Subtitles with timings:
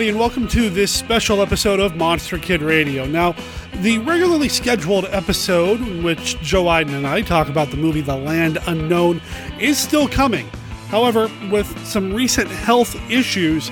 [0.00, 3.04] everybody, and welcome to this special episode of Monster Kid Radio.
[3.04, 3.34] Now,
[3.82, 8.16] the regularly scheduled episode, in which Joe Iden and I talk about the movie The
[8.16, 9.20] Land Unknown,
[9.58, 10.48] is still coming.
[10.88, 13.70] However, with some recent health issues,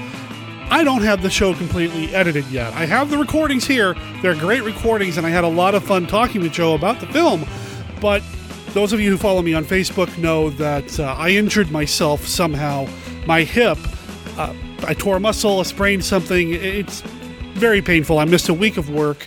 [0.69, 2.75] I don't have the show completely edited yet.
[2.75, 3.97] I have the recordings here.
[4.21, 7.07] They're great recordings, and I had a lot of fun talking with Joe about the
[7.07, 7.47] film.
[8.03, 8.23] But
[8.75, 12.87] those of you who follow me on Facebook know that uh, I injured myself somehow.
[13.25, 13.79] My hip,
[14.37, 14.53] uh,
[14.87, 16.53] I tore a muscle, I sprained something.
[16.53, 17.01] It's
[17.55, 18.19] very painful.
[18.19, 19.27] I missed a week of work.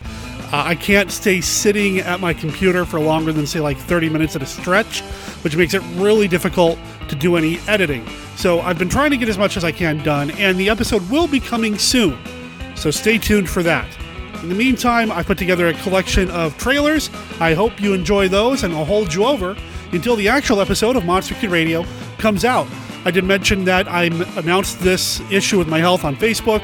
[0.52, 4.36] Uh, I can't stay sitting at my computer for longer than, say, like 30 minutes
[4.36, 5.02] at a stretch,
[5.44, 6.78] which makes it really difficult
[7.08, 8.06] to do any editing.
[8.36, 11.10] So I've been trying to get as much as I can done, and the episode
[11.10, 12.18] will be coming soon.
[12.76, 13.88] So stay tuned for that.
[14.42, 17.10] In the meantime, I put together a collection of trailers.
[17.40, 19.56] I hope you enjoy those, and I'll hold you over
[19.92, 21.86] until the actual episode of Monster Kid Radio
[22.18, 22.68] comes out.
[23.06, 24.06] I did mention that I
[24.38, 26.62] announced this issue with my health on Facebook.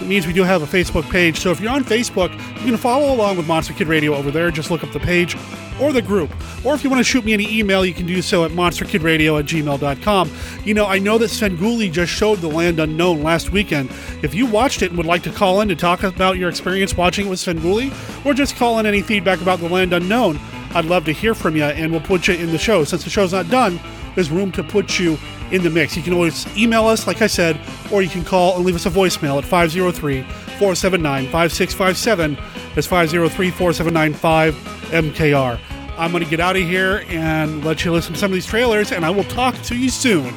[0.00, 1.38] It means we do have a Facebook page.
[1.40, 4.50] So if you're on Facebook, you can follow along with Monster Kid Radio over there.
[4.50, 5.36] Just look up the page
[5.80, 6.30] or the group.
[6.64, 9.38] Or if you want to shoot me any email, you can do so at monsterkidradio
[9.38, 10.30] at gmail.com.
[10.64, 13.90] You know, I know that Svengoolie just showed The Land Unknown last weekend.
[14.22, 16.96] If you watched it and would like to call in to talk about your experience
[16.96, 17.92] watching it with Svengoolie,
[18.24, 20.38] or just call in any feedback about The Land Unknown,
[20.74, 22.84] I'd love to hear from you and we'll put you in the show.
[22.84, 23.80] Since the show's not done,
[24.18, 25.16] there's room to put you
[25.52, 25.96] in the mix.
[25.96, 27.60] You can always email us, like I said,
[27.92, 32.36] or you can call and leave us a voicemail at 503 479 5657.
[32.74, 35.60] That's 503 479 5MKR.
[35.96, 38.46] I'm going to get out of here and let you listen to some of these
[38.46, 40.32] trailers, and I will talk to you soon.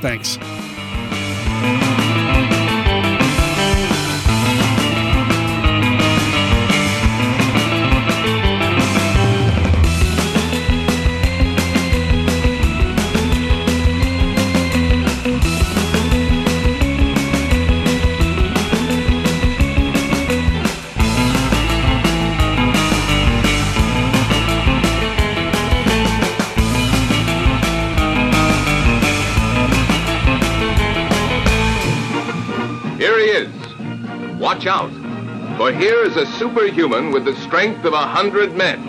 [0.00, 0.38] Thanks.
[34.76, 38.84] Out, for here is a superhuman with the strength of a hundred men.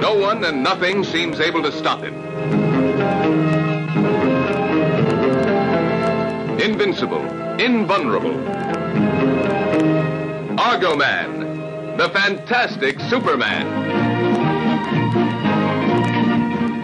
[0.00, 2.14] No one and nothing seems able to stop him.
[6.60, 7.22] Invincible,
[7.60, 8.77] invulnerable.
[10.68, 13.64] Argo Man, the fantastic Superman.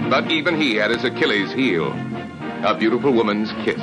[0.08, 1.92] But even he had his Achilles heel,
[2.64, 3.82] a beautiful woman's kiss.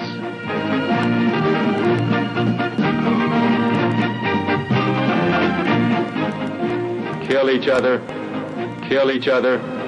[7.28, 8.00] Kill each other.
[8.90, 9.81] Kill each other.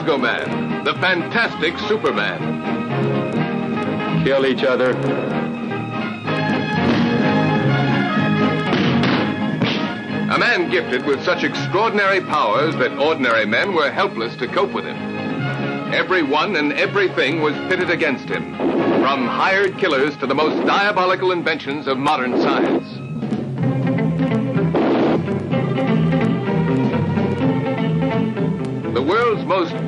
[0.00, 2.40] Man, the fantastic Superman.
[4.24, 4.90] Kill each other.
[10.30, 14.86] A man gifted with such extraordinary powers that ordinary men were helpless to cope with
[14.86, 14.96] him.
[15.92, 21.86] Everyone and everything was pitted against him, from hired killers to the most diabolical inventions
[21.86, 22.89] of modern science.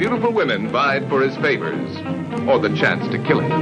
[0.03, 1.97] Beautiful women vied for his favors,
[2.49, 3.53] or the chance to kill him.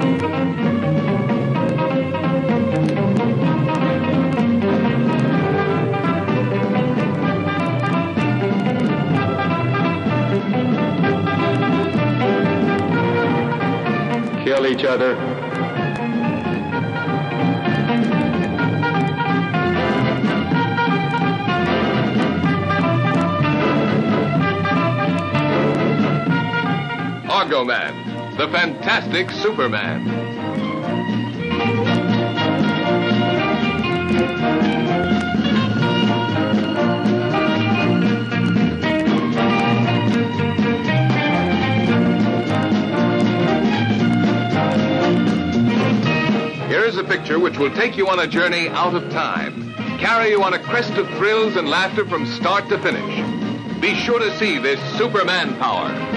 [14.42, 15.29] Kill each other.
[27.50, 30.06] Argo Man, the fantastic Superman.
[46.68, 50.30] Here is a picture which will take you on a journey out of time, carry
[50.30, 53.80] you on a crest of thrills and laughter from start to finish.
[53.80, 56.09] Be sure to see this Superman power.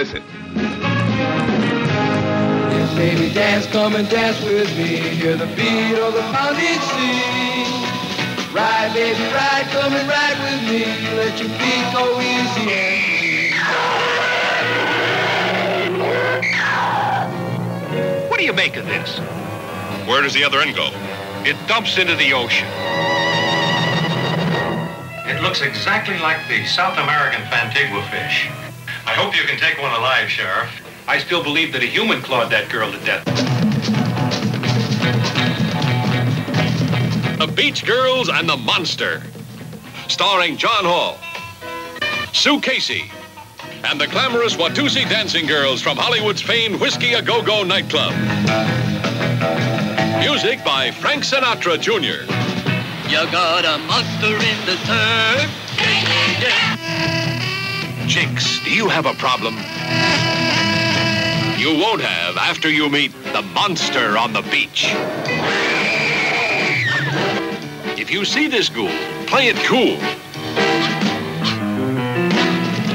[0.00, 0.22] Miss it.
[2.72, 4.96] Yes, baby, dance, come and dance with me.
[5.20, 7.66] Hear the beat of the pounding sea.
[8.54, 10.86] Ride, baby, ride, come and ride with me.
[11.16, 13.52] Let your feet go easy.
[18.30, 19.18] What do you make of this?
[20.08, 20.88] Where does the other end go?
[21.44, 22.68] It dumps into the ocean.
[25.28, 28.48] It looks exactly like the South American Fantigua fish.
[29.20, 30.70] I hope you can take one alive, Sheriff.
[31.06, 33.22] I still believe that a human clawed that girl to death.
[37.38, 39.22] The Beach Girls and the Monster.
[40.08, 41.18] Starring Jon Hall,
[42.32, 43.10] Sue Casey,
[43.84, 48.14] and the glamorous Watusi dancing girls from Hollywood's famed Whiskey A Go Go nightclub.
[50.18, 52.24] Music by Frank Sinatra Jr.
[53.10, 55.60] You got a monster in the turf.
[58.10, 59.54] Jinx, do you have a problem?
[61.56, 64.86] You won't have after you meet the monster on the beach.
[67.96, 68.90] If you see this ghoul,
[69.28, 69.96] play it cool.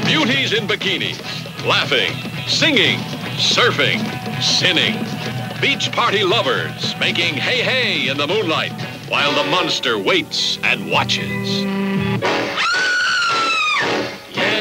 [0.04, 1.18] Beauties in bikinis,
[1.64, 2.12] laughing,
[2.46, 2.98] singing,
[3.38, 4.02] surfing,
[4.42, 5.02] sinning.
[5.62, 8.72] Beach party lovers making hey hey in the moonlight
[9.08, 11.64] while the monster waits and watches.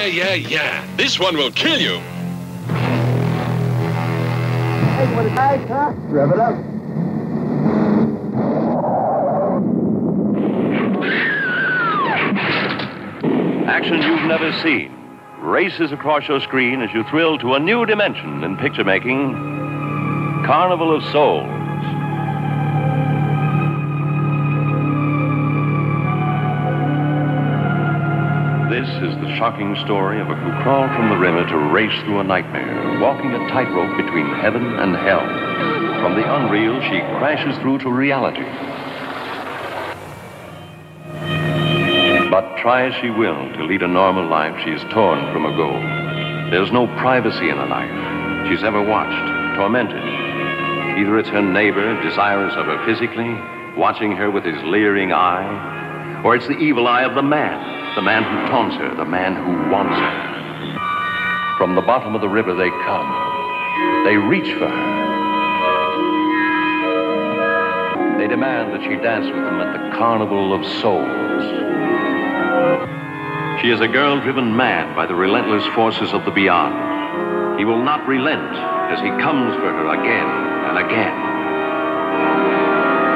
[0.06, 0.96] Yeah, yeah, yeah.
[0.98, 1.98] This one will kill you.
[4.94, 5.94] Hey, what a nice huh?
[5.96, 6.54] Rev it up.
[13.68, 14.92] Action you've never seen
[15.40, 19.34] races across your screen as you thrill to a new dimension in picture making
[20.46, 21.65] Carnival of Souls.
[29.38, 33.34] Shocking story of a who crawled from the river to race through a nightmare, walking
[33.34, 35.26] a tightrope between heaven and hell.
[36.02, 38.46] From the unreal, she crashes through to reality.
[42.30, 45.56] But try as she will to lead a normal life, she is torn from a
[45.58, 45.82] goal.
[46.52, 50.04] There's no privacy in a life she's ever watched, tormented.
[50.98, 53.36] Either it's her neighbor, desirous of her physically,
[53.76, 58.02] watching her with his leering eye, or it's the evil eye of the man, the
[58.02, 61.58] man who taunts her, the man who wants her.
[61.58, 63.08] From the bottom of the river they come.
[64.04, 64.96] They reach for her.
[68.20, 71.44] They demand that she dance with them at the Carnival of Souls.
[73.62, 77.58] She is a girl driven mad by the relentless forces of the beyond.
[77.58, 78.52] He will not relent
[78.92, 80.28] as he comes for her again
[80.68, 81.16] and again.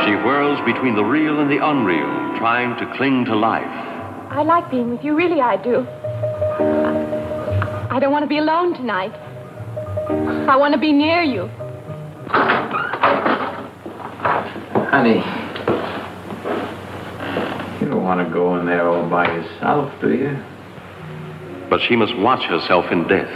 [0.07, 3.98] She whirls between the real and the unreal, trying to cling to life.
[4.29, 5.87] I like being with you, really, I do.
[7.89, 9.11] I don't want to be alone tonight.
[10.47, 11.49] I want to be near you.
[14.89, 15.23] Honey,
[17.81, 20.37] you don't want to go in there all by yourself, do you?
[21.69, 23.29] But she must watch herself in death.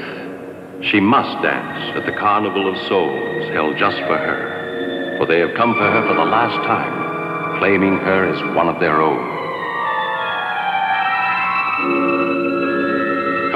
[0.84, 5.18] She must dance at the Carnival of Souls held just for her.
[5.18, 8.79] For they have come for her for the last time, claiming her as one of
[8.79, 9.33] their own.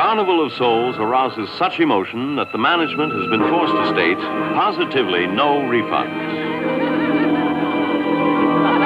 [0.08, 4.18] Carnival of Souls arouses such emotion that the management has been forced to state
[4.56, 6.16] positively no refunds.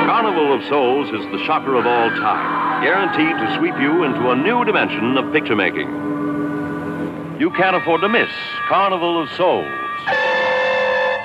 [0.08, 4.36] Carnival of Souls is the shocker of all time, guaranteed to sweep you into a
[4.36, 5.90] new dimension of picture making.
[7.40, 8.32] You can't afford to miss
[8.68, 9.68] Carnival of Souls.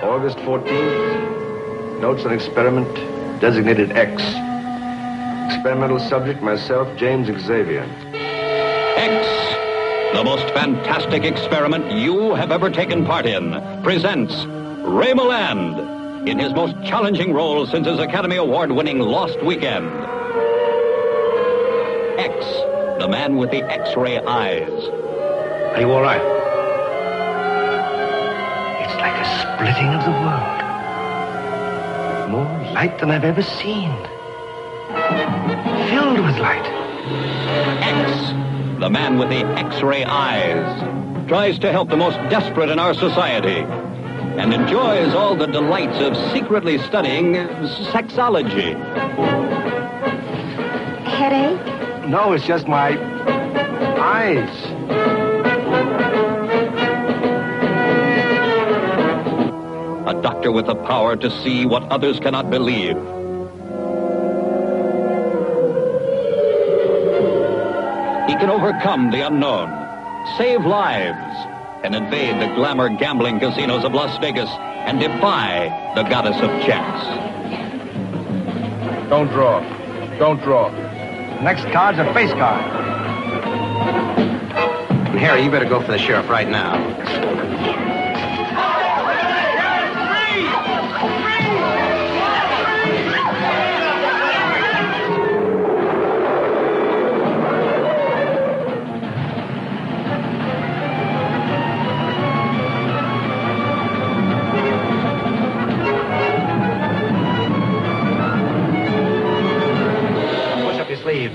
[0.02, 2.00] August 14th.
[2.02, 2.94] Notes on experiment
[3.40, 4.22] designated X.
[5.54, 7.88] Experimental subject, myself, James Xavier.
[8.98, 9.45] X,
[10.16, 16.54] the most fantastic experiment you have ever taken part in, presents Ray Milland in his
[16.54, 19.86] most challenging role since his Academy Award winning Lost Weekend.
[22.18, 22.46] X,
[22.98, 24.88] the man with the X ray eyes.
[25.74, 26.22] Are you all right?
[28.86, 30.62] It's like a splitting of the world.
[32.30, 33.92] More light than I've ever seen.
[35.90, 36.64] Filled with light.
[37.82, 38.45] X,
[38.78, 42.92] the man with the X ray eyes, tries to help the most desperate in our
[42.92, 43.64] society
[44.38, 47.34] and enjoys all the delights of secretly studying
[47.90, 48.74] sexology.
[51.04, 52.06] Headache?
[52.06, 52.98] No, it's just my
[53.98, 54.50] eyes.
[60.06, 62.96] A doctor with the power to see what others cannot believe.
[68.38, 69.68] Can overcome the unknown,
[70.36, 71.46] save lives,
[71.84, 77.02] and invade the glamour gambling casinos of Las Vegas and defy the goddess of chance.
[79.08, 79.60] Don't draw.
[80.18, 80.70] Don't draw.
[81.42, 82.64] Next card's a face card.
[85.10, 86.76] And Harry, you better go for the sheriff right now.
[111.06, 111.30] Sleeve.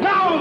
[0.00, 0.40] No!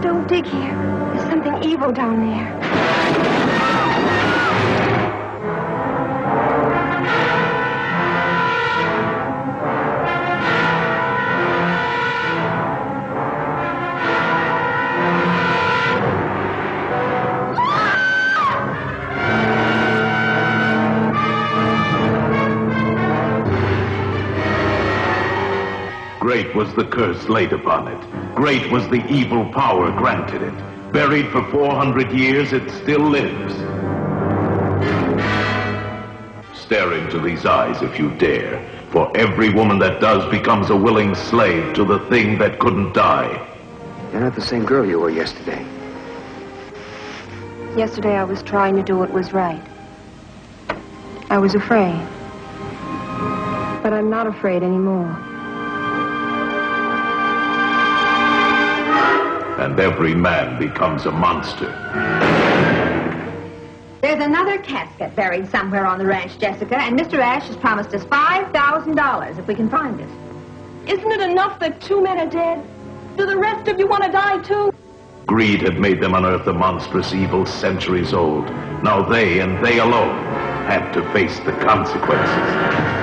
[0.00, 0.70] Don't dig here.
[1.14, 2.61] There's something evil down there.
[26.62, 28.36] Was the curse laid upon it.
[28.36, 30.92] Great was the evil power granted it.
[30.92, 33.52] Buried for 400 years, it still lives.
[36.56, 41.16] Stare into these eyes if you dare, for every woman that does becomes a willing
[41.16, 43.32] slave to the thing that couldn't die.
[44.12, 45.66] You're not the same girl you were yesterday.
[47.76, 49.64] Yesterday I was trying to do what was right.
[51.28, 52.00] I was afraid.
[53.82, 55.31] But I'm not afraid anymore.
[59.72, 61.70] And every man becomes a monster.
[64.02, 67.18] There's another casket buried somewhere on the ranch, Jessica, and Mr.
[67.20, 70.08] Ash has promised us $5,000 if we can find it.
[70.90, 72.62] Isn't it enough that two men are dead?
[73.16, 74.74] Do the rest of you want to die too?
[75.24, 78.44] Greed had made them unearth a monstrous evil centuries old.
[78.84, 80.22] Now they, and they alone,
[80.66, 83.01] had to face the consequences.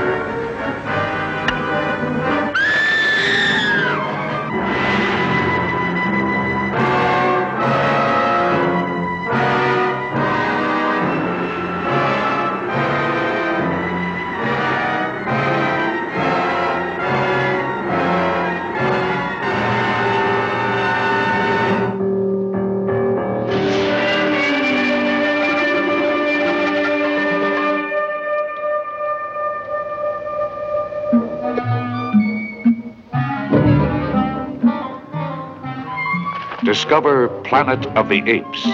[36.90, 38.66] Discover Planet of the Apes.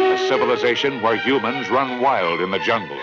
[0.00, 2.98] A civilization where humans run wild in the jungles.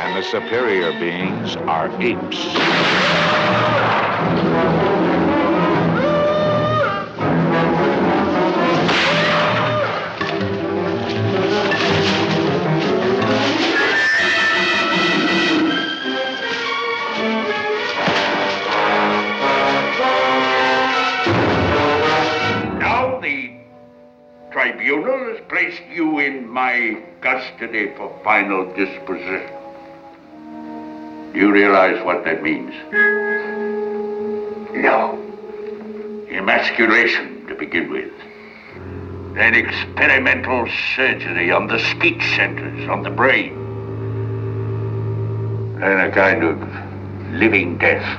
[0.00, 2.38] And the superior beings are apes.
[26.72, 29.52] My custody for final disposition.
[31.32, 32.72] Do you realize what that means?
[34.72, 35.18] No.
[36.30, 38.12] Emasculation to begin with.
[39.34, 43.52] Then experimental surgery on the speech centers, on the brain.
[45.78, 46.58] Then a kind of
[47.34, 48.18] living death.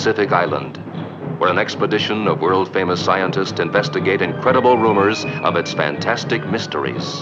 [0.00, 0.78] Pacific Island,
[1.38, 7.20] where an expedition of world famous scientists investigate incredible rumors of its fantastic mysteries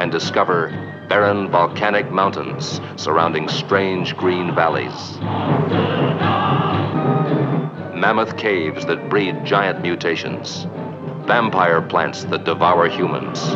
[0.00, 0.70] and discover
[1.08, 5.18] barren volcanic mountains surrounding strange green valleys.
[7.94, 10.66] Mammoth caves that breed giant mutations.
[11.26, 13.50] Vampire plants that devour humans.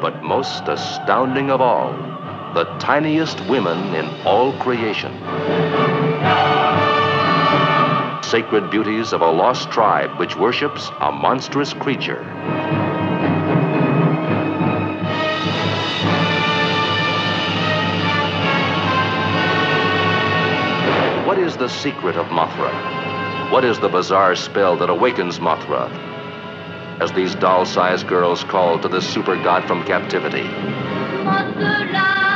[0.00, 2.15] But most astounding of all,
[2.56, 5.12] the tiniest women in all creation.
[8.22, 12.24] Sacred beauties of a lost tribe which worships a monstrous creature.
[21.26, 23.52] What is the secret of Mothra?
[23.52, 25.90] What is the bizarre spell that awakens Mothra?
[27.02, 30.48] As these doll-sized girls call to the super god from captivity.
[31.26, 32.35] Mothra,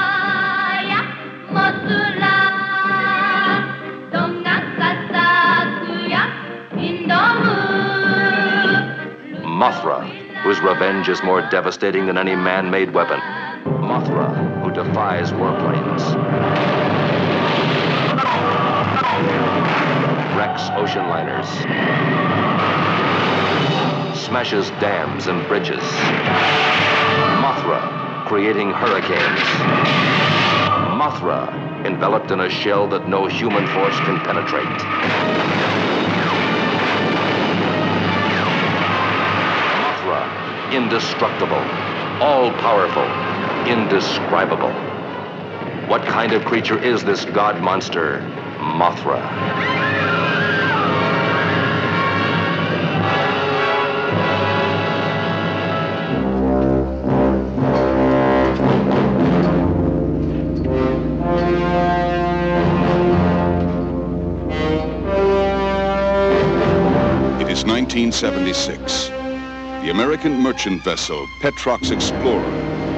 [9.60, 13.20] whose revenge is more devastating than any man-made weapon.
[13.82, 16.00] Mothra, who defies warplanes.
[20.34, 21.46] Wrecks ocean liners.
[24.18, 25.82] Smashes dams and bridges.
[27.42, 29.40] Mothra, creating hurricanes.
[30.96, 35.79] Mothra, enveloped in a shell that no human force can penetrate.
[40.72, 41.56] Indestructible,
[42.22, 43.02] all powerful,
[43.66, 44.70] indescribable.
[45.88, 48.20] What kind of creature is this god monster,
[48.60, 49.18] Mothra?
[67.40, 69.19] It is 1976.
[69.82, 72.50] The American merchant vessel Petrox Explorer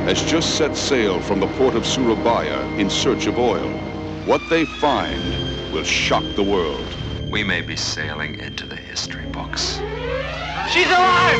[0.04, 3.70] has just set sail from the port of Surabaya in search of oil.
[4.26, 6.84] What they find will shock the world.
[7.30, 9.78] We may be sailing into the history books.
[10.72, 11.38] She's alive!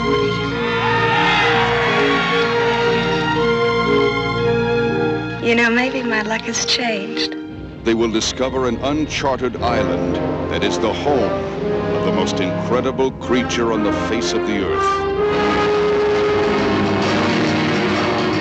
[5.44, 7.35] You know, maybe my luck has changed.
[7.83, 10.14] They will discover an uncharted island
[10.52, 15.18] that is the home the most incredible creature on the face of the earth.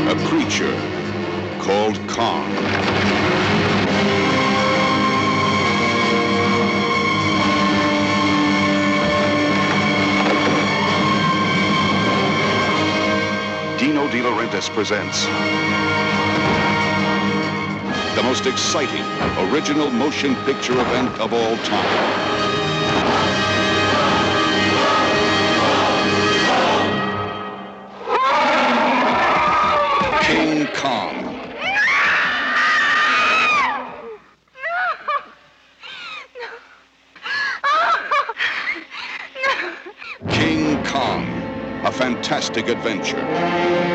[0.09, 0.75] A creature
[1.59, 2.49] called Kong.
[13.77, 15.27] Dino De Laurentiis presents
[18.15, 19.05] the most exciting
[19.51, 22.30] original motion picture event of all time.
[42.53, 43.90] Fantastic adventure.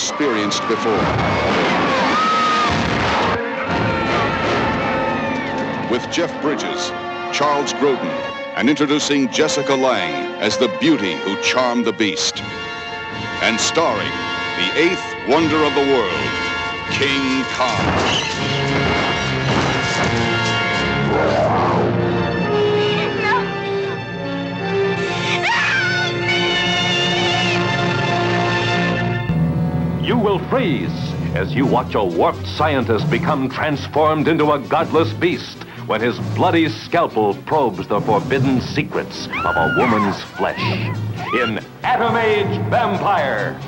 [0.00, 1.30] Experienced before.
[5.90, 6.90] with Jeff Bridges,
[7.36, 8.08] Charles Grodin,
[8.56, 12.42] and introducing Jessica Lange as the beauty who charmed the beast.
[13.42, 14.12] And starring
[14.56, 16.30] the eighth wonder of the world,
[16.92, 18.79] King Kong.
[30.20, 30.92] Will freeze
[31.34, 36.68] as you watch a warped scientist become transformed into a godless beast when his bloody
[36.68, 40.60] scalpel probes the forbidden secrets of a woman's flesh.
[41.34, 43.58] In Atom Age Vampire,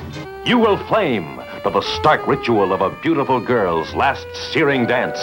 [0.45, 5.21] you will flame to the stark ritual of a beautiful girl's last searing dance.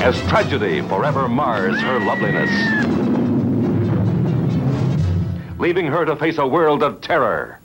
[0.00, 2.50] As tragedy forever mars her loveliness,
[5.58, 7.58] leaving her to face a world of terror.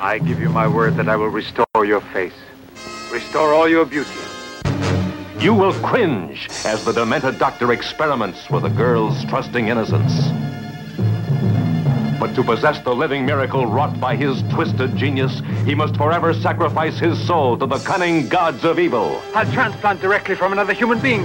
[0.00, 2.32] I give you my word that I will restore your face,
[3.12, 4.10] restore all your beauty.
[5.40, 10.12] You will cringe as the demented doctor experiments with a girl's trusting innocence.
[12.20, 16.98] But to possess the living miracle wrought by his twisted genius, he must forever sacrifice
[16.98, 19.20] his soul to the cunning gods of evil.
[19.34, 21.22] A transplant directly from another human being.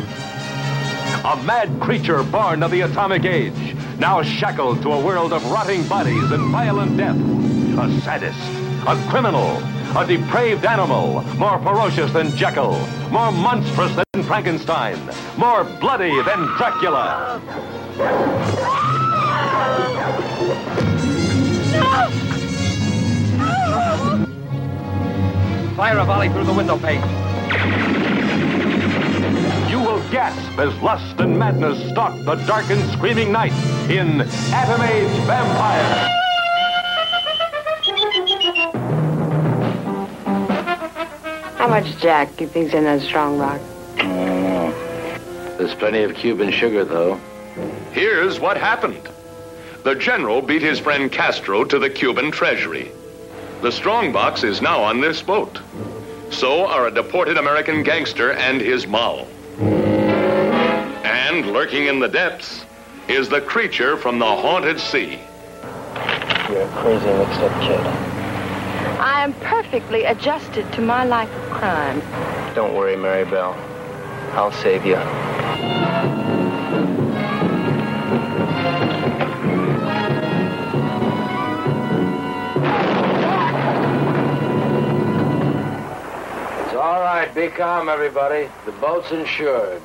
[1.25, 5.87] A mad creature born of the atomic age, now shackled to a world of rotting
[5.87, 7.17] bodies and violent death.
[7.79, 9.57] A sadist, a criminal,
[9.97, 12.77] a depraved animal, more ferocious than Jekyll,
[13.09, 14.99] more monstrous than Frankenstein,
[15.37, 17.41] more bloody than Dracula.
[25.77, 27.01] Fire a volley through the window pane.
[29.69, 33.53] You will gasp as lust and madness stalk the dark and screaming night
[33.89, 36.32] in Atom Age Vampire.
[41.81, 43.59] Much Jack do you think's in that strong rock?
[43.97, 47.19] Oh, there's plenty of Cuban sugar, though.
[47.93, 49.09] Here's what happened.
[49.83, 52.91] The general beat his friend Castro to the Cuban treasury.
[53.63, 55.61] The strongbox is now on this boat.
[56.29, 59.27] So are a deported American gangster and his moll.
[59.59, 62.65] And lurking in the depths
[63.07, 65.19] is the creature from the haunted sea.
[66.49, 68.12] You're a crazy mixed-up kid.
[69.03, 71.99] I am perfectly adjusted to my life of crime.
[72.55, 73.53] Don't worry, Mary Bell.
[74.31, 74.95] I'll save you.
[74.95, 75.03] It's
[86.73, 87.29] all right.
[87.35, 88.49] Be calm, everybody.
[88.65, 89.81] The boat's insured.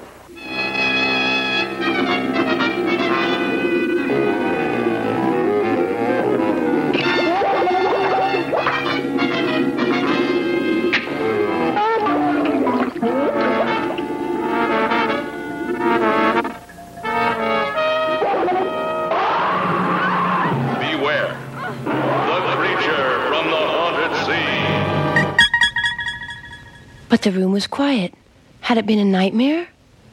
[27.09, 28.13] But the room was quiet.
[28.61, 29.67] Had it been a nightmare?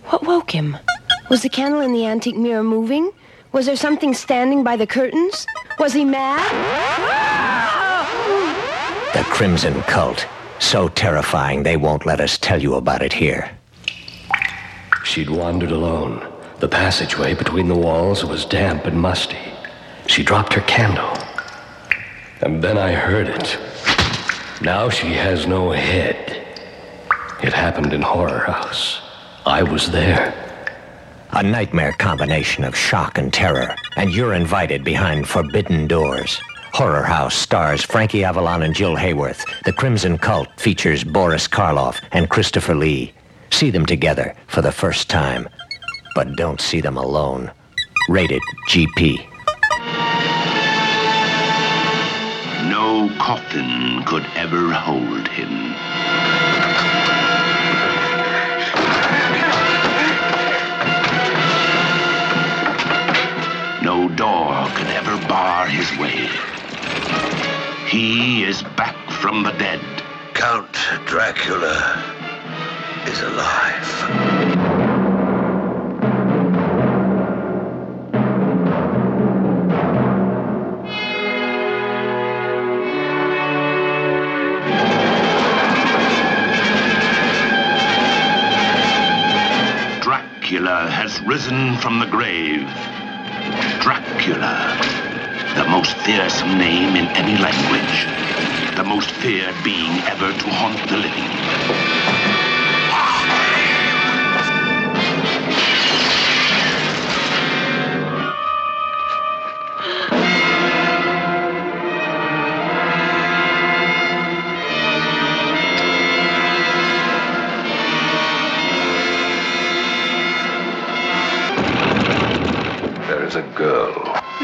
[0.05, 0.77] What woke him?
[1.29, 3.11] Was the candle in the antique mirror moving?
[3.51, 5.45] Was there something standing by the curtains?
[5.77, 6.41] Was he mad?
[9.13, 10.25] The Crimson Cult.
[10.59, 13.49] So terrifying they won't let us tell you about it here.
[15.03, 16.25] She'd wandered alone.
[16.59, 19.37] The passageway between the walls was damp and musty.
[20.07, 21.11] She dropped her candle.
[22.41, 23.57] And then I heard it.
[24.61, 26.44] Now she has no head.
[27.43, 29.01] It happened in Horror House.
[29.45, 30.33] I was there.
[31.31, 36.39] A nightmare combination of shock and terror, and you're invited behind forbidden doors.
[36.73, 39.45] Horror House stars Frankie Avalon and Jill Haworth.
[39.63, 43.13] The Crimson Cult features Boris Karloff and Christopher Lee.
[43.51, 45.47] See them together for the first time,
[46.15, 47.51] but don't see them alone.
[48.09, 49.17] Rated GP.
[52.69, 55.75] No coffin could ever hold him.
[64.05, 66.29] No door could ever bar his way.
[67.87, 69.81] He is back from the dead.
[70.35, 70.71] Count
[71.05, 72.03] Dracula
[73.07, 73.89] is alive.
[90.03, 92.69] Dracula has risen from the grave.
[93.81, 94.75] Dracula,
[95.55, 98.05] the most fearsome name in any language.
[98.75, 102.04] The most feared being ever to haunt the living.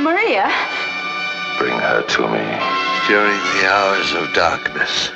[0.01, 0.51] Maria?
[1.59, 2.41] Bring her to me.
[3.07, 5.11] During the hours of darkness,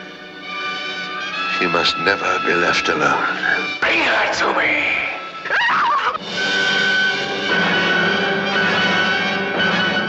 [1.58, 3.26] she must never be left alone.
[3.82, 4.96] Bring her to me!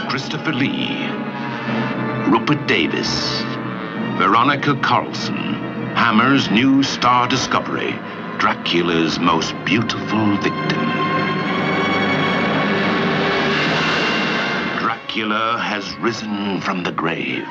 [0.09, 1.07] Christopher Lee,
[2.29, 3.41] Rupert Davies,
[4.17, 5.55] Veronica Carlson,
[5.95, 7.95] Hammer's new star discovery,
[8.37, 11.06] Dracula's most beautiful victim.
[15.17, 17.47] Dracula has risen from the grave.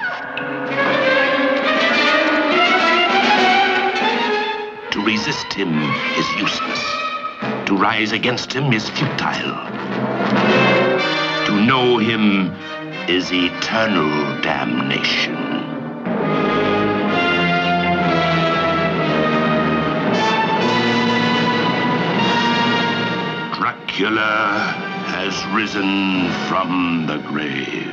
[4.93, 5.73] To resist him
[6.17, 6.85] is useless.
[7.67, 9.57] To rise against him is futile.
[11.47, 12.55] To know him
[13.09, 15.35] is eternal damnation.
[23.59, 27.89] Dracula has risen from the grave.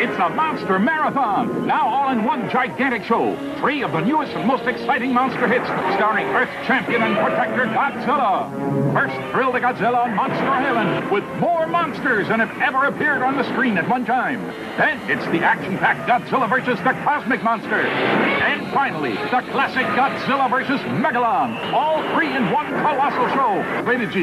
[0.00, 0.30] It's a
[0.62, 1.66] monster marathon.
[1.66, 3.36] Now all in one gigantic show.
[3.58, 8.92] Three of the newest and most exciting monster hits, starring Earth champion and protector Godzilla.
[8.92, 13.36] First, thrill the Godzilla on Monster Island with more monsters than have ever appeared on
[13.36, 14.40] the screen at one time.
[14.78, 17.80] Then it's the action-packed Godzilla versus the Cosmic Monster.
[17.80, 21.72] And finally, the classic Godzilla versus Megalon.
[21.72, 23.82] All three in one colossal show.
[23.82, 24.20] Rated G.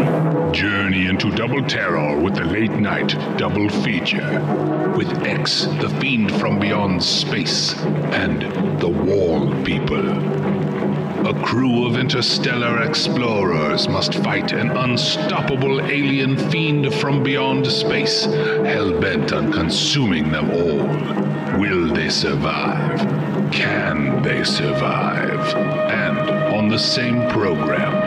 [0.57, 4.39] Journey into double terror with the late night double feature.
[4.95, 7.73] With X, the fiend from beyond space,
[8.13, 8.41] and
[8.79, 10.09] the Wall People.
[11.27, 18.99] A crew of interstellar explorers must fight an unstoppable alien fiend from beyond space, hell
[18.99, 21.59] bent on consuming them all.
[21.59, 22.99] Will they survive?
[23.51, 25.55] Can they survive?
[25.55, 26.19] And
[26.55, 27.98] on the same program,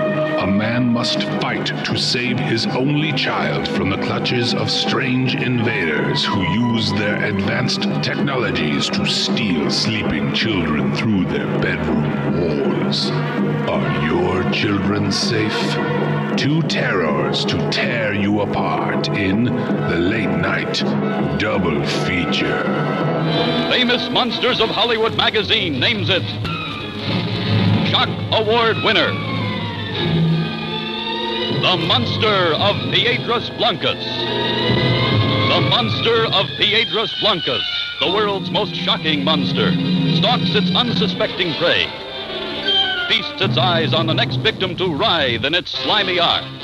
[0.42, 6.24] a man must fight to save his only child from the clutches of strange invaders
[6.24, 13.12] who use their advanced technologies to steal sleeping children through their bedroom walls.
[13.70, 15.57] Are your children safe?
[16.37, 20.83] Two terrors to tear you apart in the late night
[21.38, 22.64] double feature.
[23.70, 26.24] Famous Monsters of Hollywood magazine names it
[27.92, 29.32] Shock Award winner.
[29.92, 34.02] The Monster of Piedras Blancas.
[35.48, 37.62] The Monster of Piedras Blancas,
[38.00, 39.70] the world's most shocking monster,
[40.16, 41.85] stalks its unsuspecting prey,
[43.09, 46.62] feasts its eyes on the next victim to writhe in its slimy arms.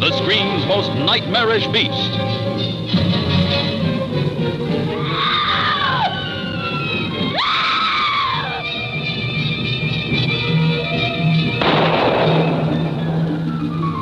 [0.00, 2.37] The screen's most nightmarish beast.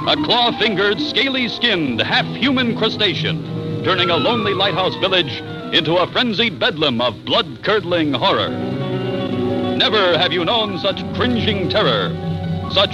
[0.06, 5.40] A claw fingered, scaly skinned, half human crustacean, turning a lonely lighthouse village
[5.74, 8.50] into a frenzied bedlam of blood curdling horror.
[9.76, 12.14] Never have you known such cringing terror,
[12.70, 12.92] such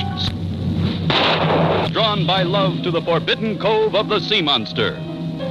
[1.93, 4.93] drawn by love to the forbidden cove of the sea monster,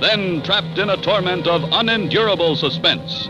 [0.01, 3.27] then trapped in a torment of unendurable suspense.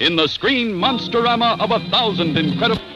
[0.00, 2.89] In the screen monsterama of a thousand incredible.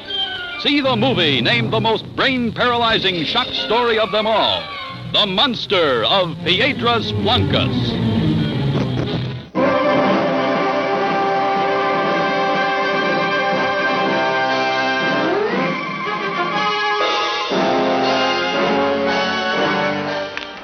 [0.64, 4.62] See the movie named the most brain paralyzing shock story of them all
[5.12, 7.92] The Monster of Piedras Blancas.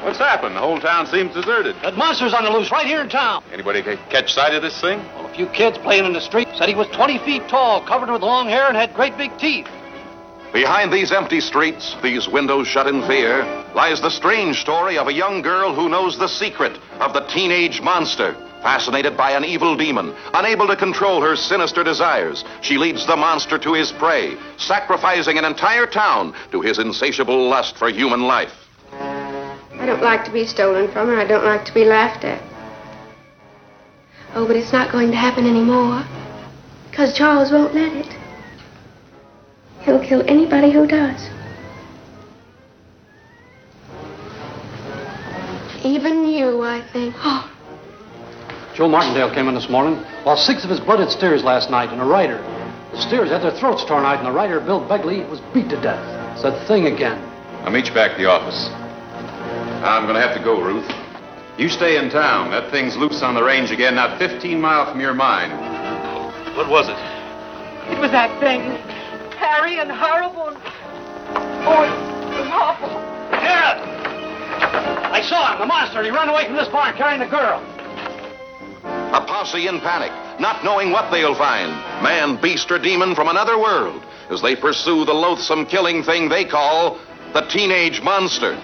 [0.02, 0.56] What's happened?
[0.56, 1.76] The whole town seems deserted.
[1.82, 3.44] That monster's on the loose right here in town.
[3.52, 4.98] Anybody ca- catch sight of this thing?
[5.14, 8.08] Well, a few kids playing in the street said he was 20 feet tall, covered
[8.08, 9.66] with long hair, and had great big teeth.
[10.52, 15.12] Behind these empty streets, these windows shut in fear, lies the strange story of a
[15.12, 18.34] young girl who knows the secret of the teenage monster.
[18.60, 23.58] Fascinated by an evil demon, unable to control her sinister desires, she leads the monster
[23.58, 28.52] to his prey, sacrificing an entire town to his insatiable lust for human life.
[28.92, 31.18] I don't like to be stolen from her.
[31.18, 32.42] I don't like to be laughed at.
[34.34, 36.04] Oh, but it's not going to happen anymore.
[36.90, 38.19] Because Charles won't let it.
[39.82, 41.28] He'll kill anybody who does.
[45.82, 47.14] Even you, I think.
[47.18, 47.50] Oh,
[48.74, 52.00] Joe Martindale came in this morning, while six of his blooded steers last night, and
[52.00, 52.38] a rider.
[52.92, 55.80] The steers had their throats torn out, and the rider, Bill Begley, was beat to
[55.80, 56.04] death.
[56.34, 57.18] It's that thing again.
[57.64, 58.68] I'll meet you back at the office.
[59.84, 60.88] I'm going to have to go, Ruth.
[61.56, 62.50] You stay in town.
[62.50, 65.50] That thing's loose on the range again, not 15 miles from your mine.
[66.56, 66.96] What was it?
[67.92, 68.89] It was that thing.
[69.40, 70.48] Harry and horrible.
[70.48, 70.56] And...
[71.64, 72.92] Oh, it was awful.
[73.40, 73.80] Sheriff!
[75.10, 76.04] I saw him, the monster.
[76.04, 77.64] He ran away from this barn carrying the girl.
[78.84, 81.70] A posse in panic, not knowing what they'll find
[82.02, 86.44] man, beast, or demon from another world as they pursue the loathsome killing thing they
[86.44, 86.98] call
[87.32, 88.54] the teenage monster.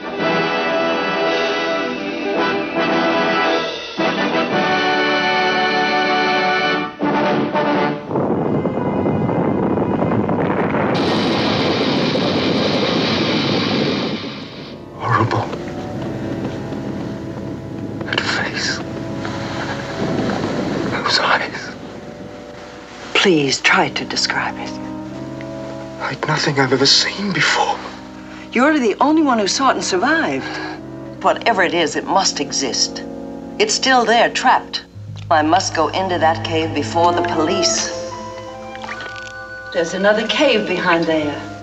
[23.16, 24.70] Please try to describe it.
[26.00, 27.76] Like nothing I've ever seen before.
[28.52, 30.44] You're the only one who saw it and survived.
[31.24, 33.02] Whatever it is, it must exist.
[33.59, 34.85] It's still there, trapped.
[35.31, 37.88] I must go into that cave before the police.
[39.72, 41.56] There's another cave behind there.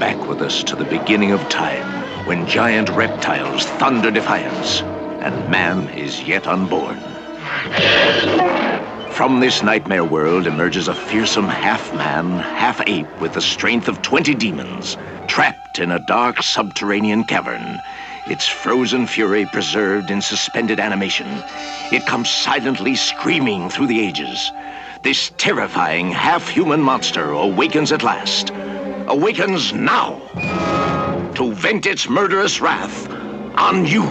[0.00, 4.80] Back with us to the beginning of time, when giant reptiles thunder defiance,
[5.20, 6.98] and man is yet unborn.
[9.10, 14.00] From this nightmare world emerges a fearsome half man, half ape with the strength of
[14.00, 17.78] 20 demons, trapped in a dark subterranean cavern.
[18.26, 21.26] Its frozen fury preserved in suspended animation.
[21.92, 24.50] It comes silently screaming through the ages.
[25.02, 28.50] This terrifying half human monster awakens at last.
[29.10, 30.20] Awakens now
[31.34, 33.10] to vent its murderous wrath
[33.58, 34.04] on you.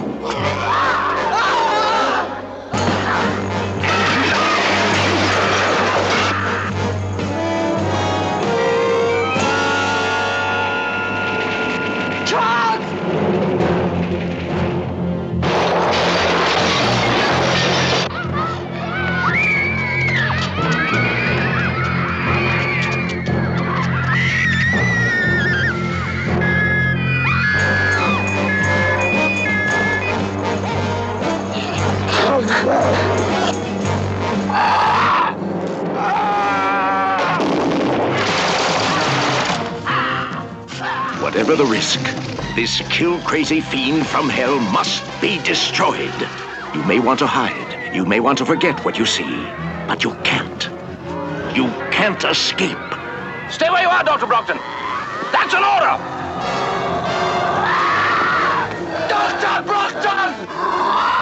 [41.20, 42.00] Whatever the risk,
[42.54, 46.12] this kill-crazy fiend from hell must be destroyed.
[46.74, 49.44] You may want to hide, you may want to forget what you see,
[49.86, 50.68] but you can't.
[51.56, 52.78] You can't escape.
[53.50, 54.26] Stay where you are, Dr.
[54.26, 54.58] Brockton.
[55.32, 55.96] That's an order.
[57.66, 58.68] Ah!
[59.08, 59.62] Dr.
[59.66, 61.19] Brockton!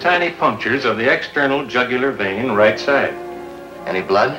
[0.00, 3.12] Tiny punctures of the external jugular vein, right side.
[3.86, 4.32] Any blood?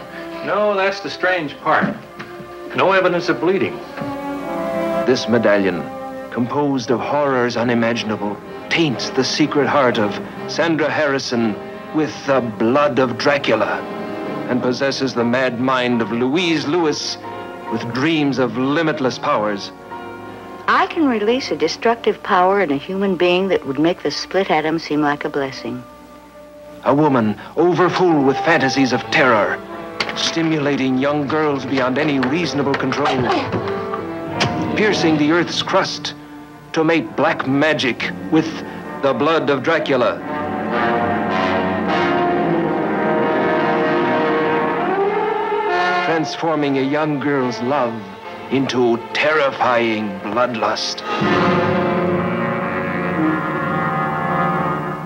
[0.45, 1.95] No, that's the strange part.
[2.76, 3.78] No evidence of bleeding.
[5.06, 5.84] This medallion,
[6.32, 8.36] composed of horrors unimaginable,
[8.69, 11.56] taints the secret heart of Sandra Harrison
[11.93, 13.80] with the blood of Dracula
[14.50, 17.17] and possesses the mad mind of Louise Lewis
[17.71, 19.71] with dreams of limitless powers.
[20.67, 24.52] I can release a destructive power in a human being that would make the split
[24.52, 25.84] atom seem like a blessing.
[26.84, 29.62] A woman overfull with fantasies of terror,
[30.15, 33.21] stimulating young girls beyond any reasonable control,
[34.76, 36.13] piercing the earth's crust
[36.74, 38.47] to make black magic with
[39.02, 40.17] the blood of Dracula.
[46.06, 47.93] Transforming a young girl's love
[48.51, 50.99] into terrifying bloodlust.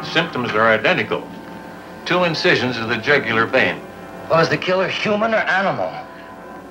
[0.03, 1.28] Symptoms are identical.
[2.05, 3.80] Two incisions of the jugular vein.
[4.30, 5.93] Was the killer human or animal?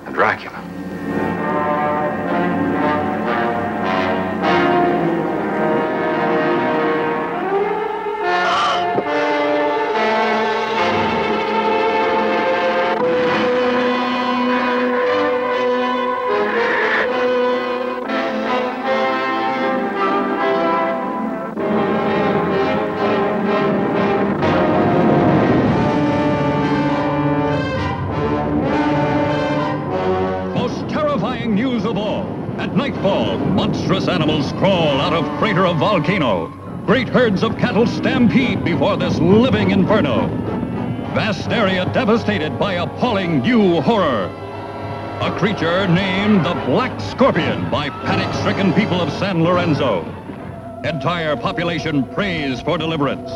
[0.05, 0.61] A Dracula.
[34.15, 36.47] Animals crawl out of crater of volcano.
[36.85, 40.29] Great herds of cattle stampede before this living inferno.
[41.13, 44.27] Vast area devastated by appalling new horror.
[45.19, 50.05] A creature named the Black Scorpion by panic-stricken people of San Lorenzo.
[50.85, 53.29] Entire population prays for deliverance.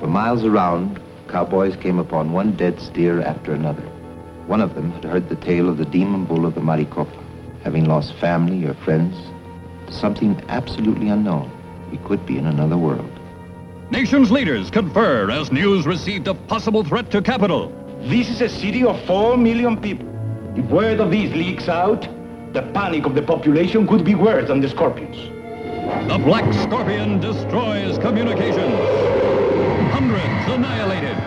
[0.00, 3.82] For miles around, cowboys came upon one dead steer after another.
[4.48, 7.22] One of them had heard the tale of the demon bull of the Maricopa.
[7.62, 9.16] Having lost family or friends,
[9.90, 11.50] something absolutely unknown,
[11.90, 13.10] we could be in another world.
[13.90, 17.70] Nation's leaders confer as news received of possible threat to capital.
[18.02, 20.08] This is a city of four million people.
[20.56, 22.08] If word of this leaks out,
[22.56, 25.16] The panic of the population could be worse than the scorpions.
[26.08, 28.72] The Black Scorpion destroys communications.
[29.92, 31.18] Hundreds annihilated.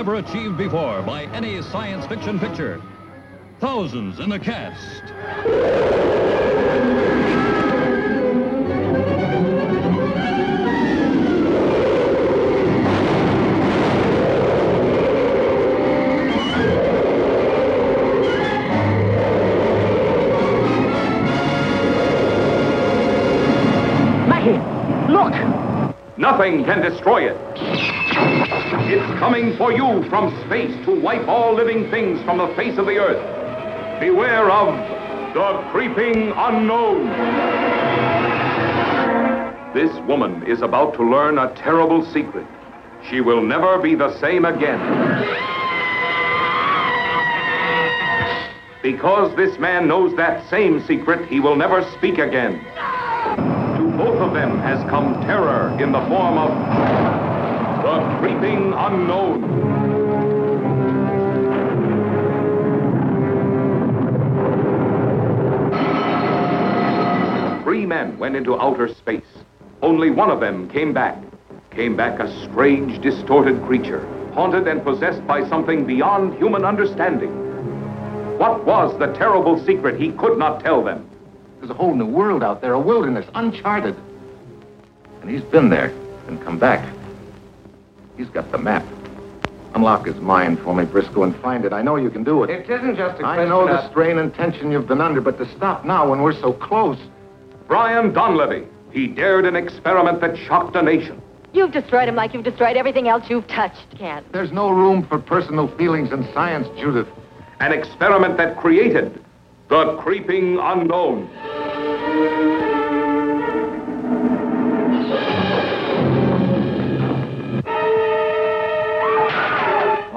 [0.00, 2.80] Never achieved before by any science fiction picture.
[3.58, 5.04] Thousands in the cast.
[24.26, 26.16] Mackie, look!
[26.16, 27.49] Nothing can destroy it.
[28.92, 32.86] It's coming for you from space to wipe all living things from the face of
[32.86, 34.00] the earth.
[34.00, 34.74] Beware of
[35.32, 37.06] the creeping unknown.
[39.74, 42.44] This woman is about to learn a terrible secret.
[43.08, 44.80] She will never be the same again.
[48.82, 52.58] Because this man knows that same secret, he will never speak again.
[53.76, 57.29] To both of them has come terror in the form of
[57.90, 59.42] the creeping unknown.
[67.64, 69.24] Three men went into outer space.
[69.82, 71.18] Only one of them came back.
[71.72, 77.30] Came back a strange, distorted creature, haunted and possessed by something beyond human understanding.
[78.38, 81.08] What was the terrible secret he could not tell them?
[81.58, 83.96] There's a whole new world out there, a wilderness, uncharted.
[85.22, 85.92] And he's been there
[86.28, 86.99] and come back.
[88.20, 88.84] He's got the map.
[89.74, 91.72] Unlock his mind for me, Briscoe, and find it.
[91.72, 92.50] I know you can do it.
[92.50, 95.00] It isn't just a I question I know the of- strain and tension you've been
[95.00, 96.98] under, but to stop now when we're so close.
[97.66, 98.66] Brian Donlevy.
[98.92, 101.22] He dared an experiment that shocked a nation.
[101.54, 104.22] You've destroyed him like you've destroyed everything else you've touched, Ken.
[104.32, 107.08] There's no room for personal feelings in science, Judith.
[107.60, 109.18] An experiment that created
[109.68, 111.26] the creeping unknown.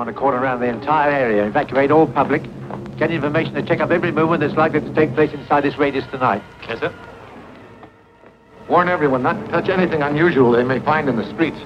[0.03, 2.43] Want to cordon around the entire area, evacuate all public,
[2.97, 6.03] get information to check up every movement that's likely to take place inside this radius
[6.11, 6.43] tonight.
[6.67, 6.93] Yes, sir.
[8.67, 11.57] Warn everyone not to touch anything unusual they may find in the streets.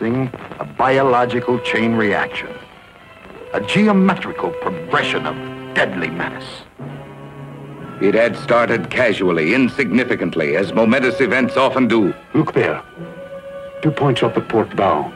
[0.00, 2.48] Witnessing a biological chain reaction,
[3.52, 5.34] a geometrical progression of
[5.74, 6.62] deadly menace.
[8.00, 12.14] It had started casually, insignificantly, as momentous events often do.
[12.34, 12.82] Look there.
[13.82, 15.12] Two points off the port bow.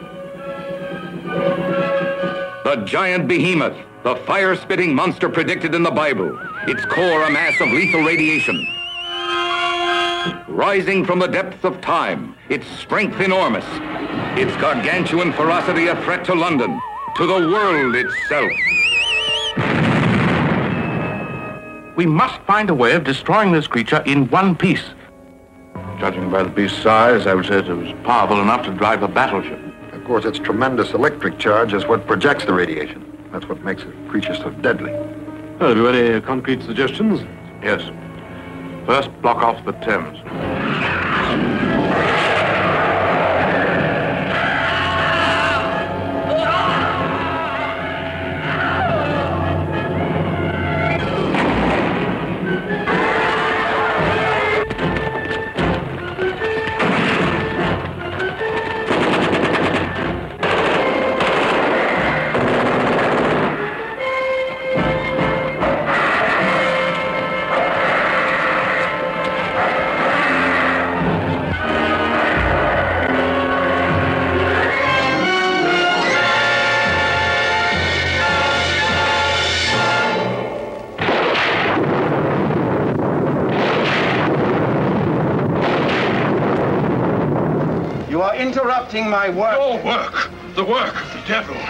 [2.64, 7.68] The giant behemoth, the fire-spitting monster predicted in the Bible, its core a mass of
[7.68, 8.66] lethal radiation.
[10.48, 13.64] Rising from the depths of time, its strength enormous,
[14.38, 16.80] its gargantuan ferocity a threat to London,
[17.16, 18.50] to the world itself.
[21.96, 24.84] We must find a way of destroying this creature in one piece.
[25.98, 29.08] Judging by the beast's size, I would say it was powerful enough to drive a
[29.08, 29.60] battleship.
[29.92, 33.28] Of course, its tremendous electric charge is what projects the radiation.
[33.32, 34.92] That's what makes the creature so deadly.
[34.92, 37.20] Uh, well, have you any concrete suggestions?
[37.62, 37.82] Yes.
[38.86, 40.63] First, block off the Thames.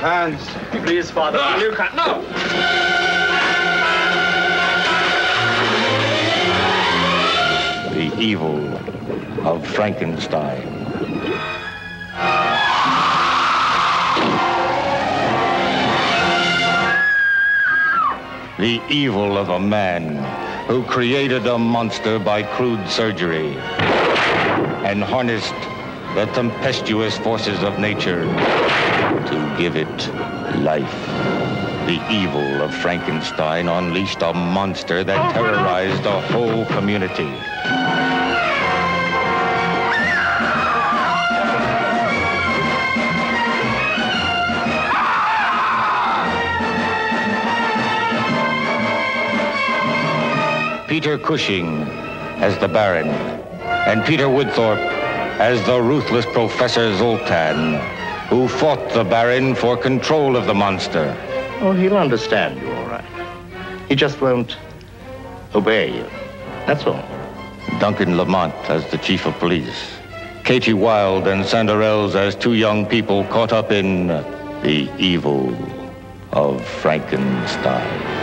[0.04, 0.36] Devil.
[0.36, 0.84] Hans.
[0.84, 1.38] Please, Father.
[1.40, 1.58] Ah.
[1.58, 1.94] You can't.
[1.94, 2.22] No!
[7.94, 8.76] The evil
[9.46, 10.70] of Frankenstein.
[18.58, 20.16] The evil of a man
[20.68, 23.56] who created a monster by crude surgery
[24.86, 25.54] and harnessed
[26.14, 28.24] the tempestuous forces of nature
[29.26, 30.08] to give it
[30.62, 31.06] life.
[31.86, 37.30] The evil of Frankenstein unleashed a monster that terrorized a whole community.
[50.88, 51.82] Peter Cushing
[52.38, 53.08] as the Baron,
[53.88, 54.78] and Peter Woodthorpe
[55.38, 57.80] as the ruthless Professor Zoltan,
[58.28, 61.16] who fought the Baron for control of the monster.
[61.60, 63.04] Oh, he'll understand you all right.
[63.88, 64.56] He just won't
[65.54, 66.06] obey you.
[66.66, 67.04] That's all.
[67.78, 69.92] Duncan Lamont as the chief of police.
[70.44, 75.56] Katy Wild and Sandor Elès as two young people caught up in the evil
[76.32, 78.13] of Frankenstein.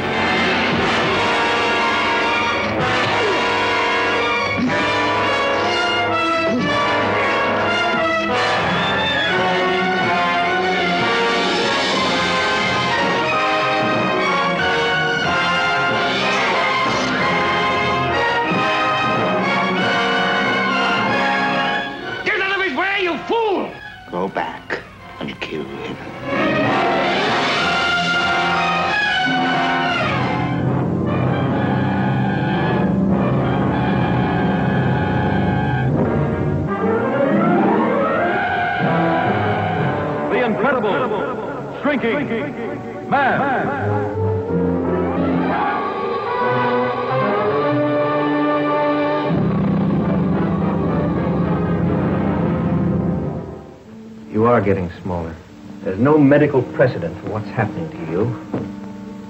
[56.82, 58.22] Precedent for what's happening to you.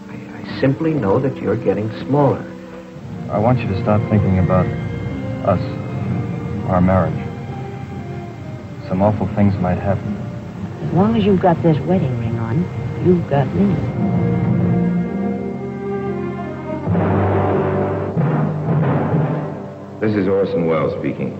[0.07, 2.41] I, I simply know that you're getting smaller.
[3.29, 4.65] I want you to stop thinking about
[5.45, 5.59] us,
[6.69, 7.13] our marriage.
[8.87, 10.15] Some awful things might happen.
[10.87, 12.59] As long as you've got this wedding ring on,
[13.05, 13.67] you've got me.
[19.99, 21.35] This is Orson Welles speaking.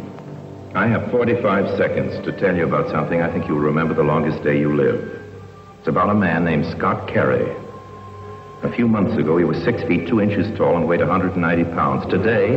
[0.76, 4.44] I have 45 seconds to tell you about something I think you'll remember the longest
[4.44, 5.21] day you live.
[5.92, 7.54] About a man named Scott Carey.
[8.64, 12.10] A few months ago, he was six feet two inches tall and weighed 190 pounds.
[12.10, 12.56] Today,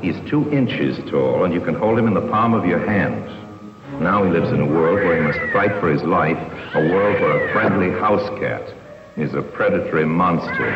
[0.00, 3.22] he's two inches tall, and you can hold him in the palm of your hand.
[4.00, 6.38] Now he lives in a world where he must fight for his life,
[6.74, 8.74] a world where a friendly house cat
[9.18, 10.66] is a predatory monster.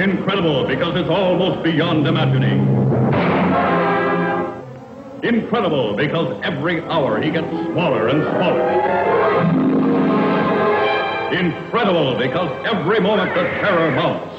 [0.00, 2.91] Incredible because it's almost beyond imagining.
[5.22, 8.72] Incredible because every hour he gets smaller and smaller.
[11.32, 14.34] Incredible because every moment the terror mounts.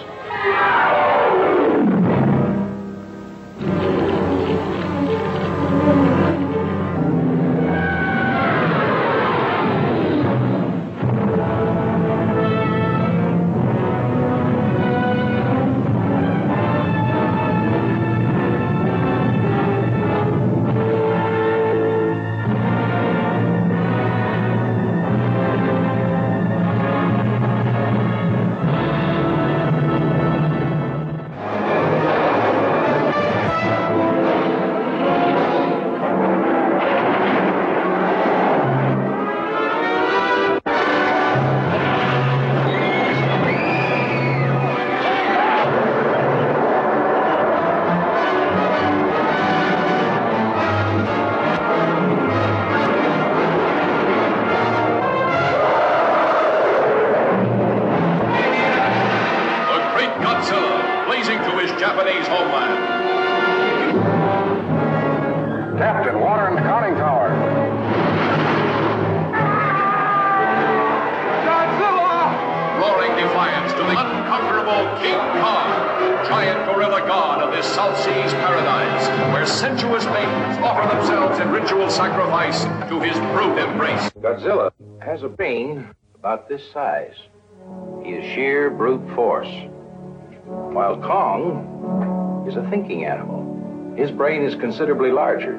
[90.94, 93.96] While Kong is a thinking animal.
[93.98, 95.56] His brain is considerably larger.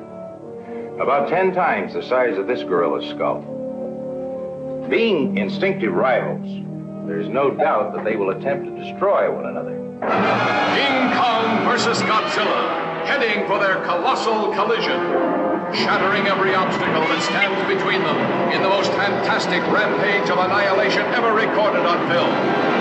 [1.00, 3.40] About ten times the size of this gorilla's skull.
[4.88, 6.46] Being instinctive rivals,
[7.08, 9.74] there's no doubt that they will attempt to destroy one another.
[9.74, 15.00] King Kong versus Godzilla, heading for their colossal collision,
[15.74, 21.34] shattering every obstacle that stands between them in the most fantastic rampage of annihilation ever
[21.34, 22.73] recorded on film.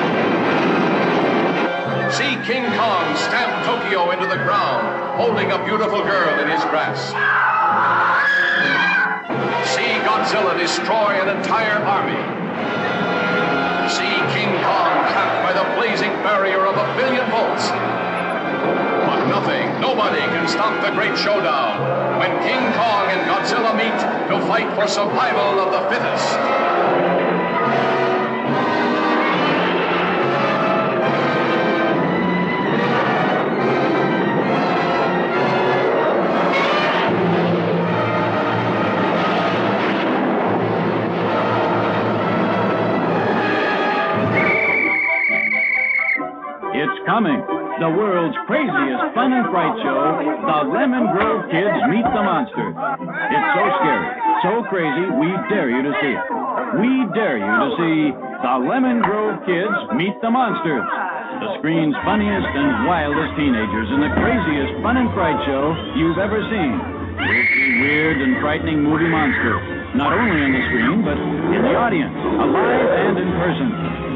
[2.14, 7.10] See King Kong stamp Tokyo into the ground, holding a beautiful girl in his grasp.
[9.74, 12.22] See Godzilla destroy an entire army.
[13.90, 17.70] See King Kong trapped by the blazing barrier of a billion volts.
[19.10, 23.98] But nothing, nobody can stop the great showdown when King Kong and Godzilla meet
[24.30, 26.38] to fight for survival of the fittest.
[47.14, 47.38] Coming.
[47.78, 50.02] The world's craziest fun and fright show,
[50.50, 52.74] The Lemon Grove Kids Meet the Monsters.
[52.74, 54.08] It's so scary,
[54.42, 56.26] so crazy, we dare you to see it.
[56.82, 60.82] We dare you to see The Lemon Grove Kids Meet the Monsters.
[61.38, 66.42] The screen's funniest and wildest teenagers in the craziest fun and fright show you've ever
[66.50, 66.74] seen.
[67.14, 69.62] You'll see weird and frightening movie monsters,
[69.94, 73.70] not only on the screen, but in the audience, alive and in person.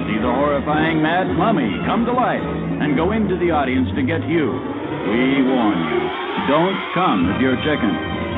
[0.10, 4.22] See the horrifying mad mummy come to life and go into the audience to get
[4.30, 4.54] you.
[4.54, 6.02] We warn you,
[6.46, 7.94] don't come if you're chicken.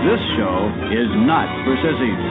[0.07, 2.23] This show is not for sissies.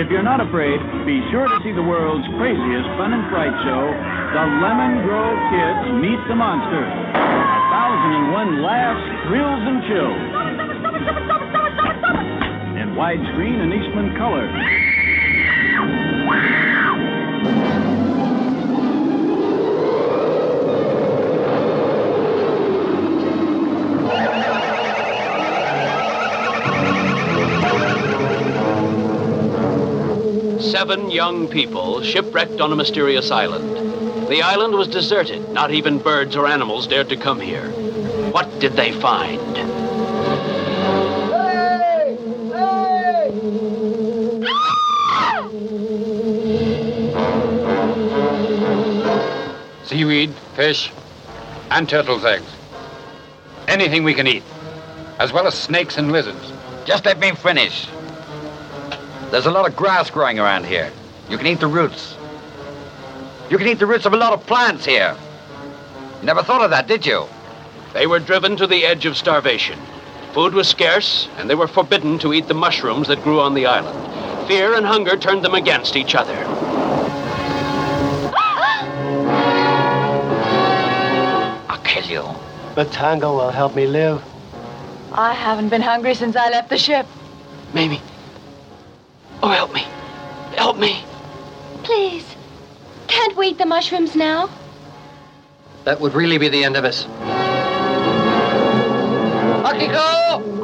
[0.00, 3.84] If you're not afraid, be sure to see the world's craziest fun and fright show,
[4.32, 6.88] The Lemon Grove Kids Meet the Monsters.
[6.88, 10.22] A thousand and one laughs, thrills, and chills.
[12.80, 14.48] In widescreen and Eastman color.
[30.70, 34.28] Seven young people shipwrecked on a mysterious island.
[34.28, 35.50] The island was deserted.
[35.50, 37.68] Not even birds or animals dared to come here.
[38.30, 39.56] What did they find?
[49.88, 50.92] Seaweed, fish,
[51.72, 52.46] and turtles' eggs.
[53.66, 54.44] Anything we can eat,
[55.18, 56.52] as well as snakes and lizards.
[56.84, 57.88] Just let me finish.
[59.30, 60.90] There's a lot of grass growing around here.
[61.28, 62.16] You can eat the roots.
[63.48, 65.16] You can eat the roots of a lot of plants here.
[66.20, 67.26] You never thought of that, did you?
[67.92, 69.78] They were driven to the edge of starvation.
[70.32, 73.66] Food was scarce, and they were forbidden to eat the mushrooms that grew on the
[73.66, 74.48] island.
[74.48, 76.36] Fear and hunger turned them against each other.
[81.68, 82.24] I'll kill you.
[82.74, 84.22] But Tango will help me live.
[85.12, 87.06] I haven't been hungry since I left the ship.
[87.74, 88.00] Mamie.
[89.42, 89.82] Oh, help me.
[90.56, 91.02] Help me.
[91.82, 92.26] Please.
[93.06, 94.50] Can't we eat the mushrooms now?
[95.84, 97.04] That would really be the end of us.
[99.64, 100.59] Akiko!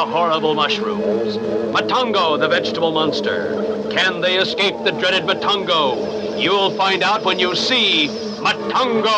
[0.00, 1.36] The horrible mushrooms.
[1.76, 3.52] Matango, the vegetable monster.
[3.90, 6.40] Can they escape the dreaded Matango?
[6.40, 9.12] You'll find out when you see Matango.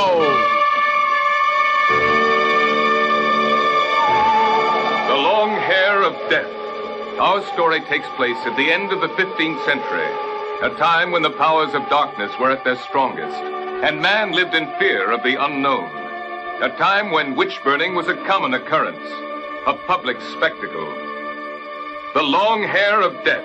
[5.06, 6.50] The Long Hair of Death.
[7.20, 10.10] Our story takes place at the end of the 15th century,
[10.62, 14.66] a time when the powers of darkness were at their strongest, and man lived in
[14.80, 15.88] fear of the unknown.
[16.60, 19.31] A time when witch burning was a common occurrence,
[19.64, 20.92] a public spectacle.
[22.14, 23.44] The Long Hair of Death.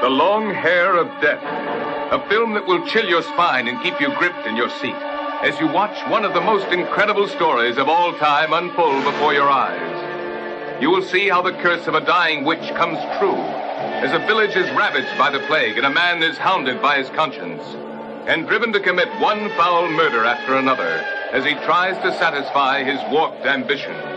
[0.00, 1.42] The Long Hair of Death.
[2.12, 5.13] A film that will chill your spine and keep you gripped in your seat.
[5.44, 9.50] As you watch one of the most incredible stories of all time unfold before your
[9.50, 10.80] eyes.
[10.80, 13.36] You will see how the curse of a dying witch comes true
[14.00, 17.10] as a village is ravaged by the plague and a man is hounded by his
[17.10, 17.62] conscience
[18.26, 22.98] and driven to commit one foul murder after another as he tries to satisfy his
[23.12, 24.13] warped ambition.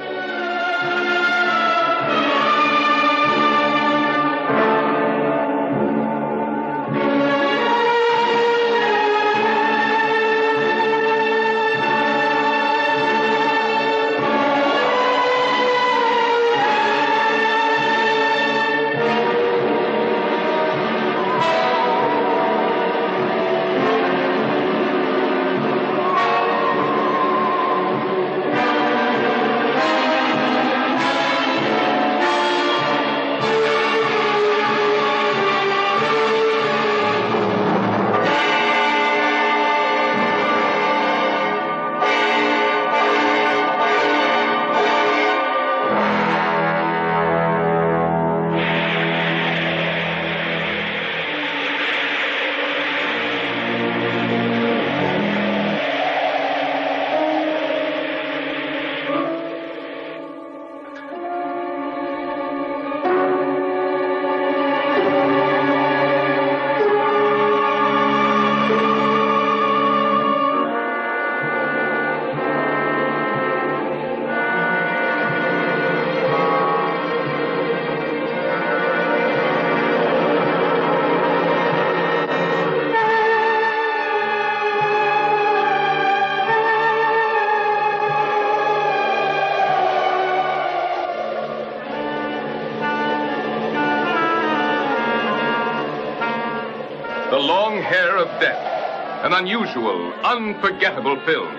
[99.28, 101.54] An unusual, unforgettable film.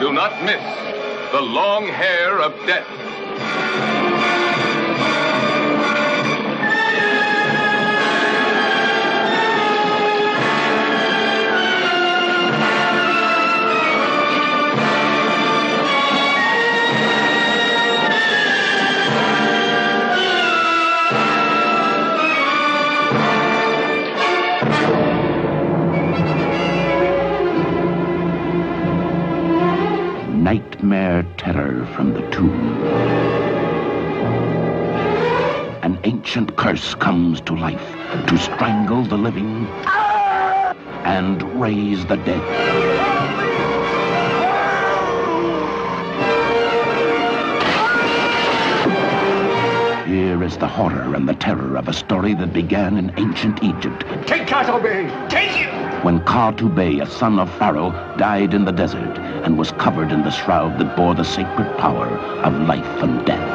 [0.00, 0.60] Do not miss
[1.30, 2.97] The Long Hair of Death.
[37.28, 37.92] Comes to life
[38.26, 39.66] to strangle the living
[41.04, 42.40] and raise the dead.
[50.08, 54.06] Here is the horror and the terror of a story that began in ancient Egypt
[54.26, 55.28] Take Kah-To-Bey!
[55.28, 56.02] Take him!
[56.02, 60.30] when Kah-To-Bey, a son of Pharaoh, died in the desert and was covered in the
[60.30, 62.08] shroud that bore the sacred power
[62.42, 63.47] of life and death.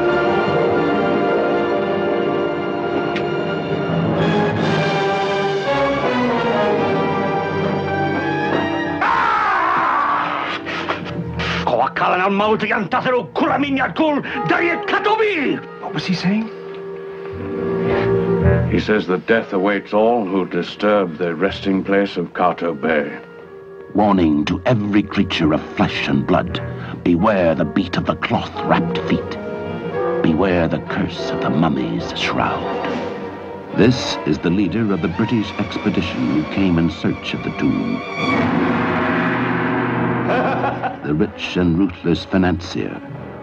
[12.33, 14.21] Coacalan al mauti antasero kulaminyat kul
[14.87, 15.59] katobi!
[15.81, 16.49] What was he saying?
[18.71, 23.19] He says that death awaits all who disturb the resting place of Kah-To-Bey.
[23.93, 26.59] Warning to every creature of flesh and blood
[27.03, 29.37] beware the beat of the cloth wrapped feet.
[30.23, 32.83] Beware the curse of the mummy's shroud.
[33.77, 38.82] This is the leader of the British expedition who came in search of the tomb.
[41.13, 42.89] Rich and ruthless financier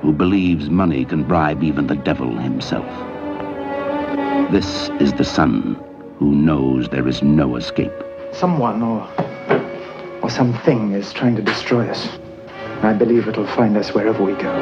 [0.02, 2.86] who believes money can bribe even the devil himself.
[4.50, 5.78] This is the son
[6.18, 7.92] who knows there is no escape.
[8.32, 9.08] Someone or
[10.22, 12.08] or something is trying to destroy us.
[12.82, 14.52] I believe it'll find us wherever we go.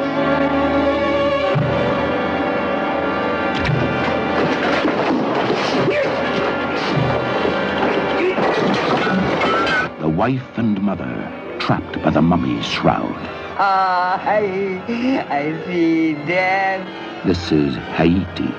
[9.99, 13.15] The wife and mother trapped by the mummy's shroud.
[13.59, 14.81] Ah, I,
[15.29, 16.81] I see death.
[17.27, 18.51] This is Haiti,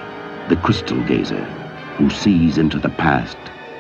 [0.48, 1.42] the crystal gazer,
[1.98, 3.36] who sees into the past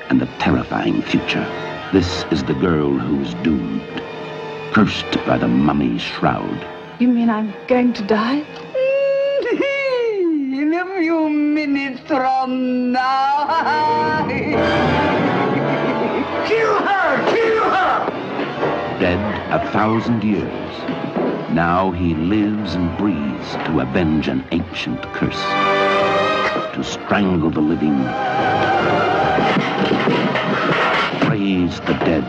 [0.08, 1.46] and the terrifying future.
[1.92, 4.02] This is the girl who's doomed,
[4.72, 6.66] cursed by the mummy's shroud.
[6.98, 8.40] You mean I'm going to die?
[10.60, 14.26] In a few minutes from now.
[19.52, 20.70] a thousand years.
[21.50, 25.42] Now he lives and breathes to avenge an ancient curse,
[26.74, 27.98] to strangle the living,
[31.28, 32.24] raise the dead,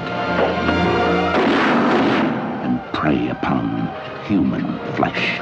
[2.64, 3.88] and prey upon
[4.26, 5.40] human flesh.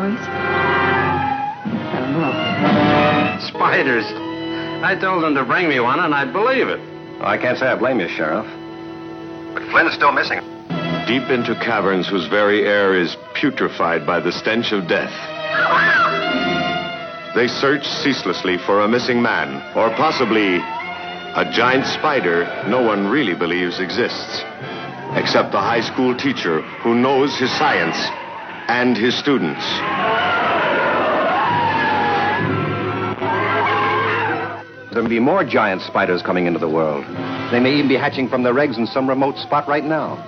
[0.00, 3.48] What's that noise?
[3.48, 4.04] Spiders.
[4.82, 6.80] I told them to bring me one, and I'd believe it.
[7.20, 8.46] I can't say I blame you, Sheriff.
[9.52, 10.40] But Flynn's still missing.
[11.06, 15.12] Deep into caverns whose very air is putrefied by the stench of death.
[17.34, 23.34] They search ceaselessly for a missing man, or possibly a giant spider no one really
[23.34, 24.42] believes exists,
[25.12, 27.98] except the high school teacher who knows his science
[28.70, 29.66] and his students.
[34.94, 37.04] There may be more giant spiders coming into the world.
[37.50, 40.22] They may even be hatching from their eggs in some remote spot right now.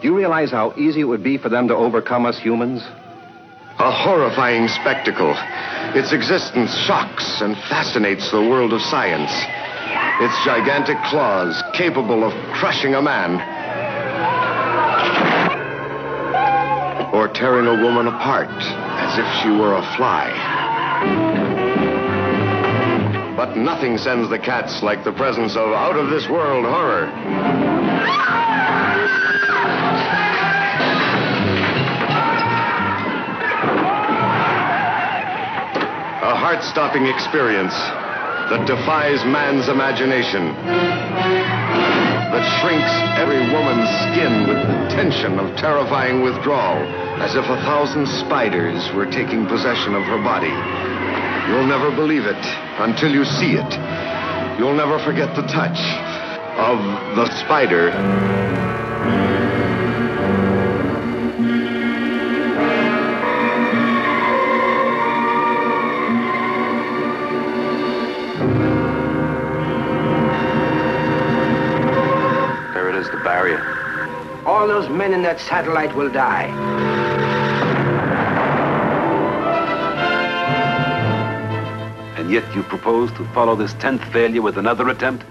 [0.00, 2.80] Do you realize how easy it would be for them to overcome us humans?
[3.78, 5.34] A horrifying spectacle.
[5.94, 9.32] Its existence shocks and fascinates the world of science.
[10.24, 13.61] Its gigantic claws capable of crushing a man.
[17.12, 20.32] Or tearing a woman apart as if she were a fly.
[23.36, 27.04] But nothing sends the cats like the presence of out of this world horror.
[36.22, 40.54] A heart stopping experience that defies man's imagination,
[42.32, 48.04] that shrinks every woman's skin with the tension of terrifying withdrawal, as if a thousand
[48.04, 50.50] spiders were taking possession of her body.
[51.48, 52.44] You'll never believe it
[52.80, 54.58] until you see it.
[54.58, 55.78] You'll never forget the touch
[56.58, 56.78] of
[57.14, 57.92] the spider.
[72.74, 73.60] There it is, the barrier.
[74.44, 77.11] All those men in that satellite will die.
[82.22, 85.24] And yet you propose to follow this tenth failure with another attempt,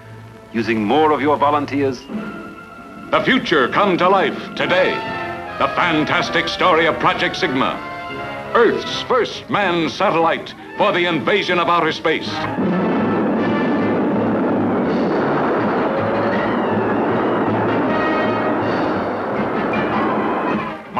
[0.51, 2.01] using more of your volunteers?
[3.11, 4.91] The future come to life today.
[5.57, 7.79] The fantastic story of Project Sigma.
[8.53, 12.29] Earth's first manned satellite for the invasion of outer space.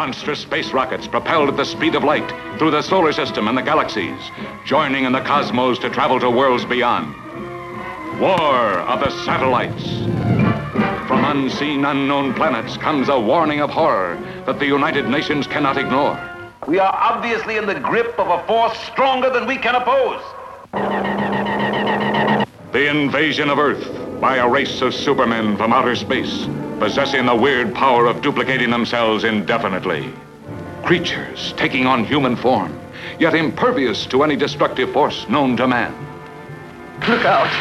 [0.02, 2.28] Monstrous space rockets propelled at the speed of light
[2.58, 4.20] through the solar system and the galaxies,
[4.66, 7.14] joining in the cosmos to travel to worlds beyond.
[8.20, 9.84] War of the satellites.
[11.08, 16.20] From unseen, unknown planets comes a warning of horror that the United Nations cannot ignore.
[16.66, 20.24] We are obviously in the grip of a force stronger than we can oppose.
[22.72, 26.48] The invasion of Earth by a race of supermen from outer space,
[26.82, 30.12] possessing the weird power of duplicating themselves indefinitely.
[30.84, 32.76] Creatures taking on human form,
[33.20, 35.94] yet impervious to any destructive force known to man.
[37.08, 37.52] Look out!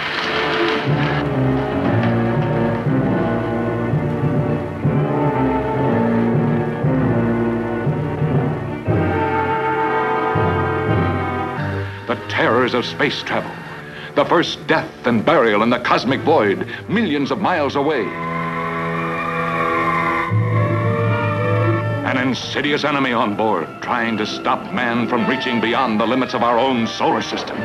[12.09, 13.53] The terrors of space travel.
[14.15, 18.40] The first death and burial in the cosmic void, millions of miles away.
[22.31, 26.61] Insidious enemy on board, trying to stop man from reaching beyond the limits of our
[26.61, 27.57] own solar system.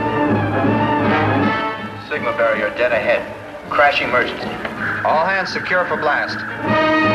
[2.09, 3.21] Sigma barrier dead ahead.
[3.69, 4.49] Crash emergency.
[5.05, 7.14] All hands secure for blast.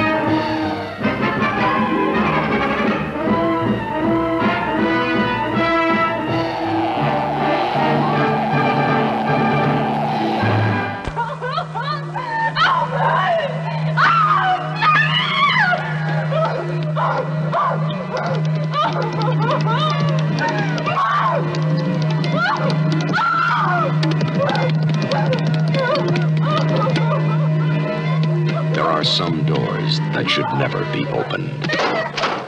[29.01, 31.73] Are some doors that should never be opened.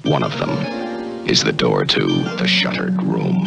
[0.04, 0.50] One of them
[1.26, 3.46] is the door to the shuttered room.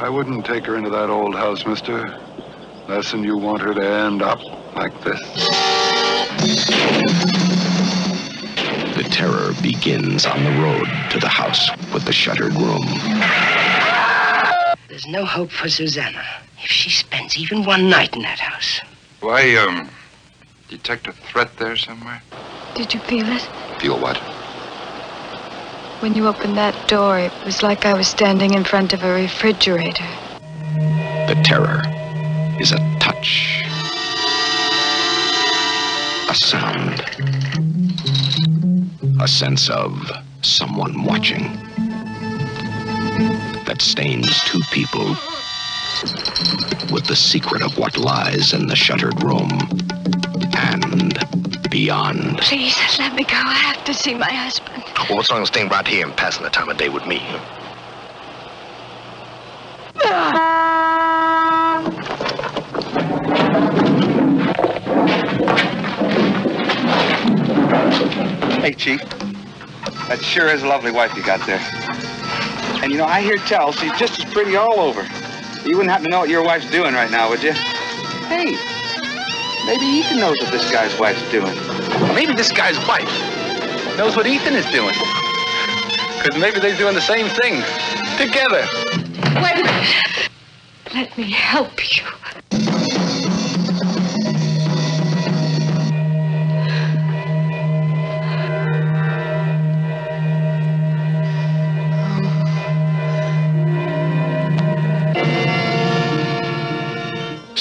[0.00, 2.20] I wouldn't take her into that old house, mister.
[2.86, 4.38] Lesson you want her to end up
[4.74, 5.18] like this.
[8.96, 13.43] The terror begins on the road to the house with the shuttered room.
[14.94, 16.24] There's no hope for Susanna
[16.62, 18.80] if she spends even one night in that house.
[19.18, 19.90] Why, um,
[20.68, 22.22] detect a threat there somewhere?
[22.76, 23.42] Did you feel it?
[23.80, 24.16] Feel what?
[25.98, 29.12] When you opened that door, it was like I was standing in front of a
[29.12, 30.06] refrigerator.
[31.26, 31.82] The terror
[32.60, 33.64] is a touch,
[36.30, 37.04] a sound,
[39.20, 40.08] a sense of
[40.42, 41.73] someone watching
[43.66, 45.06] that stains two people
[46.92, 49.50] with the secret of what lies in the shuttered room
[50.56, 51.18] and
[51.70, 52.38] beyond.
[52.38, 53.36] Please, let me go.
[53.36, 54.82] I have to see my husband.
[55.08, 57.18] Well, what's wrong with staying right here and passing the time of day with me?
[68.60, 69.00] Hey, Chief.
[70.08, 71.83] That sure is a lovely wife you got there.
[72.84, 75.08] And you know, I hear tell she's just as pretty all over.
[75.66, 77.52] You wouldn't happen to know what your wife's doing right now, would you?
[78.28, 78.58] Hey,
[79.64, 81.54] maybe Ethan knows what this guy's wife's doing.
[82.14, 83.08] Maybe this guy's wife
[83.96, 84.92] knows what Ethan is doing.
[86.18, 87.62] Because maybe they're doing the same thing
[88.18, 88.66] together.
[89.40, 90.28] Wait a minute.
[90.92, 92.04] Let me help you.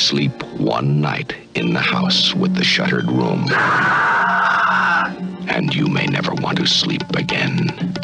[0.04, 3.48] Sleep one night in the house with the shuttered room.
[5.48, 7.96] And you may never want to sleep again.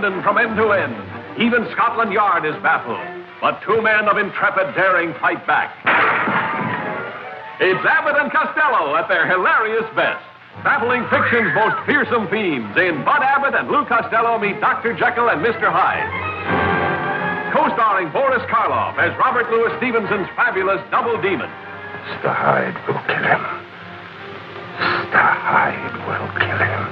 [0.00, 0.96] London from end to end.
[1.36, 2.96] Even Scotland Yard is baffled.
[3.44, 5.76] But two men of intrepid daring fight back.
[7.60, 10.24] It's Abbott and Costello at their hilarious best.
[10.64, 14.96] Battling fiction's most fearsome themes in Bud Abbott and Lou Costello meet Dr.
[14.96, 15.68] Jekyll and Mr.
[15.68, 16.08] Hyde.
[17.52, 21.52] Co-starring Boris Karloff as Robert Louis Stevenson's fabulous double demon.
[22.08, 22.32] Mr.
[22.32, 23.42] Hyde will kill him.
[24.80, 25.20] Mr.
[25.20, 26.82] Hyde will kill him.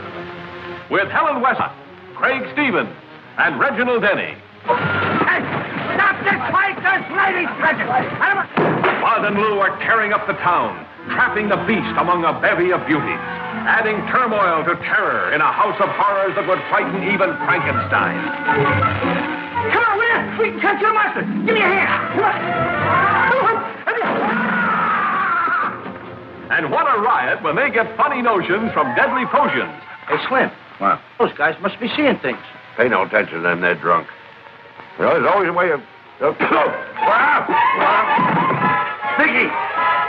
[0.92, 1.77] With Helen Westcott,
[2.18, 2.90] Craig Stevens,
[3.38, 4.34] and Reginald Denny.
[4.66, 6.74] Stop this fight!
[6.82, 7.86] There's ladies present!
[7.86, 10.82] Bud and Lou are tearing up the town,
[11.14, 13.22] trapping the beast among a bevy of beauties,
[13.70, 18.18] adding turmoil to terror in a house of horrors that would frighten even Frankenstein.
[19.70, 20.42] Come on, will?
[20.42, 21.22] We can catch your monster.
[21.22, 22.18] Give me a hand.
[26.50, 29.70] And what a riot when they get funny notions from deadly potions.
[30.10, 30.50] Hey, Slim.
[30.78, 31.00] What?
[31.18, 32.38] Those guys must be seeing things.
[32.76, 34.08] Pay no attention to them, they're drunk.
[34.98, 35.80] Well, there's always a way of.
[36.20, 36.38] of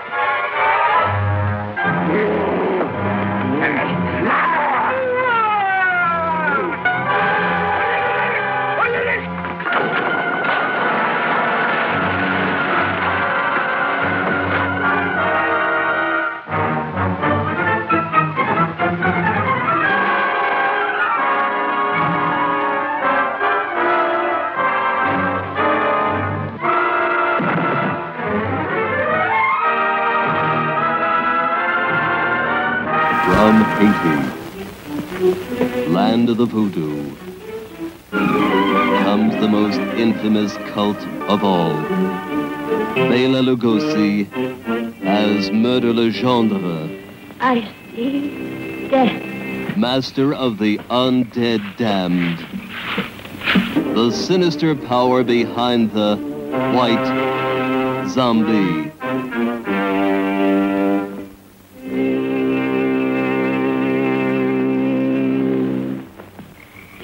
[33.49, 34.17] From Haiti,
[35.89, 37.15] land of the voodoo,
[38.11, 41.73] comes the most infamous cult of all.
[42.93, 44.31] Bela Lugosi
[45.03, 47.01] as Murder Legendre,
[47.39, 49.75] I see death.
[49.75, 52.37] master of the undead damned.
[53.95, 56.17] The sinister power behind the
[56.75, 58.91] white zombie.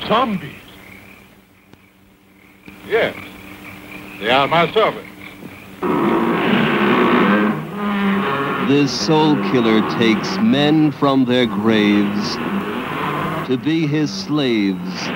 [0.07, 0.51] Zombies?
[2.87, 3.15] Yes.
[4.19, 5.09] They are my servants.
[8.69, 12.35] This soul killer takes men from their graves
[13.47, 15.07] to be his slaves.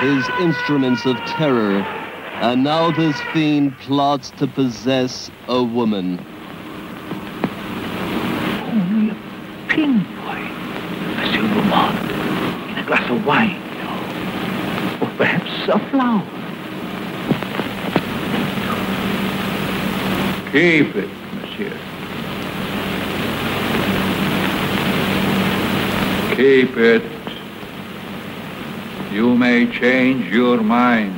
[0.00, 1.84] His instruments of terror
[2.42, 6.33] And now this fiend plots to possess a woman.
[9.84, 10.50] Pinpoint,
[11.16, 11.94] Monsieur Beaumont,
[12.70, 15.06] in a glass of wine, you.
[15.06, 16.24] Or perhaps a flower.
[20.52, 21.78] Keep it, monsieur.
[26.34, 27.02] Keep it.
[29.12, 31.14] You may change your mind.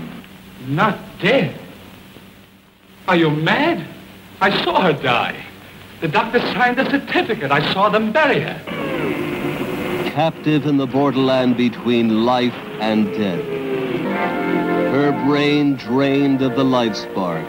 [0.66, 1.58] Not dead.
[3.06, 3.86] Are you mad?
[4.40, 5.45] I saw her die.
[6.00, 7.50] The doctor signed the certificate.
[7.50, 8.60] I saw them bury her.
[10.10, 13.42] Captive in the borderland between life and death.
[14.92, 17.46] Her brain drained of the life spark.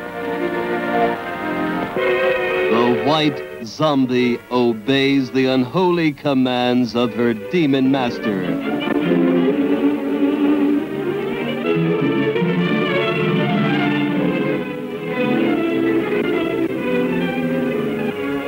[2.72, 8.77] The white zombie obeys the unholy commands of her demon master.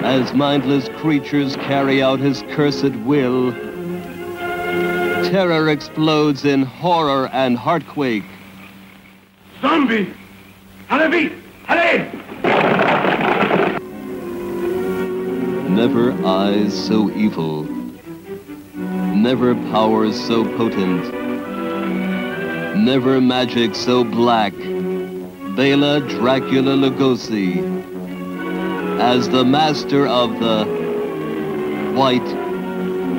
[0.10, 3.52] As mindless creatures carry out his cursed will,
[5.30, 8.24] terror explodes in horror and heartquake.
[9.62, 10.12] Zombie!
[10.90, 11.34] Allez vite!
[11.68, 12.12] Allez!
[15.70, 17.66] Never eyes so evil.
[19.14, 21.06] Never powers so potent.
[22.76, 24.54] Never magic so black.
[25.56, 27.79] Bela Dracula Lugosi
[29.00, 30.66] as the master of the
[31.96, 32.28] White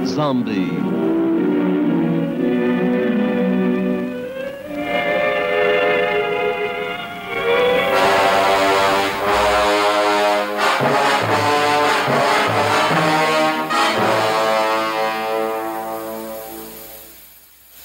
[0.06, 0.68] Zombie.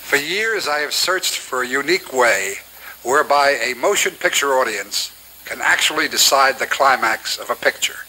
[0.03, 2.55] For years, I have searched for a unique way
[3.03, 5.11] whereby a motion picture audience
[5.45, 7.99] can actually decide the climax of a picture.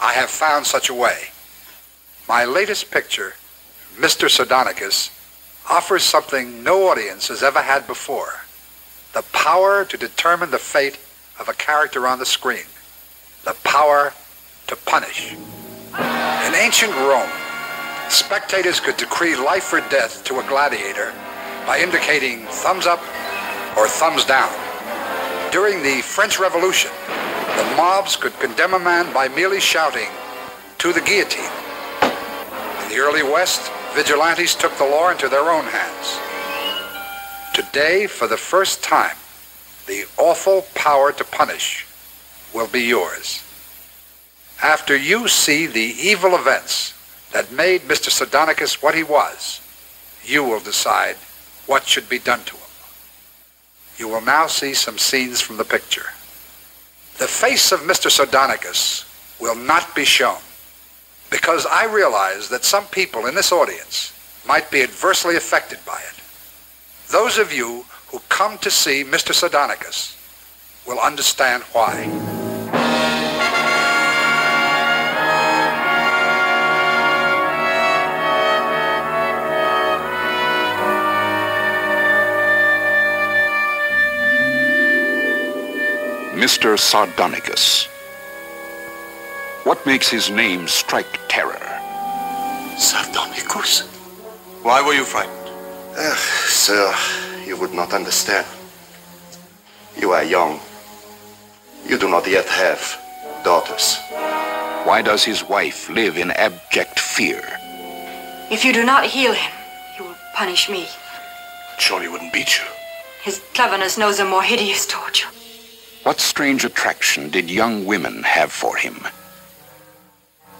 [0.00, 1.28] I have found such a way.
[2.26, 3.34] My latest picture,
[3.96, 4.28] Mr.
[4.28, 5.10] Sardonicus,
[5.68, 8.40] offers something no audience has ever had before.
[9.12, 10.98] The power to determine the fate
[11.38, 12.64] of a character on the screen.
[13.44, 14.14] The power
[14.68, 15.32] to punish.
[15.34, 17.28] In ancient Rome,
[18.08, 21.12] spectators could decree life or death to a gladiator
[21.66, 23.00] by indicating thumbs up
[23.76, 24.69] or thumbs down.
[25.52, 30.08] During the French Revolution, the mobs could condemn a man by merely shouting,
[30.78, 31.50] to the guillotine.
[32.82, 36.20] In the early West, vigilantes took the law into their own hands.
[37.52, 39.16] Today, for the first time,
[39.88, 41.84] the awful power to punish
[42.54, 43.42] will be yours.
[44.62, 46.94] After you see the evil events
[47.32, 48.08] that made Mr.
[48.10, 49.60] Sardonicus what he was,
[50.24, 51.16] you will decide
[51.66, 52.59] what should be done to him.
[54.00, 56.06] You will now see some scenes from the picture.
[57.18, 58.10] The face of Mr.
[58.10, 59.04] Sardonicus
[59.38, 60.38] will not be shown
[61.30, 64.14] because I realize that some people in this audience
[64.48, 66.18] might be adversely affected by it.
[67.10, 69.34] Those of you who come to see Mr.
[69.34, 70.16] Sardonicus
[70.86, 73.28] will understand why.
[86.40, 86.78] Mr.
[86.78, 87.86] Sardonicus.
[89.64, 91.60] What makes his name strike terror?
[92.78, 93.82] Sardonicus?
[94.62, 95.50] Why were you frightened?
[95.98, 96.14] Uh,
[96.48, 96.94] sir,
[97.44, 98.46] you would not understand.
[99.98, 100.60] You are young.
[101.86, 102.80] You do not yet have
[103.44, 103.98] daughters.
[104.88, 107.42] Why does his wife live in abject fear?
[108.50, 109.52] If you do not heal him,
[109.94, 110.88] he will punish me.
[111.78, 112.64] Surely wouldn't beat you.
[113.24, 115.28] His cleverness knows a more hideous torture.
[116.02, 119.06] What strange attraction did young women have for him?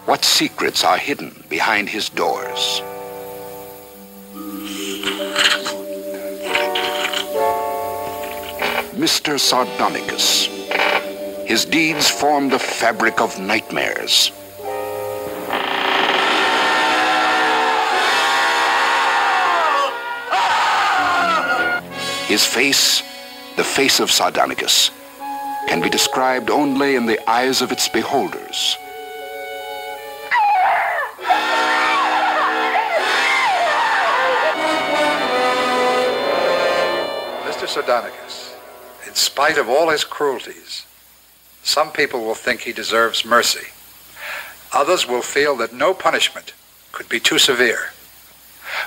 [0.04, 2.82] What secrets are hidden behind his doors?
[8.92, 9.40] Mr.
[9.40, 10.46] Sardonicus.
[11.46, 14.30] His deeds formed a fabric of nightmares.
[22.28, 23.02] His face,
[23.56, 24.90] the face of Sardonicus,
[25.70, 28.76] can be described only in the eyes of its beholders.
[37.46, 37.68] Mr.
[37.68, 38.56] Sardonicus,
[39.06, 40.86] in spite of all his cruelties,
[41.62, 43.68] some people will think he deserves mercy.
[44.72, 46.52] Others will feel that no punishment
[46.90, 47.92] could be too severe.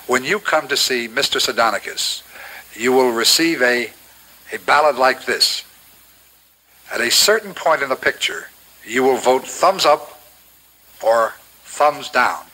[0.05, 1.39] When you come to see Mr.
[1.39, 2.23] Sardonicus,
[2.75, 3.89] you will receive a,
[4.51, 5.63] a ballad like this.
[6.93, 8.49] At a certain point in the picture,
[8.85, 10.21] you will vote thumbs up
[11.01, 11.33] or
[11.63, 12.45] thumbs down.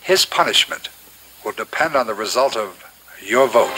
[0.00, 0.88] His punishment
[1.44, 2.82] will depend on the result of
[3.22, 3.76] your vote.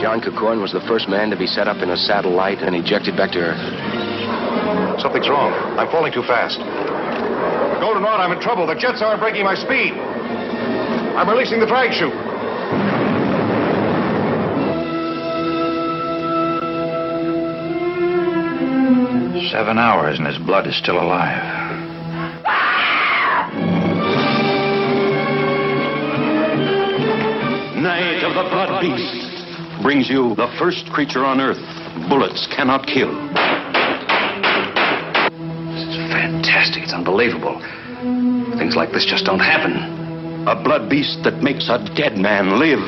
[0.00, 3.14] John Corcoran was the first man to be set up in a satellite and ejected
[3.14, 5.02] back to Earth.
[5.02, 5.52] Something's wrong.
[5.78, 6.95] I'm falling too fast.
[7.80, 8.66] Golden Rod, I'm in trouble.
[8.66, 9.92] The jets aren't breaking my speed.
[9.92, 12.12] I'm releasing the drag chute.
[19.50, 21.42] Seven hours and his blood is still alive.
[27.76, 31.58] Night of the Blood Beast brings you the first creature on Earth
[32.08, 33.12] bullets cannot kill.
[36.96, 37.60] Unbelievable.
[38.56, 39.76] Things like this just don't happen.
[40.48, 42.80] A blood beast that makes a dead man live.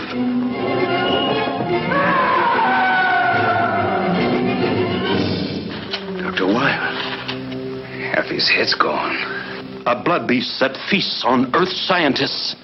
[6.22, 6.46] Dr.
[6.46, 7.82] Wyman.
[8.14, 9.16] Half his head's gone.
[9.86, 12.56] A blood beast that feasts on Earth scientists.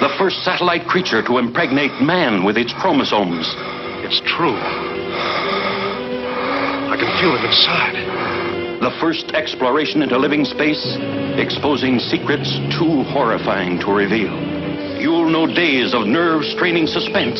[0.00, 3.54] The first satellite creature to impregnate man with its chromosomes.
[4.04, 4.56] It's true.
[6.92, 8.51] I can feel it inside.
[8.82, 10.98] The first exploration into living space,
[11.38, 14.34] exposing secrets too horrifying to reveal.
[15.00, 17.38] You'll know days of nerve straining suspense.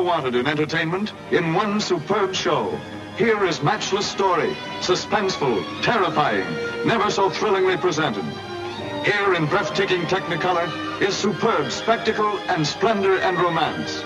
[0.00, 2.74] Ever wanted in entertainment in one superb show.
[3.18, 6.46] Here is matchless story, suspenseful, terrifying,
[6.86, 8.24] never so thrillingly presented.
[9.04, 10.68] Here in breathtaking technicolor
[11.02, 14.02] is superb spectacle and splendor and romance.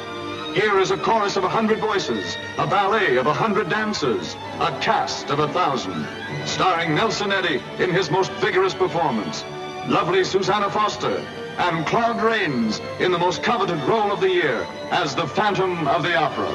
[0.58, 4.76] Here is a chorus of a hundred voices, a ballet of a hundred dancers, a
[4.80, 6.08] cast of a thousand,
[6.44, 9.44] starring Nelson Eddy in his most vigorous performance,
[9.86, 11.24] lovely Susanna Foster,
[11.58, 16.02] and Claude Rains in the most coveted role of the year as the Phantom of
[16.02, 16.50] the Opera.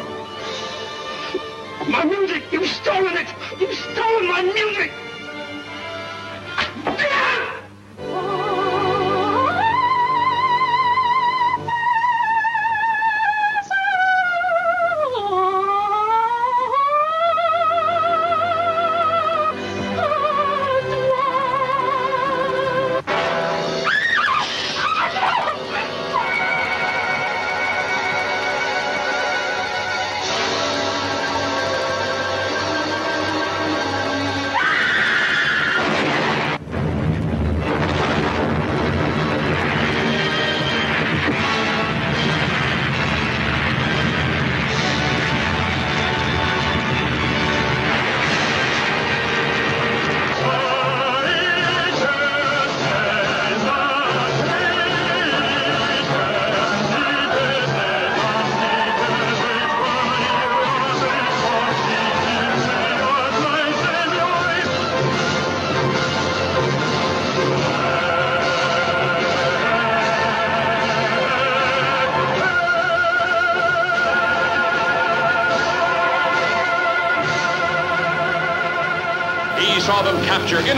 [1.89, 2.43] My music!
[2.51, 3.27] You've stolen it!
[3.59, 4.91] You've stolen my music!
[6.85, 7.48] Ah!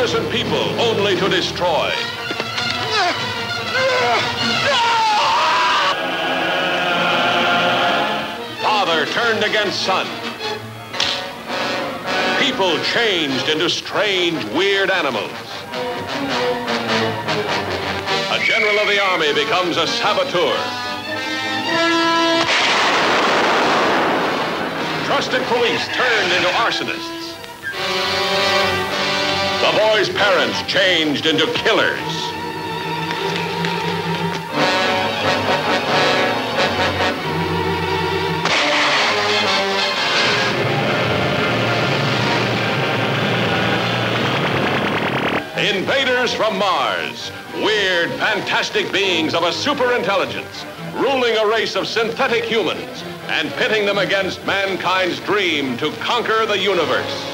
[0.02, 1.92] Innocent people only to destroy.
[8.64, 10.08] Father turned against son.
[12.42, 15.30] People changed into strange, weird animals.
[18.32, 20.58] A general of the army becomes a saboteur.
[25.06, 27.31] Trusted police turned into arsonists.
[29.72, 31.98] The boy's parents changed into killers.
[45.58, 47.32] Invaders from Mars.
[47.56, 50.66] Weird, fantastic beings of a superintelligence,
[51.02, 56.58] ruling a race of synthetic humans and pitting them against mankind's dream to conquer the
[56.58, 57.31] universe.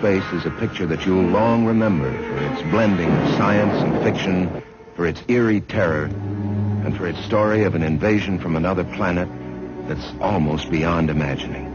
[0.00, 4.62] Space is a picture that you'll long remember for its blending of science and fiction,
[4.96, 9.28] for its eerie terror, and for its story of an invasion from another planet
[9.86, 11.66] that's almost beyond imagining.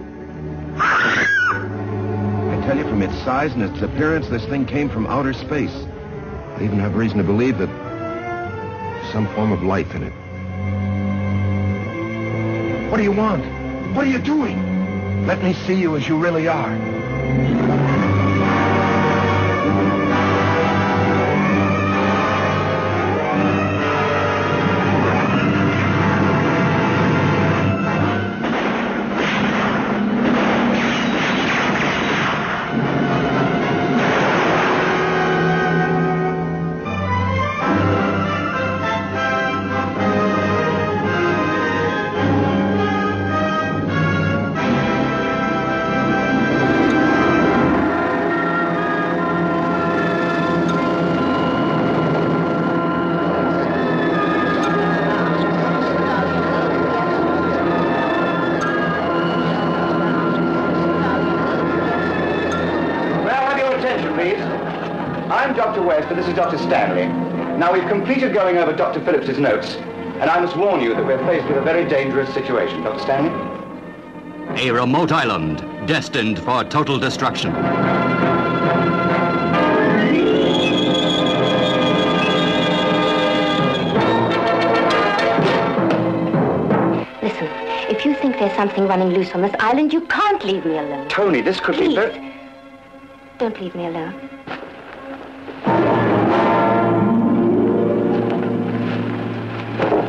[0.79, 5.75] I tell you, from its size and its appearance, this thing came from outer space.
[6.55, 10.13] I even have reason to believe that there's some form of life in it.
[12.89, 13.45] What do you want?
[13.95, 15.27] What are you doing?
[15.27, 17.84] Let me see you as you really are.
[66.45, 66.59] Dr.
[66.59, 67.07] Stanley.
[67.57, 69.03] Now, we've completed going over Dr.
[69.03, 69.77] Phillips's notes,
[70.21, 72.83] and I must warn you that we're faced with a very dangerous situation.
[72.83, 72.99] Dr.
[72.99, 73.31] Stanley?
[74.61, 75.57] A remote island
[75.87, 77.51] destined for total destruction.
[87.23, 87.47] Listen,
[87.89, 91.09] if you think there's something running loose on this island, you can't leave me alone.
[91.09, 91.95] Tony, this could be Please.
[91.95, 92.35] very...
[93.39, 94.34] Don't leave me alone.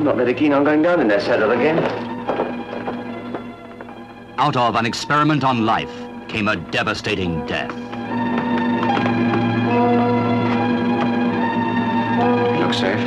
[0.06, 1.80] Not very keen on going down in their saddle again.
[4.38, 5.90] Out of an experiment on life
[6.28, 7.72] came a devastating death.
[12.52, 13.00] You look safe.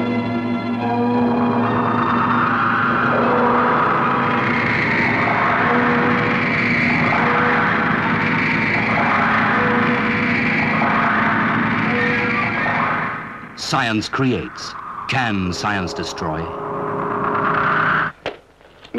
[13.58, 14.74] Science creates.
[15.08, 16.69] Can science destroy?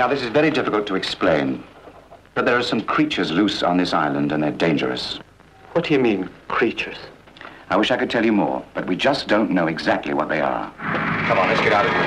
[0.01, 1.63] Now, this is very difficult to explain,
[2.35, 5.21] but there are some creatures loose on this island, and they're dangerous.
[5.73, 6.97] What do you mean, creatures?
[7.69, 10.41] I wish I could tell you more, but we just don't know exactly what they
[10.41, 10.73] are.
[11.29, 12.03] Come on, let's get out of here.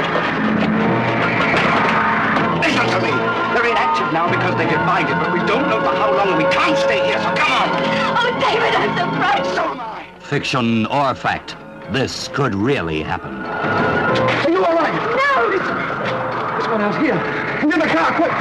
[2.65, 3.11] Listen to me!
[3.53, 6.37] They're inactive now because they defined it, but we don't know for how long, and
[6.39, 7.69] we can't stay here, so come on!
[8.17, 9.53] Oh, David, I'm so frightened.
[9.53, 10.07] So am I.
[10.19, 11.55] Fiction or fact,
[11.91, 13.35] this could really happen.
[13.45, 14.93] Are you all right?
[15.15, 16.22] No!
[16.73, 17.13] There's one out here.
[17.61, 18.31] Get in the car, quick!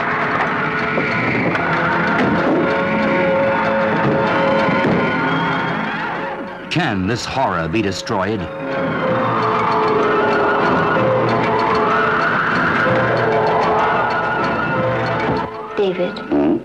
[6.70, 8.40] Can this horror be destroyed?
[15.76, 16.56] David, hmm?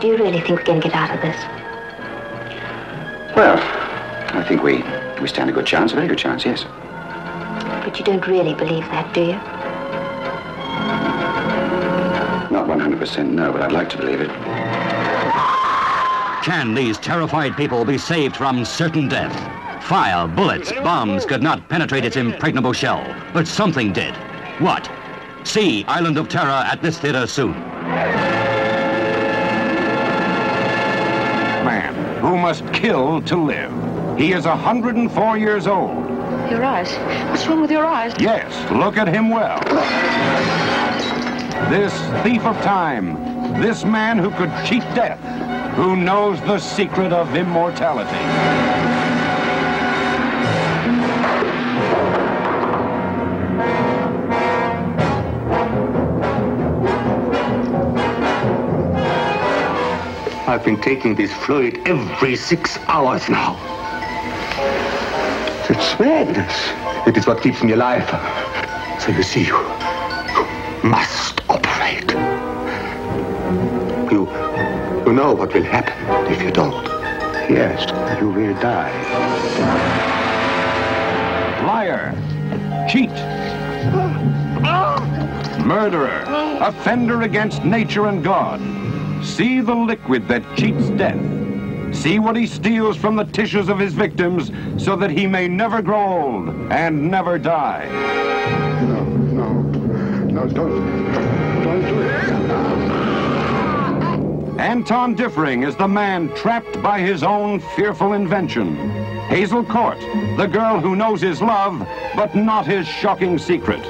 [0.00, 1.36] do you really think we can get out of this?
[3.34, 3.58] Well,
[4.38, 4.84] I think we,
[5.20, 6.64] we stand a good chance, a very good chance, yes.
[7.84, 9.55] But you don't really believe that, do you?
[12.96, 14.30] 100% no, but I'd like to believe it.
[16.42, 19.34] Can these terrified people be saved from certain death?
[19.84, 24.14] Fire, bullets, bombs could not penetrate its impregnable shell, but something did.
[24.58, 24.90] What?
[25.44, 27.52] See Island of Terror at this theater soon.
[31.64, 34.18] Man who must kill to live.
[34.18, 36.08] He is 104 years old.
[36.50, 36.96] Your eyes.
[37.28, 38.14] What's wrong with your eyes?
[38.18, 39.60] Yes, look at him well.
[41.70, 41.92] This
[42.22, 45.18] thief of time, this man who could cheat death,
[45.74, 48.16] who knows the secret of immortality.
[60.48, 63.56] I've been taking this fluid every six hours now.
[65.68, 66.72] It's madness.
[67.06, 68.08] It is what keeps me alive.
[69.00, 69.58] So you see, you
[70.82, 71.45] must
[75.16, 75.96] know what will happen
[76.30, 76.84] if you don't.
[77.48, 77.88] Yes,
[78.20, 78.92] you will die.
[81.64, 82.12] Liar,
[82.86, 83.10] cheat,
[85.64, 86.22] murderer,
[86.60, 88.60] offender against nature and God.
[89.24, 91.18] See the liquid that cheats death.
[91.94, 95.80] See what he steals from the tissues of his victims so that he may never
[95.80, 97.88] grow old and never die.
[98.82, 99.52] No, no,
[100.28, 101.12] no, don't,
[101.62, 103.15] don't do it.
[104.58, 108.74] Anton Diffring is the man trapped by his own fearful invention.
[109.28, 109.98] Hazel Court,
[110.38, 113.84] the girl who knows his love, but not his shocking secret.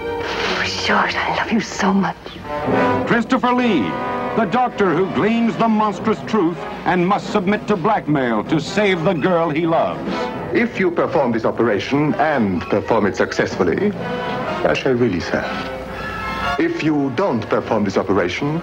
[0.64, 2.16] Short, I love you so much.
[3.06, 3.82] Christopher Lee,
[4.34, 9.14] the doctor who gleans the monstrous truth and must submit to blackmail to save the
[9.14, 10.10] girl he loves.
[10.52, 16.56] If you perform this operation and perform it successfully, I shall release her.
[16.58, 18.60] If you don't perform this operation,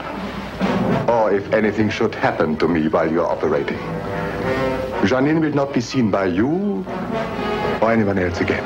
[1.08, 3.78] or if anything should happen to me while you're operating,
[5.04, 6.86] Janine will not be seen by you
[7.82, 8.64] or anyone else again.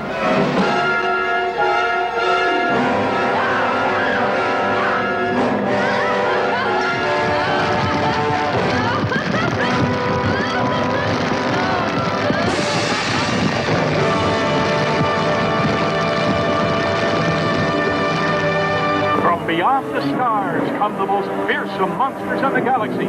[19.22, 20.47] From beyond the stars
[20.78, 23.08] come the most fearsome monsters in the galaxy.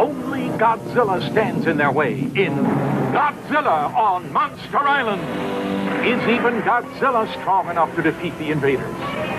[0.00, 2.54] Only Godzilla stands in their way in
[3.12, 5.20] Godzilla on Monster Island.
[6.06, 8.90] Is even Godzilla strong enough to defeat the invaders?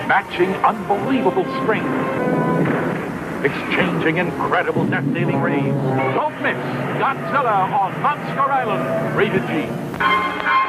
[0.08, 1.90] Matching unbelievable strength.
[3.44, 5.74] Exchanging incredible death-dealing rays.
[6.14, 6.58] Don't miss
[7.02, 9.18] Godzilla on Monster Island.
[9.18, 10.65] Rated G.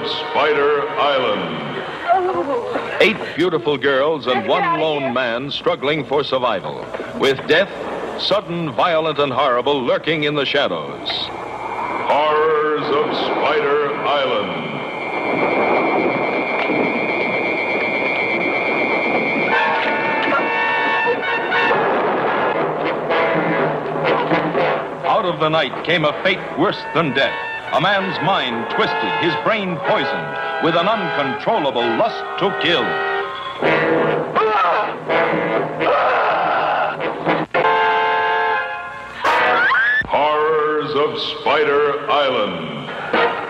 [0.00, 1.84] of Spider Island.
[2.12, 2.98] Oh.
[3.00, 6.86] Eight beautiful girls and one lone man struggling for survival,
[7.18, 7.70] with death,
[8.20, 11.08] sudden, violent, and horrible, lurking in the shadows.
[12.08, 14.50] Horrors of Spider Island.
[25.04, 27.49] Out of the night came a fate worse than death.
[27.72, 32.82] A man's mind twisted, his brain poisoned, with an uncontrollable lust to kill.
[40.04, 42.90] Horrors of Spider Island.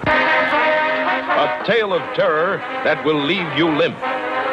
[0.05, 3.98] A tale of terror that will leave you limp.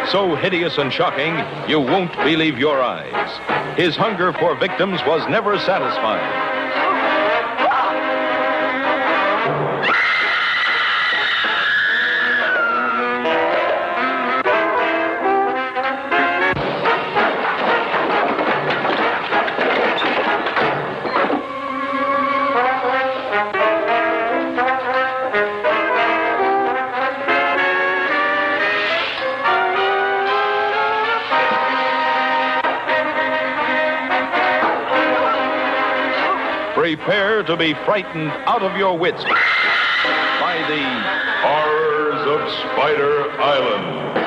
[0.10, 1.35] So hideous and shocking,
[1.69, 3.77] you won't believe your eyes.
[3.77, 6.57] His hunger for victims was never satisfied.
[37.48, 40.84] To be frightened out of your wits by the
[41.40, 44.18] horrors of Spider Island.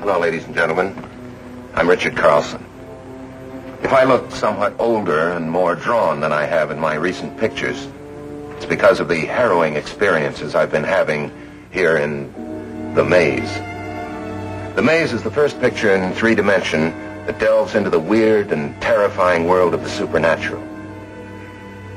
[0.00, 0.94] Hello, ladies and gentlemen.
[1.74, 2.62] I'm Richard Carlson.
[3.82, 7.86] If I look somewhat older and more drawn than I have in my recent pictures,
[8.56, 11.30] it's because of the harrowing experiences I've been having
[11.70, 13.54] here in The Maze.
[14.76, 16.88] The Maze is the first picture in three dimension
[17.26, 20.62] that delves into the weird and terrifying world of the supernatural.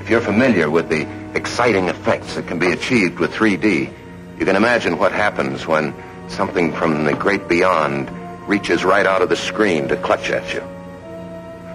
[0.01, 3.89] If you're familiar with the exciting effects that can be achieved with 3D,
[4.37, 5.95] you can imagine what happens when
[6.27, 8.11] something from the great beyond
[8.49, 10.72] reaches right out of the screen to clutch at you.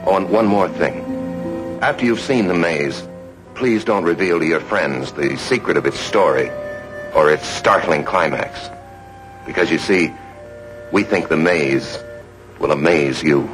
[0.06, 1.78] And one more thing.
[1.82, 3.06] After you've seen The Maze,
[3.54, 6.50] please don't reveal to your friends the secret of its story
[7.14, 8.68] or its startling climax.
[9.46, 10.12] Because you see,
[10.92, 11.98] we think The Maze
[12.58, 13.48] will amaze you.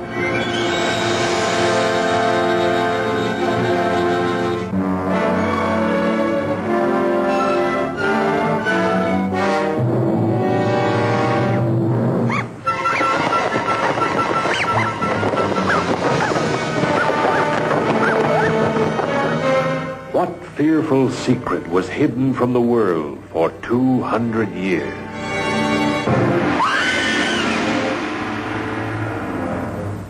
[21.24, 24.92] Secret was hidden from the world for 200 years?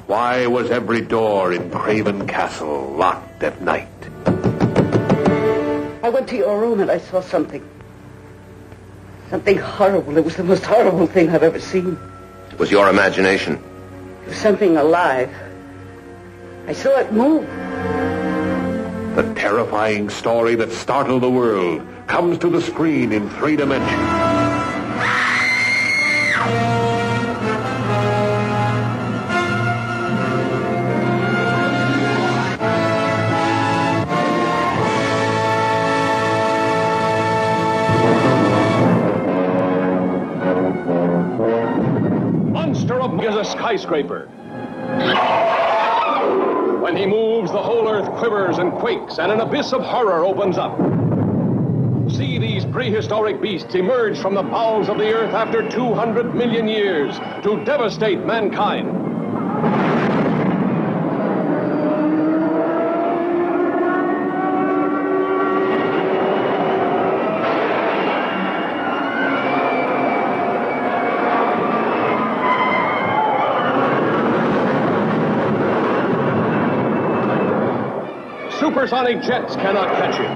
[0.08, 3.86] Why was every door in Craven Castle locked at night?
[6.02, 7.62] I went to your room and I saw something.
[9.30, 10.16] Something horrible.
[10.16, 11.96] It was the most horrible thing I've ever seen.
[12.50, 13.62] It was your imagination.
[14.22, 15.32] It was something alive.
[16.66, 17.48] I saw it move.
[19.14, 24.34] The terrifying story that startled the world comes to the screen in three dimensions.
[43.74, 44.28] skyscraper.
[47.54, 50.72] The whole earth quivers and quakes, and an abyss of horror opens up.
[52.10, 57.20] See these prehistoric beasts emerge from the bowels of the earth after 200 million years
[57.44, 59.03] to devastate mankind.
[78.94, 80.32] Supersonic jets cannot catch him.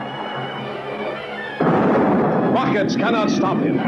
[2.53, 3.79] Rockets cannot stop him.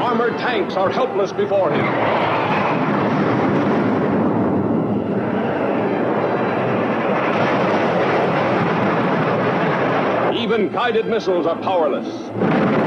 [0.00, 1.86] Armored tanks are helpless before him.
[10.36, 12.79] Even guided missiles are powerless.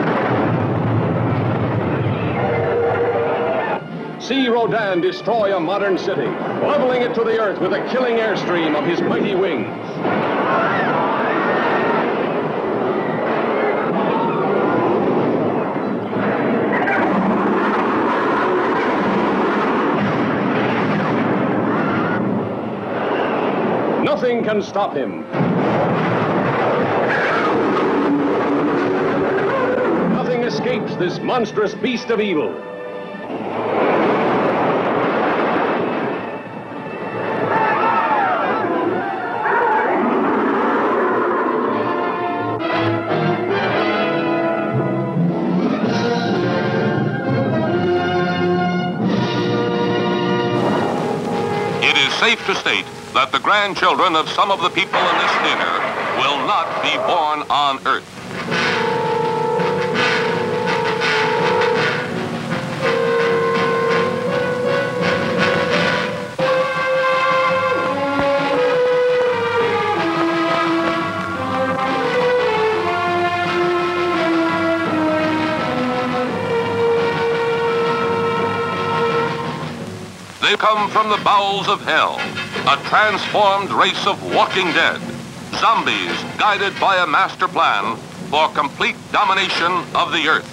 [4.23, 8.73] See Rodan destroy a modern city, leveling it to the earth with a killing airstream
[8.73, 9.67] of his mighty wings.
[24.05, 25.23] Nothing can stop him.
[30.13, 32.72] Nothing escapes this monstrous beast of evil.
[52.53, 55.73] To state that the grandchildren of some of the people in this theater
[56.17, 58.09] will not be born on Earth.
[80.41, 82.19] They come from the bowels of hell,
[82.65, 84.97] a transformed race of walking dead,
[85.59, 87.97] zombies guided by a master plan
[88.29, 90.47] for complete domination of the earth.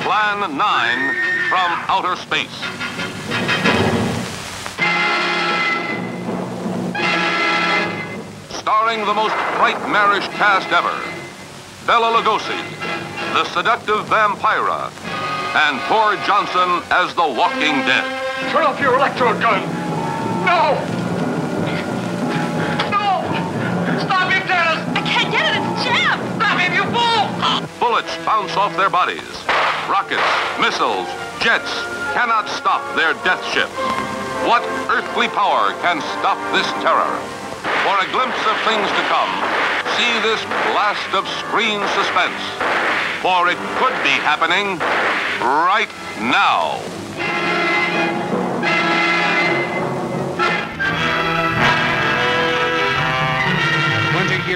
[0.00, 1.14] Plan 9
[1.50, 2.48] from outer space.
[8.58, 10.96] Starring the most nightmarish cast ever,
[11.86, 12.56] Bela Lugosi,
[13.34, 14.90] the seductive Vampira,
[15.54, 18.52] and Tor Johnson as the Walking Dead.
[18.52, 19.60] Turn off your electro gun.
[20.46, 20.89] No!
[27.90, 29.26] Bullets bounce off their bodies.
[29.90, 30.22] Rockets,
[30.60, 31.08] missiles,
[31.42, 31.82] jets
[32.14, 33.74] cannot stop their death ships.
[34.46, 37.10] What earthly power can stop this terror?
[37.82, 39.32] For a glimpse of things to come,
[39.98, 40.38] see this
[40.70, 42.38] blast of screen suspense.
[43.26, 44.78] For it could be happening
[45.42, 45.90] right
[46.20, 46.78] now.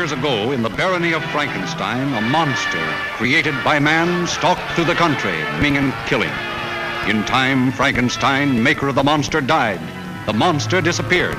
[0.05, 2.85] Years ago, in the barony of Frankenstein, a monster
[3.17, 5.33] created by man stalked through the country,
[5.63, 6.29] maiming and killing.
[7.09, 9.81] In time, Frankenstein, maker of the monster, died.
[10.27, 11.39] The monster disappeared.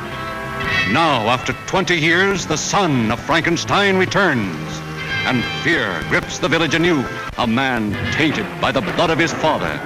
[0.90, 4.82] Now, after 20 years, the son of Frankenstein returns,
[5.28, 7.06] and fear grips the village anew.
[7.38, 9.78] A man tainted by the blood of his father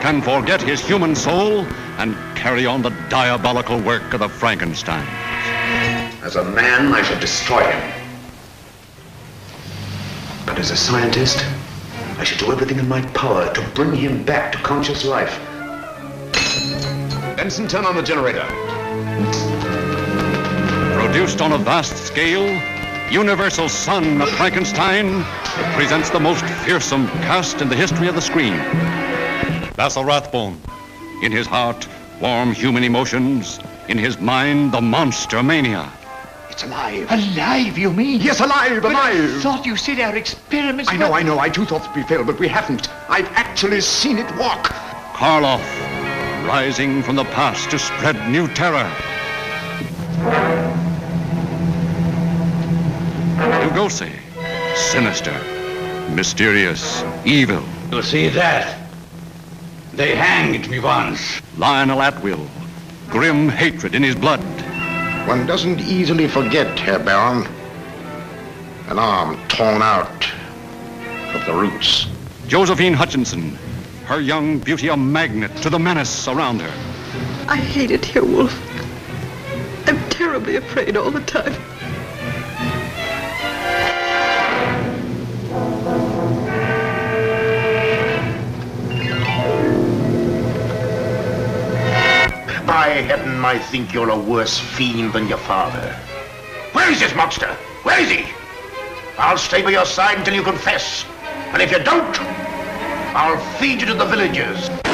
[0.00, 1.66] can forget his human soul
[1.98, 5.08] and carry on the diabolical work of the Frankenstein.
[6.22, 7.97] As a man, I should destroy him.
[10.58, 11.46] But as a scientist,
[12.18, 15.38] I should do everything in my power to bring him back to conscious life.
[17.36, 18.44] Benson, turn on the generator.
[21.00, 22.44] Produced on a vast scale,
[23.08, 25.22] Universal Son of Frankenstein
[25.76, 28.56] presents the most fearsome cast in the history of the screen.
[29.76, 30.60] Basil Rathbone.
[31.22, 31.86] In his heart,
[32.20, 33.60] warm human emotions.
[33.86, 35.88] In his mind, the monster mania.
[36.50, 37.06] It's alive.
[37.10, 38.20] Alive, you mean?
[38.20, 39.42] Yes, alive, But I alive.
[39.42, 41.38] thought you said our experiments I know, I know.
[41.38, 42.88] I too thought we failed, but we haven't.
[43.08, 44.68] I've actually seen it walk.
[45.14, 45.64] Karloff,
[46.46, 48.90] rising from the past to spread new terror.
[53.62, 54.12] Lugosi,
[54.74, 55.36] sinister,
[56.14, 57.62] mysterious, evil.
[57.92, 58.78] You see that?
[59.92, 61.40] They hanged me once.
[61.56, 62.46] Lionel Atwill,
[63.08, 64.40] grim hatred in his blood.
[65.28, 67.46] One doesn't easily forget, Herr Baron.
[68.88, 70.26] An arm torn out
[71.34, 72.06] of the roots.
[72.46, 73.58] Josephine Hutchinson,
[74.06, 76.72] her young beauty a magnet to the menace around her.
[77.46, 78.58] I hate it here, Wolf.
[79.86, 81.52] I'm terribly afraid all the time.
[92.78, 95.92] By heaven, I think you're a worse fiend than your father.
[96.70, 97.52] Where is this monster?
[97.82, 98.24] Where is he?
[99.18, 101.04] I'll stay by your side until you confess.
[101.52, 102.20] And if you don't,
[103.16, 104.87] I'll feed you to the villagers.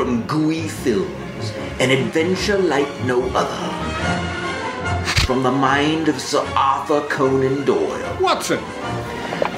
[0.00, 3.68] From Gooey Films, an adventure like no other.
[5.26, 8.16] From the mind of Sir Arthur Conan Doyle.
[8.18, 8.64] Watson!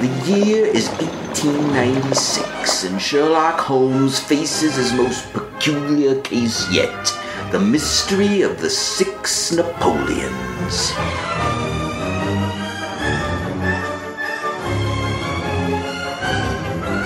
[0.01, 7.17] The year is 1896, and Sherlock Holmes faces his most peculiar case yet
[7.53, 10.91] the mystery of the six Napoleons.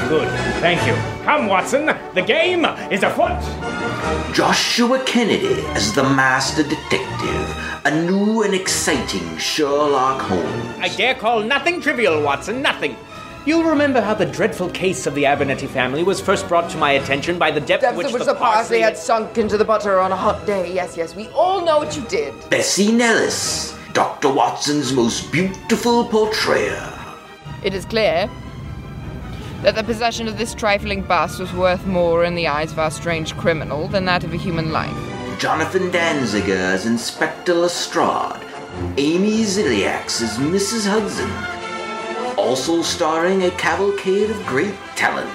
[0.09, 0.27] Good.
[0.59, 1.16] Thank you.
[1.27, 1.87] Come, Watson.
[2.13, 3.41] The game is afoot.
[4.33, 10.77] Joshua Kennedy as the master detective, a new and exciting Sherlock Holmes.
[10.79, 12.61] I dare call nothing trivial, Watson.
[12.61, 12.95] Nothing.
[13.45, 16.91] You'll remember how the dreadful case of the Abernethy family was first brought to my
[16.93, 19.65] attention by the depth, Depths which of which the the parsley had sunk into the
[19.65, 20.73] butter on a hot day.
[20.73, 22.33] Yes, yes, we all know what you did.
[22.49, 24.31] Bessie Nellis, Dr.
[24.31, 26.93] Watson's most beautiful portrayer.
[27.63, 28.29] It is clear
[29.61, 32.91] that the possession of this trifling bust was worth more in the eyes of our
[32.91, 34.95] strange criminal than that of a human life.
[35.39, 38.41] Jonathan Danziger as Inspector Lestrade,
[38.97, 40.87] Amy Ziliax as Mrs.
[40.87, 41.31] Hudson,
[42.37, 45.29] also starring a cavalcade of great talent.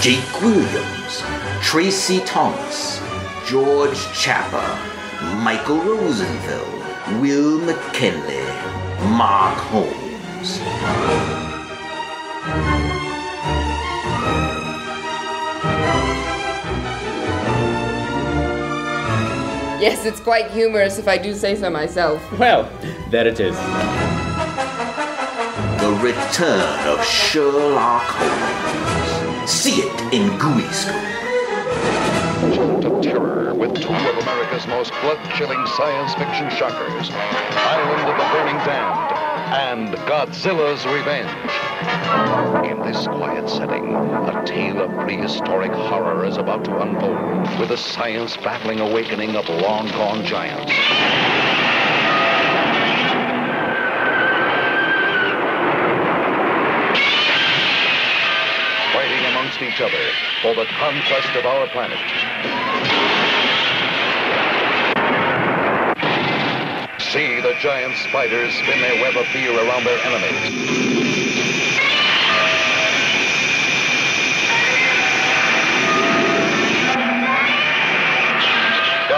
[0.00, 1.22] Jake Williams,
[1.62, 3.00] Tracy Thomas,
[3.46, 4.78] George Chapper,
[5.42, 8.44] Michael Rosenfeld, Will McKinley,
[9.16, 10.60] Mark Holmes.
[19.82, 22.22] Yes, it's quite humorous if I do say so myself.
[22.38, 22.70] Well,
[23.10, 23.56] there it is.
[25.82, 29.50] The Return of Sherlock Holmes.
[29.50, 30.94] See it in Gooey School.
[32.96, 38.58] of terror with two of America's most blood-chilling science fiction shockers, Island of the Burning
[38.64, 39.12] Damned
[39.52, 41.71] and Godzilla's Revenge.
[42.12, 47.76] In this quiet setting, a tale of prehistoric horror is about to unfold with the
[47.76, 50.72] science-battling awakening of long-gone giants.
[58.92, 60.04] Fighting amongst each other
[60.42, 61.98] for the conquest of our planet.
[66.98, 71.21] See the giant spiders spin their web of fear around their enemies.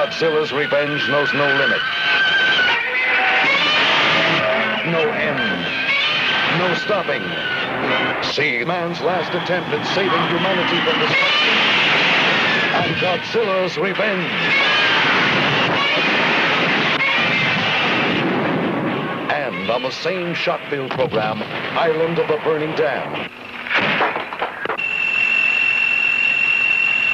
[0.04, 1.80] Godzilla's revenge knows no limit.
[4.92, 6.58] No end.
[6.58, 7.22] No stopping.
[8.22, 11.56] See man's last attempt at saving humanity from destruction.
[12.76, 14.28] And Godzilla's revenge.
[19.32, 21.42] And on the same shot-filled program,
[21.78, 23.30] Island of the Burning Damned.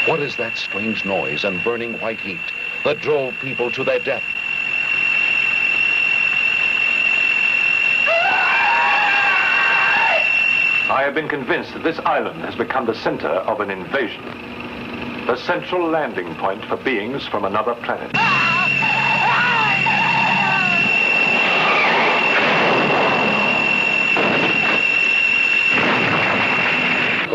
[0.09, 2.41] What is that strange noise and burning white heat
[2.85, 4.25] that drove people to their death?
[10.91, 14.25] I have been convinced that this island has become the center of an invasion.
[15.27, 18.60] The central landing point for beings from another planet.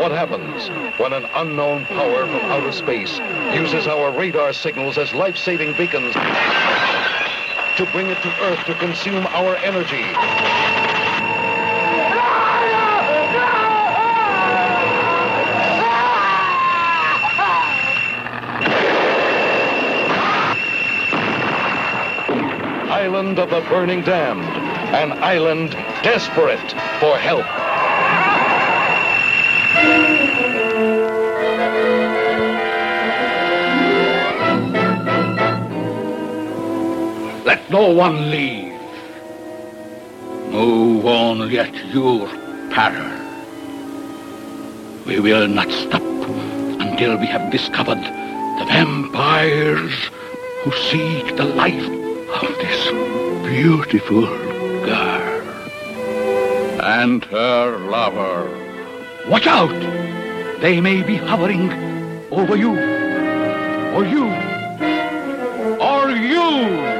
[0.05, 0.69] What happens
[0.99, 3.17] when an unknown power from outer space
[3.55, 9.55] uses our radar signals as life-saving beacons to bring it to Earth to consume our
[9.55, 10.03] energy?
[22.91, 24.45] Island of the Burning Damned
[24.93, 25.71] an island
[26.03, 27.74] desperate for help.
[37.69, 38.79] No one leave.
[40.51, 42.27] Move on, let your
[42.69, 43.11] power.
[45.07, 46.03] We will not stop
[46.79, 49.93] until we have discovered the vampires
[50.61, 51.89] who seek the life
[52.39, 52.91] of this
[53.49, 54.27] beautiful
[54.85, 55.41] girl.
[56.81, 58.47] And her lover.
[59.27, 59.71] Watch out!
[60.61, 61.71] They may be hovering
[62.31, 62.73] over you.
[63.95, 64.25] Or you.
[65.81, 66.94] Or you!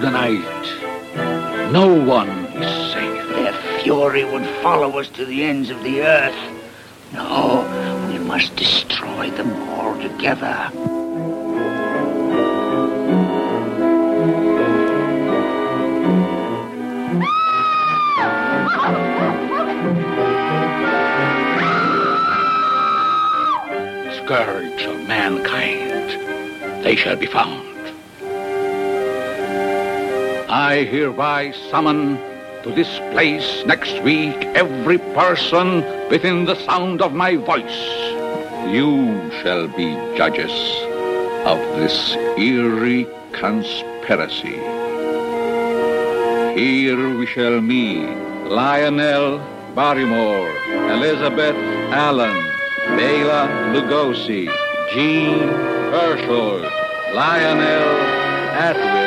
[0.00, 1.72] the night.
[1.72, 3.28] No one is safe.
[3.28, 6.34] Their fury would follow us to the ends of the earth.
[7.12, 7.64] No,
[8.08, 10.70] we must destroy them all together.
[24.24, 27.73] Scourge of mankind, they shall be found.
[30.54, 32.16] I hereby summon
[32.62, 37.80] to this place next week every person within the sound of my voice.
[38.70, 40.54] You shall be judges
[41.44, 44.54] of this eerie conspiracy.
[46.54, 48.06] Here we shall meet
[48.46, 49.40] Lionel
[49.74, 50.54] Barrymore,
[50.92, 51.56] Elizabeth
[51.90, 52.38] Allan,
[52.96, 54.46] Bela Lugosi,
[54.92, 55.48] Jean
[55.90, 56.70] Hersholt,
[57.12, 57.90] Lionel
[58.68, 59.03] Atwill,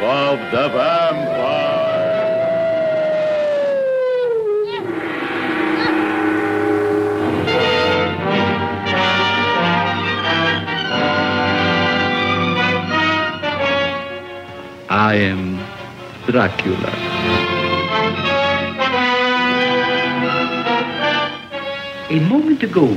[0.00, 1.88] of the Vampire.
[14.88, 15.58] I am
[16.26, 16.92] Dracula.
[22.10, 22.96] A moment ago,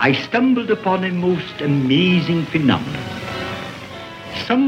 [0.00, 2.95] I stumbled upon a most amazing phenomenon.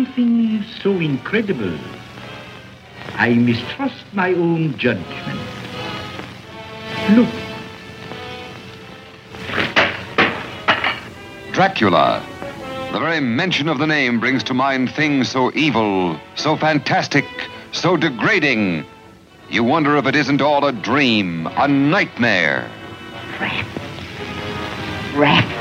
[0.09, 1.79] Something so incredible,
[3.15, 5.39] I mistrust my own judgment.
[7.11, 7.29] Look,
[11.53, 12.25] Dracula.
[12.91, 17.27] The very mention of the name brings to mind things so evil, so fantastic,
[17.73, 18.87] so degrading.
[19.51, 22.71] You wonder if it isn't all a dream, a nightmare.
[25.15, 25.53] rats,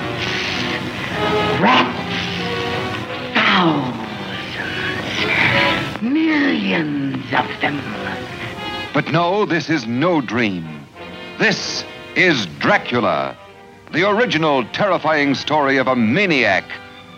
[1.60, 1.98] rats,
[3.34, 3.97] thousands,
[6.14, 7.82] millions of them.
[8.94, 10.86] But no, this is no dream.
[11.40, 11.84] This
[12.16, 13.38] is Dracula,
[13.92, 16.66] the original terrifying story of a maniac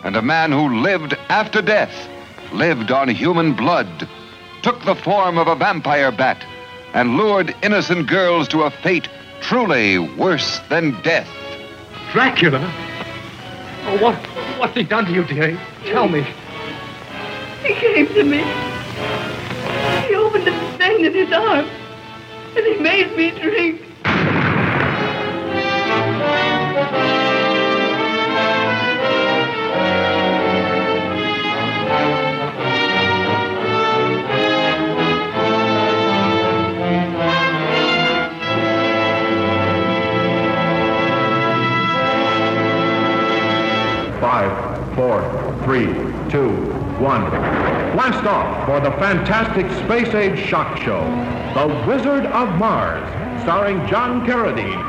[0.04, 2.08] and a man who lived after death,
[2.52, 4.08] lived on human blood,
[4.62, 6.44] took the form of a vampire bat,
[6.92, 9.08] and lured innocent girls to a fate
[9.40, 11.28] truly worse than death.
[12.12, 12.60] Dracula?
[13.86, 14.16] Oh, what,
[14.58, 15.58] what's he done to you, dearie?
[15.86, 16.26] Tell me.
[17.62, 18.69] He came to me.
[20.08, 21.66] He opened a vein in his arm,
[22.56, 23.82] and he made me drink.
[44.20, 45.86] Five, four, three,
[46.28, 47.30] two, one.
[47.30, 51.00] Blast off for the fantastic space age shock show,
[51.54, 53.08] The Wizard of Mars,
[53.42, 54.84] starring John Carradine.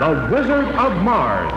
[0.00, 1.52] The Wizard of Mars.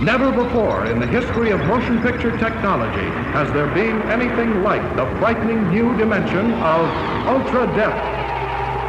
[0.00, 5.06] Never before in the history of motion picture technology has there been anything like the
[5.18, 7.98] frightening new dimension of ultra depth.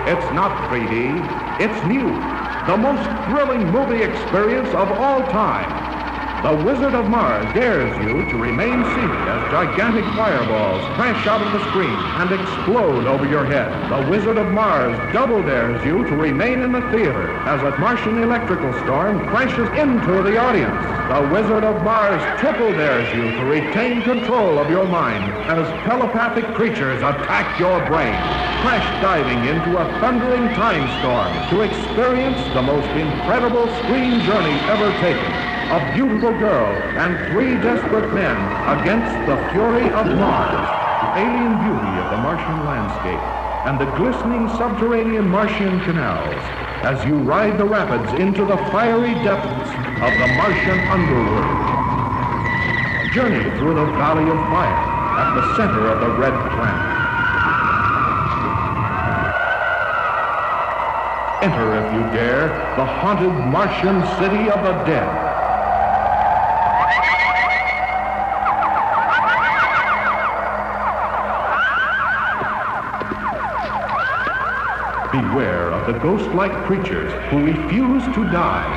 [0.08, 2.06] It's not 3D, it's new.
[2.68, 5.89] The most thrilling movie experience of all time.
[6.42, 11.52] The Wizard of Mars dares you to remain seated as gigantic fireballs crash out of
[11.52, 13.90] the screen and explode over your head.
[13.92, 18.24] The Wizard of Mars double dares you to remain in the theater as a Martian
[18.24, 20.82] electrical storm crashes into the audience.
[21.10, 26.54] The Wizard of Mars triple dares you to retain control of your mind as telepathic
[26.56, 28.16] creatures attack your brain,
[28.62, 34.98] crash diving into a thundering time storm to experience the most incredible screen journey ever
[35.02, 38.36] taken a beautiful girl and three desperate men
[38.82, 40.66] against the fury of Mars,
[41.06, 43.22] the alien beauty of the Martian landscape,
[43.70, 46.42] and the glistening subterranean Martian canals
[46.82, 49.70] as you ride the rapids into the fiery depths
[50.02, 51.70] of the Martian underworld.
[53.14, 54.74] Journey through the Valley of Fire
[55.22, 57.00] at the center of the Red Planet.
[61.42, 65.30] Enter, if you dare, the haunted Martian city of the dead.
[75.12, 78.70] Beware of the ghost-like creatures who refuse to die.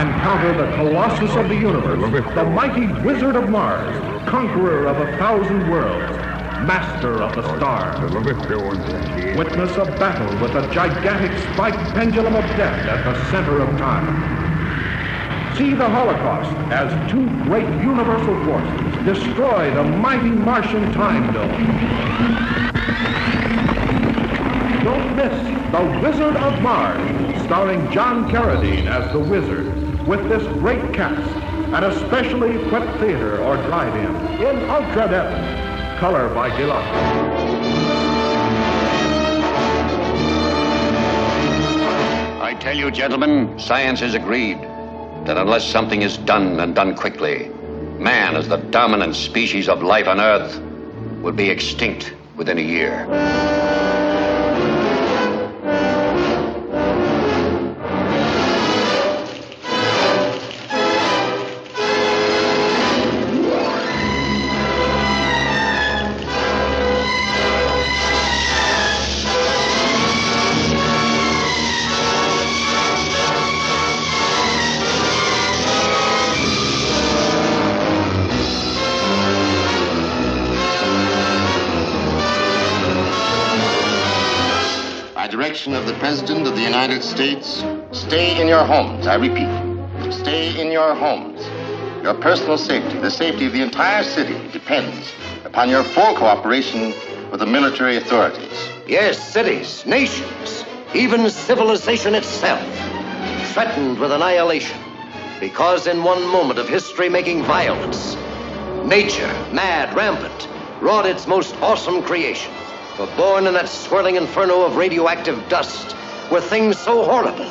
[0.00, 2.00] Encounter the Colossus of the universe,
[2.34, 3.94] the mighty Wizard of Mars,
[4.26, 6.16] conqueror of a thousand worlds,
[6.66, 8.00] master of the stars.
[9.36, 14.06] Witness a battle with a gigantic spiked pendulum of death at the center of time.
[15.58, 21.48] See the Holocaust as two great universal forces destroy the mighty Martian time dome.
[24.82, 30.92] Don't miss The Wizard of Mars, starring John Carradine as the Wizard, with this great
[30.92, 31.30] cast
[31.72, 36.96] at a specially equipped theater or drive-in in Ultra Depth, color by Deluxe.
[42.42, 44.60] I tell you, gentlemen, science has agreed
[45.26, 47.52] that unless something is done and done quickly,
[47.98, 50.60] man as the dominant species of life on Earth
[51.22, 53.65] will be extinct within a year.
[85.66, 89.08] Direction of the President of the United States, stay in your homes.
[89.08, 89.50] I repeat,
[90.12, 91.42] stay in your homes.
[92.04, 95.12] Your personal safety, the safety of the entire city, depends
[95.44, 96.94] upon your full cooperation
[97.32, 98.68] with the military authorities.
[98.86, 100.64] Yes, cities, nations,
[100.94, 102.62] even civilization itself,
[103.52, 104.78] threatened with annihilation.
[105.40, 108.14] Because in one moment of history making violence,
[108.84, 110.48] nature, mad, rampant,
[110.80, 112.52] wrought its most awesome creation.
[112.96, 115.94] For born in that swirling inferno of radioactive dust
[116.30, 117.46] were things so horrible,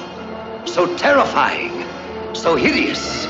[0.66, 1.86] so terrifying,
[2.34, 3.26] so hideous.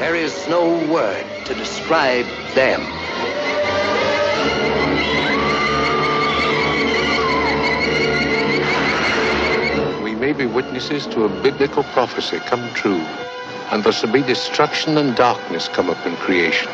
[0.00, 2.82] There is no word to describe them.
[10.02, 13.06] We may be witnesses to a biblical prophecy come true,
[13.70, 16.72] and there shall be destruction and darkness come upon creation,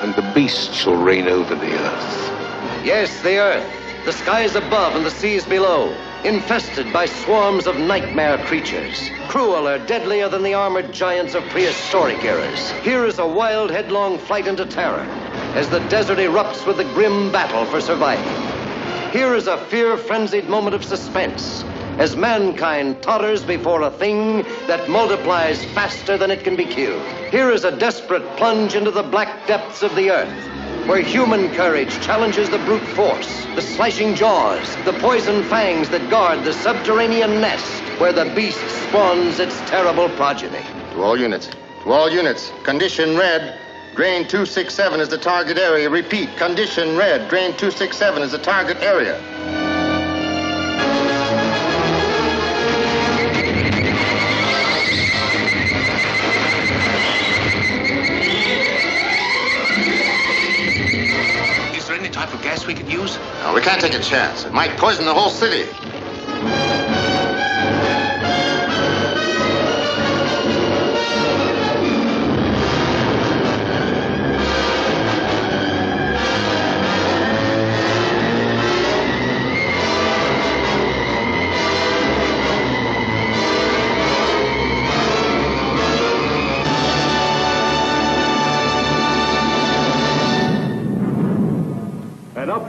[0.00, 2.39] and the beast shall reign over the earth.
[2.84, 5.94] Yes, the earth, the skies above and the seas below,
[6.24, 12.70] infested by swarms of nightmare creatures, crueler, deadlier than the armored giants of prehistoric eras.
[12.82, 15.06] Here is a wild, headlong flight into terror
[15.54, 18.24] as the desert erupts with the grim battle for survival.
[19.12, 21.64] Here is a fear frenzied moment of suspense
[21.98, 27.02] as mankind totters before a thing that multiplies faster than it can be killed.
[27.30, 32.00] Here is a desperate plunge into the black depths of the earth where human courage
[32.00, 37.80] challenges the brute force, the slashing jaws, the poison fangs that guard the subterranean nest
[38.00, 38.58] where the beast
[38.88, 40.58] spawns its terrible progeny.
[40.94, 41.48] To all units,
[41.84, 43.56] to all units, condition red.
[43.94, 45.88] Drain 267 is the target area.
[45.88, 47.28] Repeat, condition red.
[47.30, 49.69] Drain 267 is the target area.
[62.20, 63.16] Type of gas we could use?
[63.42, 64.44] No, we can't take a chance.
[64.44, 66.99] It might poison the whole city.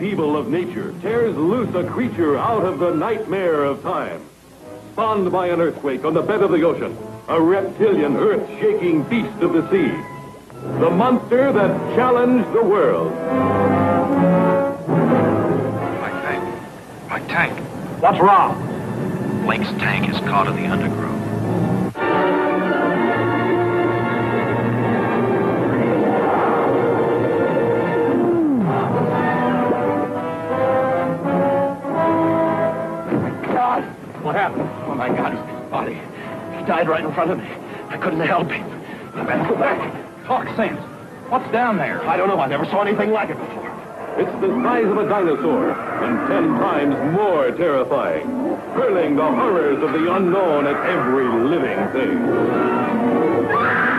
[0.02, 4.20] Upheaval of nature tears loose a creature out of the nightmare of time.
[4.94, 6.98] Spawned by an earthquake on the bed of the ocean,
[7.28, 9.92] a reptilian, earth-shaking beast of the sea.
[10.80, 13.14] The monster that challenged the world.
[16.02, 16.44] My tank.
[17.08, 17.60] My tank.
[18.02, 19.44] What's wrong?
[19.46, 21.11] Blake's tank is caught in the undergrowth.
[36.82, 37.48] Died right in front of me.
[37.90, 38.66] I couldn't help him.
[39.14, 40.26] I better go back.
[40.26, 40.80] Talk sense.
[41.30, 42.04] What's down there?
[42.08, 42.40] I don't know.
[42.40, 43.70] I never saw anything like it before.
[44.18, 48.28] It's the size of a dinosaur and ten times more terrifying,
[48.74, 53.91] hurling the horrors of the unknown at every living thing.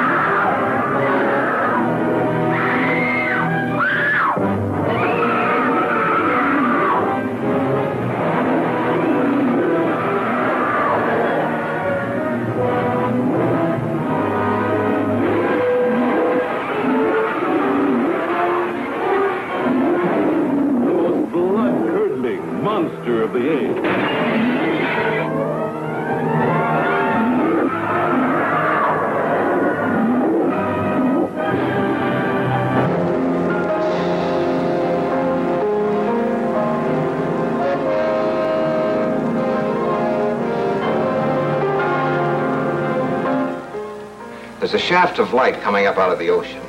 [44.74, 46.62] A shaft of light coming up out of the ocean.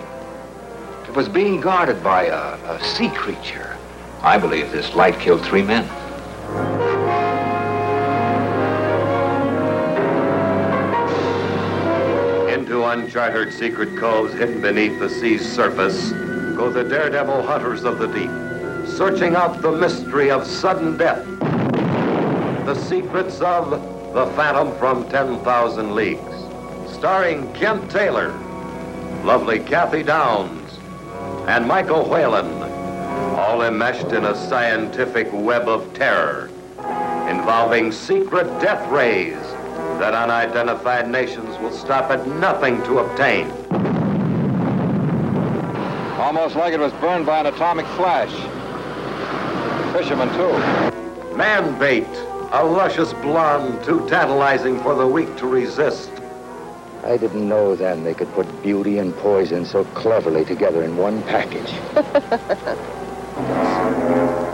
[1.07, 3.77] It was being guarded by a, a sea creature.
[4.21, 5.85] I believe this light killed three men.
[12.49, 16.11] Into uncharted secret coves hidden beneath the sea's surface
[16.57, 18.29] go the daredevil hunters of the deep,
[18.97, 21.25] searching out the mystery of sudden death,
[22.65, 23.69] the secrets of
[24.13, 26.32] the Phantom from 10,000 Leagues,
[27.03, 28.29] starring Kent Taylor,
[29.25, 30.79] lovely Cathy Downs,
[31.49, 32.47] and Michael Whalen,
[33.37, 36.49] all enmeshed in a scientific web of terror
[37.29, 39.35] involving secret death rays
[39.99, 43.51] that unidentified nations will stop at nothing to obtain.
[46.21, 48.31] Almost like it was burned by an atomic flash.
[49.91, 51.35] Fishermen, too.
[51.35, 52.07] Man bait,
[52.53, 56.09] a luscious blonde too tantalizing for the weak to resist.
[57.05, 61.21] I didn't know then they could put beauty and poison so cleverly together in one
[61.23, 61.73] package.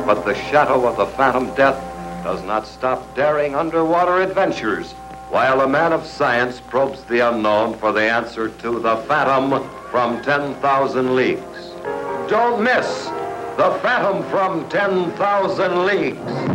[0.10, 1.78] But the shadow of the Phantom Death
[2.24, 4.94] does not stop daring underwater adventures
[5.30, 10.24] while a man of science probes the unknown for the answer to the Phantom from
[10.24, 11.74] 10,000 Leagues.
[12.28, 13.06] Don't miss
[13.58, 16.49] the Phantom from 10,000 Leagues.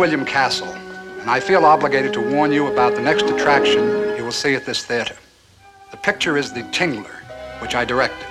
[0.00, 0.72] William Castle,
[1.20, 4.64] and I feel obligated to warn you about the next attraction you will see at
[4.64, 5.14] this theater.
[5.90, 7.20] The picture is The Tingler,
[7.60, 8.26] which I directed.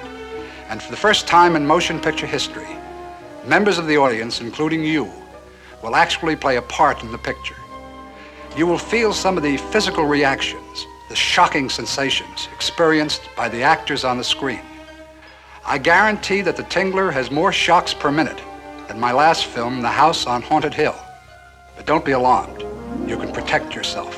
[0.70, 2.76] And for the first time in motion picture history,
[3.46, 5.12] members of the audience, including you,
[5.84, 7.56] will actually play a part in the picture.
[8.58, 14.04] You will feel some of the physical reactions, the shocking sensations experienced by the actors
[14.04, 14.66] on the screen.
[15.68, 18.42] I guarantee that The Tingler has more shocks per minute
[18.88, 21.00] than my last film, The House on Haunted Hill.
[21.80, 22.62] But don't be alarmed.
[23.08, 24.14] You can protect yourself.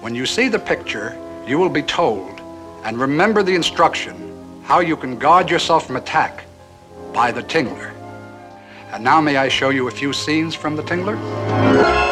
[0.00, 2.40] When you see the picture, you will be told,
[2.84, 6.44] and remember the instruction, how you can guard yourself from attack
[7.12, 7.92] by the Tingler.
[8.92, 12.11] And now may I show you a few scenes from the Tingler?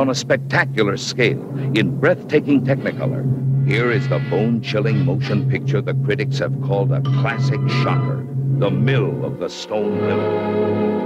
[0.00, 1.38] On a spectacular scale
[1.76, 3.22] in breathtaking Technicolor.
[3.68, 8.26] Here is the bone chilling motion picture the critics have called a classic shocker
[8.58, 11.00] The Mill of the Stone Women.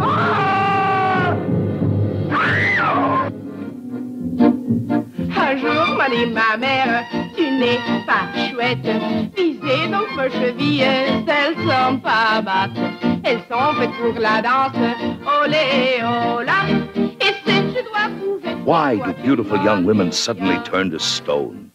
[0.00, 1.36] Ah!
[5.36, 7.04] Un jour, m'a dit ma mère,
[7.36, 8.88] tu n'es pas chouette.
[9.36, 12.80] Visez donc vos chevilles, elles sont pas battes.
[13.22, 14.76] Elles sont faites pour la danse,
[15.44, 16.87] olé, ola.
[18.68, 21.72] Why do beautiful young women suddenly turn to stone?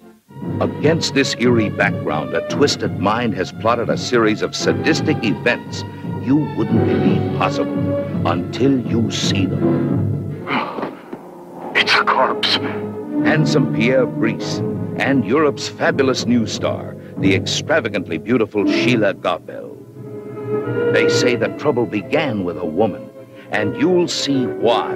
[0.62, 5.84] Against this eerie background, a twisted mind has plotted a series of sadistic events
[6.22, 10.46] you wouldn't believe possible until you see them.
[11.74, 12.58] It's a corpse.
[13.26, 14.60] Handsome Pierre Brice
[14.98, 19.76] and Europe's fabulous new star, the extravagantly beautiful Scilla Gabel.
[20.94, 23.10] They say the trouble began with a woman,
[23.54, 24.92] and you'll see why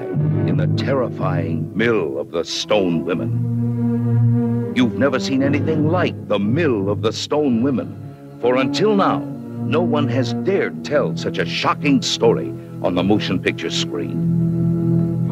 [0.48, 4.74] in the terrifying Mill of the Stone Women.
[4.76, 7.96] You've never seen anything like the Mill of the Stone Women,
[8.42, 12.50] for until now, no one has dared tell such a shocking story
[12.82, 15.28] on the motion picture screen.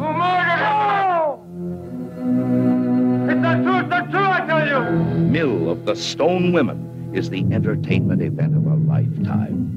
[3.28, 4.98] It's the truth, the truth, I tell you!
[5.18, 9.72] Mill of the Stone Women is the entertainment event of a lifetime.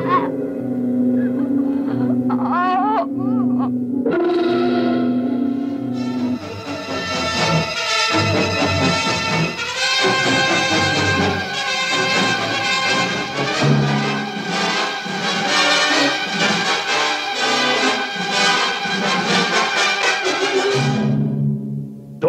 [0.00, 0.51] Ah.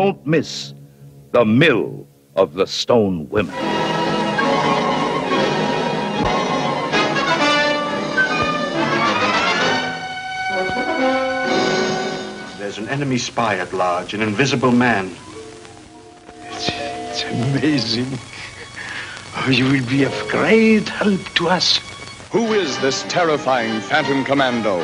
[0.04, 0.74] Don't miss
[1.32, 2.06] the Mill
[2.36, 3.56] of the Stone Women.
[12.60, 15.16] There's an enemy spy at large, an invisible man.
[16.50, 18.20] It's, it's amazing.
[19.38, 21.78] Oh, you will be of great help to us.
[22.34, 24.84] Who is this terrifying Phantom Commando?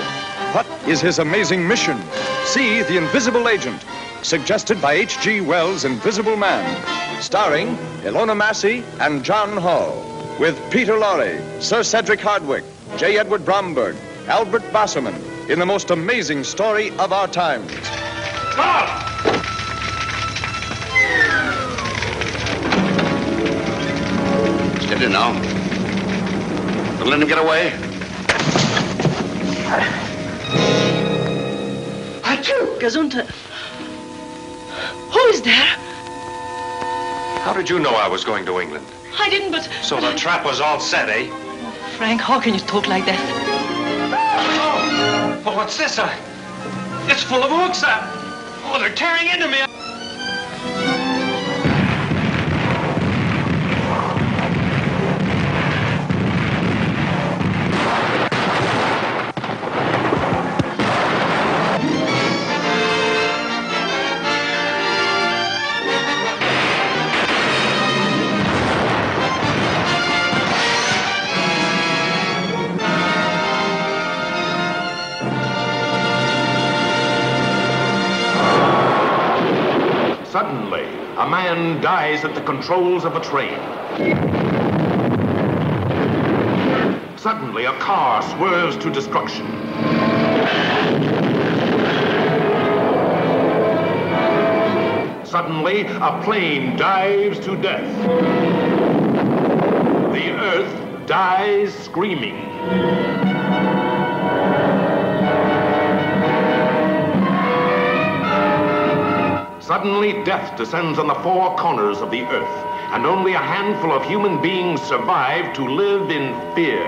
[0.54, 2.02] What is his amazing mission?
[2.46, 3.84] See The Invisible Agent,
[4.22, 5.42] suggested by H.G.
[5.42, 10.06] Wells' Invisible Man, starring Ilona Massey and Jon Hall,
[10.40, 12.64] with Peter Lorre, Sir Cedric Hardwicke,
[12.98, 13.18] J.
[13.18, 13.96] Edward Bromberg,
[14.28, 17.72] Albert Bassermann, in the most amazing story of our times.
[24.84, 25.34] Steady now.
[27.00, 27.72] Don't let him get away.
[32.24, 33.49] Achoo, Gesundheit.
[35.12, 35.76] Who is there?
[37.42, 38.86] How did you know I was going to England?
[39.18, 39.64] I didn't, but...
[39.82, 41.28] So the trap was all set, eh?
[41.98, 43.20] Frank, how can you talk like that?
[45.46, 45.98] Oh, what's this?
[45.98, 46.10] Uh,
[47.08, 47.84] it's full of hooks.
[47.84, 48.00] Uh,
[48.66, 49.69] oh, they're tearing into me.
[82.24, 83.58] At the controls of a train.
[87.18, 89.46] Suddenly, a car swerves to destruction.
[95.26, 97.96] Suddenly, a plane dives to death.
[100.14, 103.29] The earth dies screaming.
[109.70, 114.04] Suddenly, death descends on the four corners of the earth, and only a handful of
[114.04, 116.88] human beings survive to live in fear,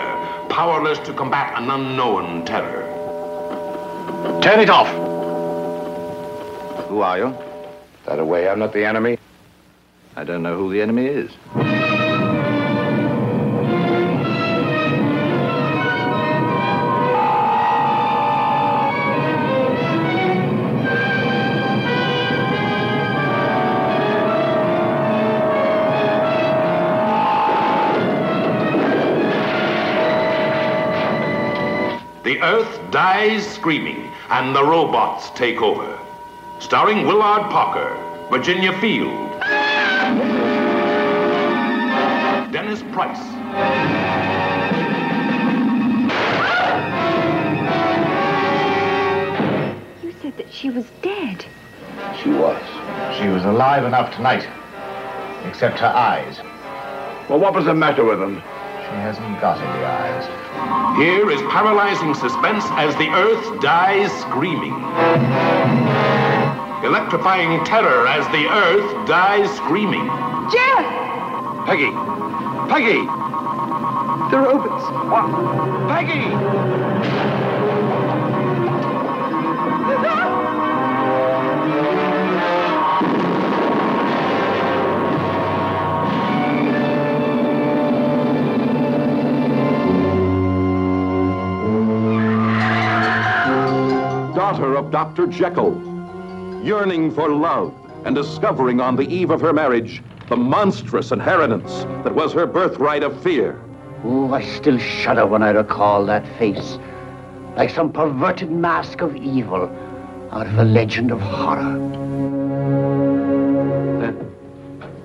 [0.50, 2.88] powerless to combat an unknown terror.
[4.42, 4.88] Turn it off.
[6.88, 7.38] Who are you?
[8.08, 9.20] That away, I'm not the enemy.
[10.16, 11.30] I don't know who the enemy is.
[32.92, 35.98] Dies screaming, and the robots take over.
[36.60, 37.96] Starring Willard Parker,
[38.30, 39.32] Virginia Field,
[42.52, 43.18] Dennis Price,
[50.04, 51.46] You said that she was dead.
[52.22, 52.62] She was.
[53.18, 54.46] She was alive enough tonight.
[55.48, 56.40] Except her eyes.
[57.30, 58.44] Well, what was the matter with them?
[58.92, 60.98] She hasn't got any eyes.
[60.98, 64.74] Here is paralyzing suspense as the earth dies screaming.
[66.84, 70.06] Electrifying terror as the earth dies screaming.
[70.52, 70.86] Jeff!
[71.66, 71.92] Peggy!
[72.68, 73.08] Peggy!
[74.30, 74.84] The robots.
[75.08, 75.88] What?
[75.88, 76.28] Peggy!
[80.04, 80.41] Ah!
[94.52, 95.28] Daughter of Dr.
[95.28, 95.72] Jekyll,
[96.62, 97.74] yearning for love
[98.04, 103.02] and discovering on the eve of her marriage the monstrous inheritance that was her birthright
[103.02, 103.58] of fear.
[104.04, 106.78] Oh, I still shudder when I recall that face,
[107.56, 109.74] like some perverted mask of evil
[110.34, 111.80] out of a legend of horror.
[114.02, 114.36] Then,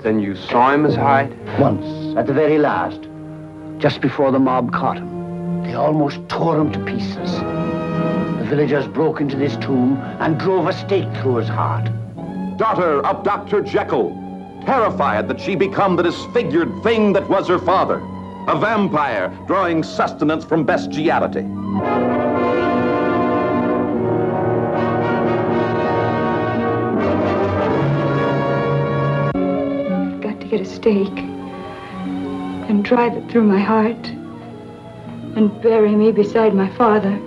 [0.02, 1.32] then you saw him, as Hyde?
[1.60, 3.00] Once, at the very last,
[3.78, 5.62] just before the mob caught him.
[5.62, 7.75] They almost tore him to pieces.
[8.46, 11.90] The villagers broke into this tomb and drove a stake through his heart.
[12.56, 13.60] Daughter of Dr.
[13.60, 14.10] Jekyll,
[14.64, 17.96] terrified that she become the disfigured thing that was her father,
[18.46, 21.40] a vampire drawing sustenance from bestiality.
[29.34, 36.12] I've got to get a stake and drive it through my heart and bury me
[36.12, 37.20] beside my father.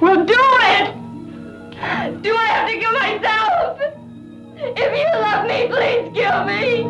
[0.00, 0.94] Well, do it!
[2.22, 3.78] Do I have to kill myself?
[4.56, 6.86] If you love me, please kill me.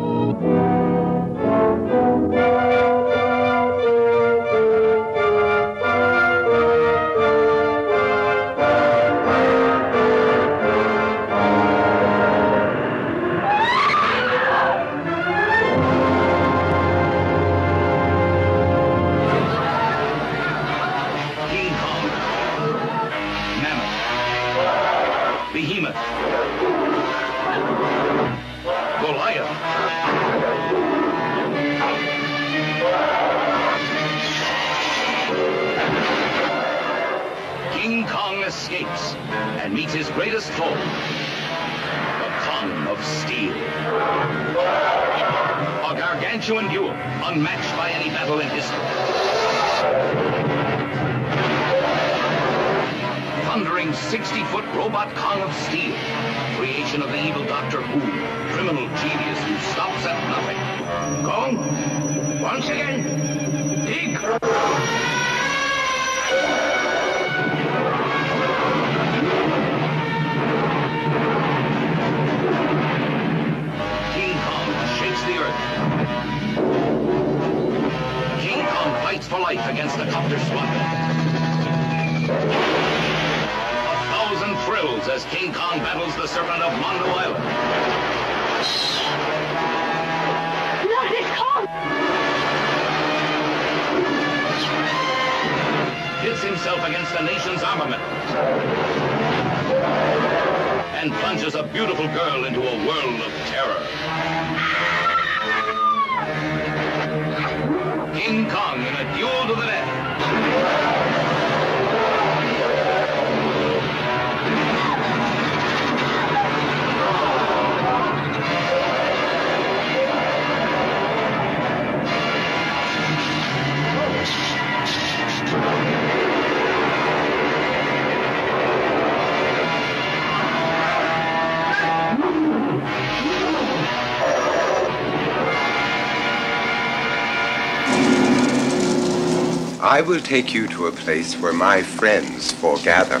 [139.91, 143.19] I will take you to a place where my friends foregather.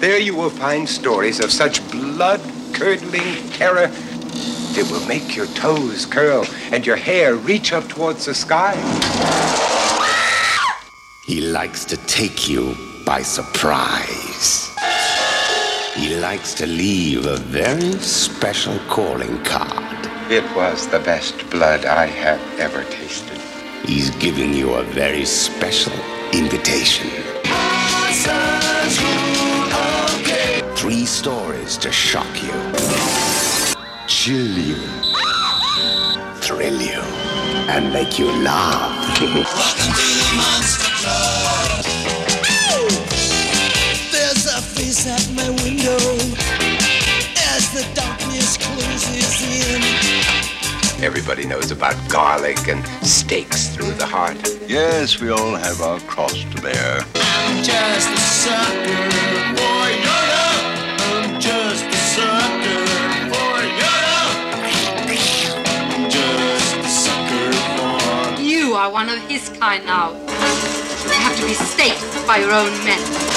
[0.00, 3.92] There you will find stories of such blood-curdling terror
[4.76, 8.74] it will make your toes curl and your hair reach up towards the sky.
[11.22, 12.74] He likes to take you
[13.06, 14.74] by surprise.
[15.94, 20.10] He likes to leave a very special calling card.
[20.28, 23.33] It was the best blood I have ever tasted.
[23.86, 25.92] He's giving you a very special
[26.32, 27.10] invitation.
[30.74, 32.52] Three stories to shock you,
[34.06, 34.76] chill you,
[36.36, 37.02] thrill you,
[37.68, 39.20] and make you laugh.
[51.04, 54.38] Everybody knows about garlic and steaks through the heart.
[54.66, 57.04] Yes, we all have our cross to bear.
[57.14, 59.10] I'm just a sucker
[59.52, 60.48] for Yoda.
[61.12, 62.86] I'm just a sucker
[63.28, 64.16] for Yoda.
[65.92, 68.40] I'm just a sucker for.
[68.40, 70.12] You are one of his kind now.
[70.12, 73.33] You have to be staked by your own men.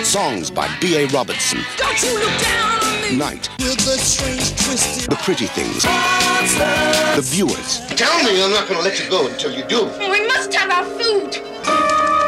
[0.00, 1.06] Songs by B.A.
[1.08, 1.60] Robertson.
[1.76, 3.16] Don't you look down on me.
[3.16, 3.50] Night.
[3.58, 5.10] With the strange twisted.
[5.10, 5.82] The Pretty Things.
[5.82, 7.86] The Viewers.
[7.94, 9.84] Tell me I'm not going to let you go until you do.
[10.10, 11.36] We must have our food.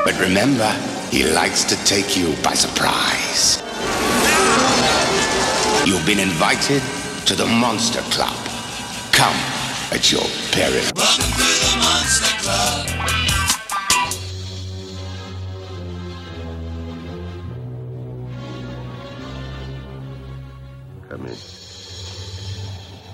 [0.04, 0.70] But remember,
[1.10, 3.62] he likes to take you by surprise.
[5.86, 6.82] You've been invited
[7.26, 8.36] to the Monster Club.
[9.10, 9.36] Come
[9.90, 10.84] at your peril.
[10.94, 13.23] Welcome to the Monster Club.
[21.24, 21.32] Come.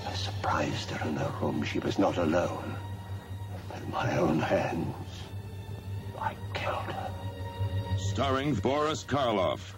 [0.05, 1.63] I surprised her in her room.
[1.63, 2.75] She was not alone.
[3.69, 5.07] With my own hands,
[6.19, 7.11] I killed her.
[7.97, 9.75] Starring Boris Karloff.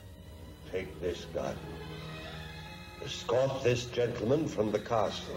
[0.71, 1.55] Take this gun.
[3.05, 5.35] Escort this gentleman from the castle.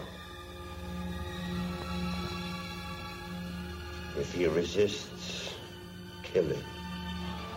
[4.17, 5.53] If he resists,
[6.23, 6.63] kill him.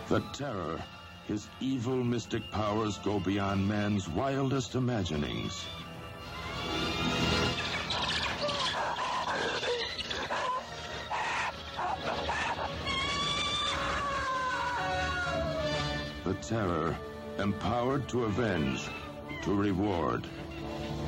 [0.09, 0.83] The Terror.
[1.31, 5.65] His evil mystic powers go beyond man's wildest imaginings.
[16.25, 16.99] The Terror.
[17.39, 18.89] Empowered to avenge,
[19.45, 20.27] to reward,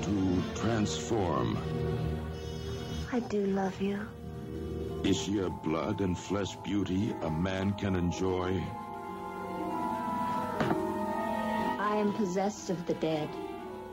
[0.02, 1.58] to transform.
[3.10, 3.98] I do love you.
[5.02, 8.62] Is she a blood and flesh beauty a man can enjoy?
[12.02, 13.28] Am possessed of the dead.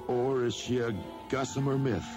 [0.08, 0.96] Or is she a
[1.30, 2.10] gossamer myth?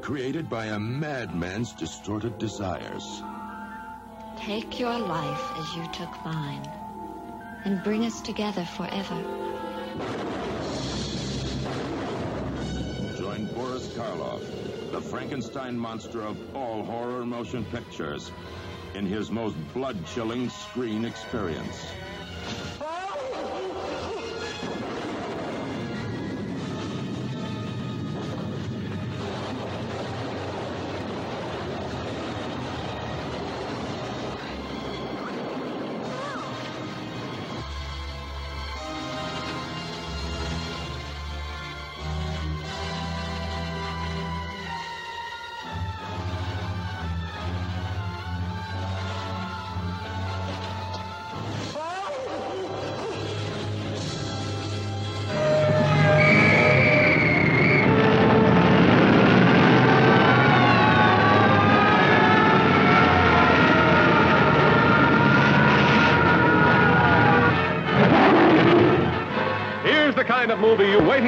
[0.00, 3.22] Created by a madman's distorted desires.
[4.38, 6.66] Take your life as you took mine,
[7.66, 9.16] and bring us together forever.
[13.18, 14.40] Join Boris Karloff,
[14.92, 18.32] the Frankenstein monster of all horror motion pictures,
[18.94, 21.84] in his most blood-chilling screen experience.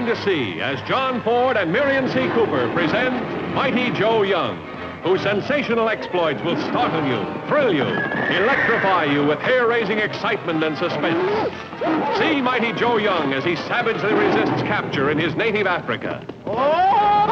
[0.03, 2.29] To see as John Ford and Merian C.
[2.35, 3.15] Cooper present
[3.55, 4.59] Mighty Joe Young,
[5.05, 11.49] whose sensational exploits will startle you, thrill you, electrify you with hair-raising excitement and suspense.
[12.19, 16.27] See Mighty Joe Young as he savagely resists capture in his native Africa.
[16.47, 17.23] Oh!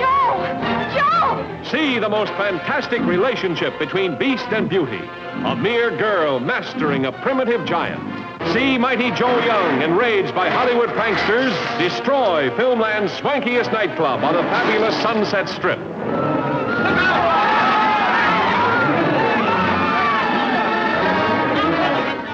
[0.00, 0.98] Joe!
[0.98, 1.70] Joe!
[1.70, 5.02] See the most fantastic relationship between beast and beauty.
[5.44, 8.07] A mere girl mastering a primitive giant.
[8.52, 14.94] See Mighty Joe Young, enraged by Hollywood pranksters, destroy Filmland's swankiest nightclub on the fabulous
[15.02, 15.78] Sunset Strip.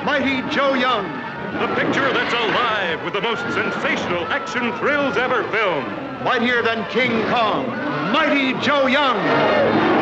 [0.05, 1.05] Mighty Joe Young.
[1.59, 6.23] The picture that's alive with the most sensational action thrills ever filmed.
[6.23, 7.66] Mightier than King Kong.
[8.12, 9.93] Mighty Joe Young.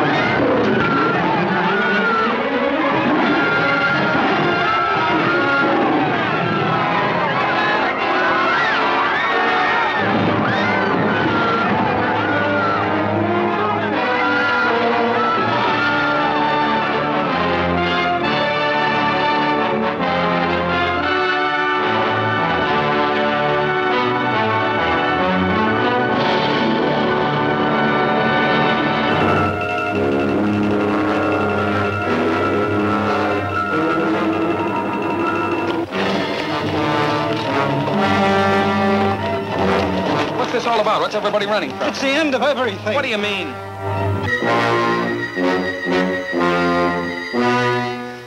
[41.25, 41.87] Everybody running from?
[41.87, 42.93] It's the end of everything.
[42.93, 43.47] What do you mean?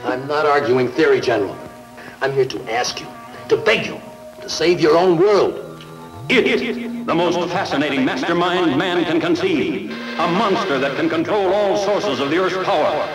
[0.03, 1.55] I'm not arguing theory, General.
[2.21, 3.05] I'm here to ask you,
[3.49, 4.01] to beg you,
[4.41, 5.63] to save your own world.
[6.29, 9.91] It, the most fascinating mastermind man can conceive.
[9.91, 13.07] A monster that can control all sources of the Earth's power.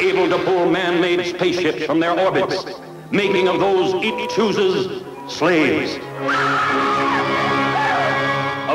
[0.00, 2.66] Able to pull man-made spaceships from their orbits.
[3.10, 5.98] Making of those it chooses slaves.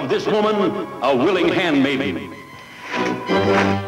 [0.05, 2.31] Of this woman, a willing handmaiden.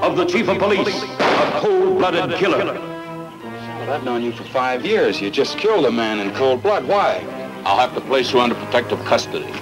[0.02, 2.74] Of the chief of police, a cold-blooded killer.
[2.74, 5.22] But I've known you for five years.
[5.22, 6.88] You just killed a man in cold blood.
[6.88, 7.24] Why?
[7.66, 9.54] I'll have to place you under protective custody.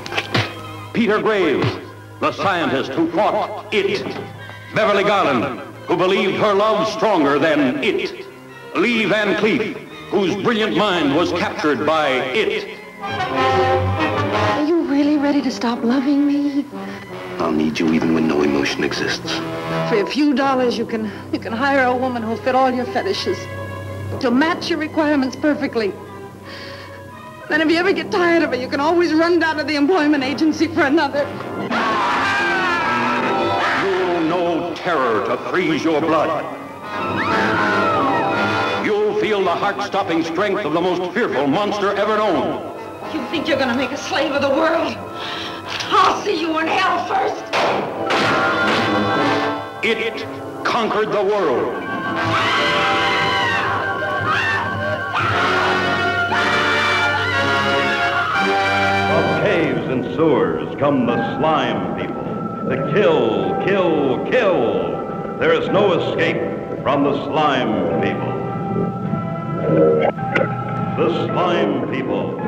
[0.93, 1.67] Peter Graves,
[2.21, 4.05] the scientist who fought it.
[4.73, 8.25] Beverly Garland, who believed her love stronger than it.
[8.77, 9.75] Lee Van Cleef,
[10.07, 13.84] whose brilliant mind was captured by it.
[15.25, 16.63] Ready to stop loving me?
[17.39, 19.39] I'll need you even when no emotion exists.
[19.89, 22.85] For a few dollars, you can you can hire a woman who'll fit all your
[22.85, 23.39] fetishes.
[24.21, 25.93] She'll match your requirements perfectly.
[27.49, 29.75] Then if you ever get tired of her, you can always run down to the
[29.75, 31.25] employment agency for another.
[33.81, 36.29] You'll know terror to freeze your blood.
[38.85, 42.74] You'll feel the heart-stopping strength of the most fearful monster ever known.
[43.15, 44.93] You think you're gonna make a slave of the world?
[45.89, 47.41] I'll see you in hell first.
[49.85, 50.25] It
[50.65, 51.75] conquered the world.
[59.07, 62.25] From caves and sewers come the slime people.
[62.69, 65.37] To kill, kill, kill.
[65.39, 68.35] There is no escape from the slime people.
[70.97, 72.39] The slime people.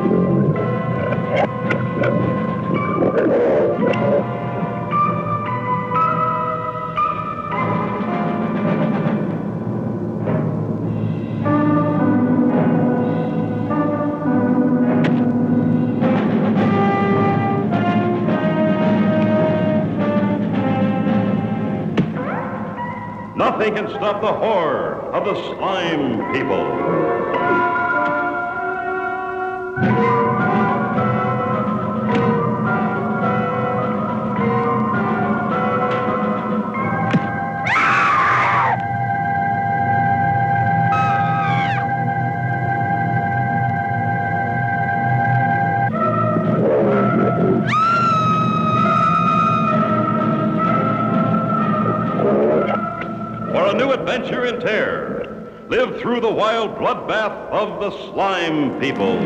[23.56, 27.03] Nothing can stop the horror of the slime people.
[56.04, 59.16] Through the wild bloodbath of the slime people.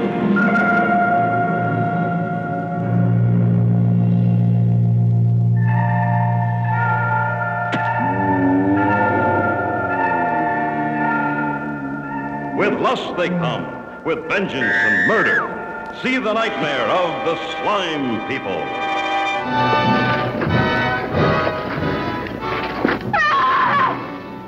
[12.56, 15.90] With lust they come, with vengeance and murder.
[16.00, 18.62] See the nightmare of the slime people.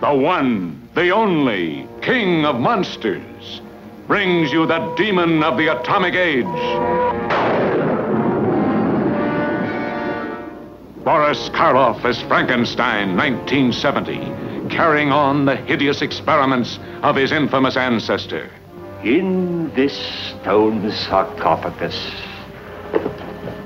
[0.00, 1.79] The one, the only,
[2.10, 3.60] king of monsters,
[4.08, 6.44] brings you the demon of the atomic age.
[11.04, 18.50] Boris Karloff as Frankenstein, 1970, carrying on the hideous experiments of his infamous ancestor.
[19.04, 19.96] In this
[20.30, 22.10] stone sarcophagus,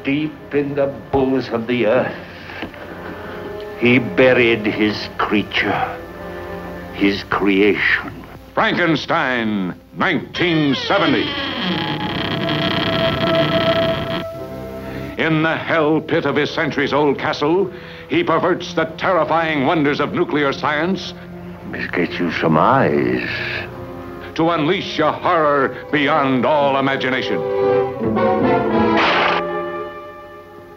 [0.05, 2.15] deep in the bowels of the earth,
[3.79, 5.99] he buried his creature,
[6.93, 8.14] his creation.
[8.55, 11.23] Frankenstein, 1970.
[15.21, 17.73] In the hell pit of his centuries old castle,
[18.09, 21.15] he perverts the terrifying wonders of nuclear science.
[21.73, 23.29] This gets you some eyes.
[24.37, 27.41] To unleash a horror beyond all imagination.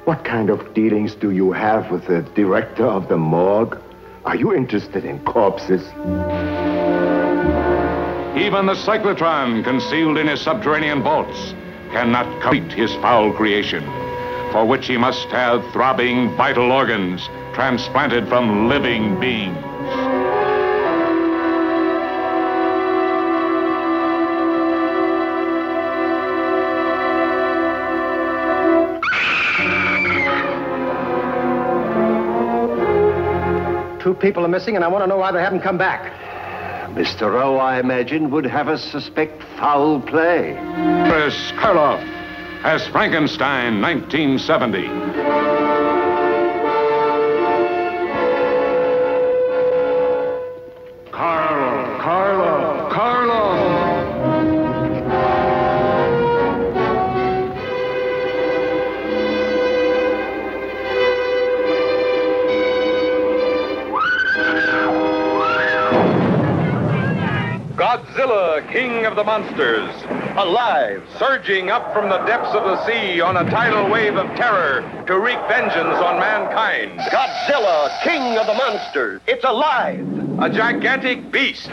[0.05, 3.79] What kind of dealings do you have with the director of the morgue?
[4.25, 5.87] Are you interested in corpses?
[8.47, 11.53] Even the cyclotron concealed in his subterranean vaults
[11.91, 13.83] cannot complete his foul creation,
[14.53, 19.57] for which he must have throbbing vital organs transplanted from living beings.
[34.01, 36.26] Two people are missing, and I want to know why they haven't come back.
[36.97, 37.31] Mr.
[37.31, 40.53] Rowe, I imagine, would have us suspect foul play.
[41.07, 42.01] Boris Karloff
[42.63, 45.86] as Frankenstein, 1970.
[69.17, 69.89] The monsters,
[70.37, 74.85] alive, surging up from the depths of the sea on a tidal wave of terror
[75.07, 76.99] to wreak vengeance on mankind.
[77.09, 79.19] Godzilla, king of the monsters.
[79.25, 80.05] It's alive.
[80.39, 81.65] A gigantic beast,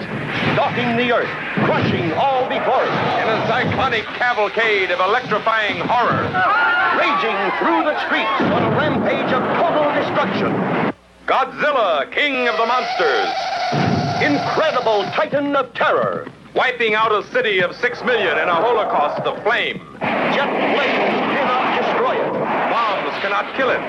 [0.57, 1.29] stalking the earth,
[1.69, 2.97] crushing all before it.
[3.21, 6.25] In a cyclonic cavalcade of electrifying horror.
[6.97, 10.95] Raging through the streets on a rampage of total destruction.
[11.27, 13.29] Godzilla, king of the monsters.
[14.25, 16.27] Incredible titan of terror.
[16.55, 19.83] Wiping out a city of six million in a holocaust of flame.
[19.99, 22.33] Jet planes cannot destroy it.
[22.71, 23.83] Bombs cannot kill it.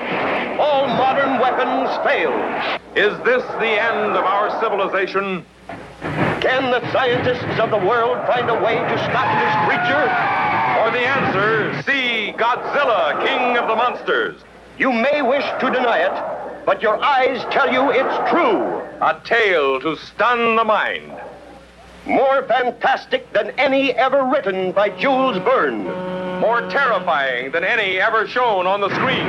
[0.58, 2.34] All modern weapons fail.
[2.96, 5.46] Is this the end of our civilization?
[6.42, 10.06] Can the scientists of the world find a way to stop this creature?
[10.74, 14.42] For the answer, see Godzilla, king of the monsters.
[14.76, 18.82] You may wish to deny it, but your eyes tell you it's true.
[19.00, 21.12] A tale to stun the mind.
[22.06, 25.84] More fantastic than any ever written by Jules Verne.
[26.40, 29.26] More terrifying than any ever shown on the screen.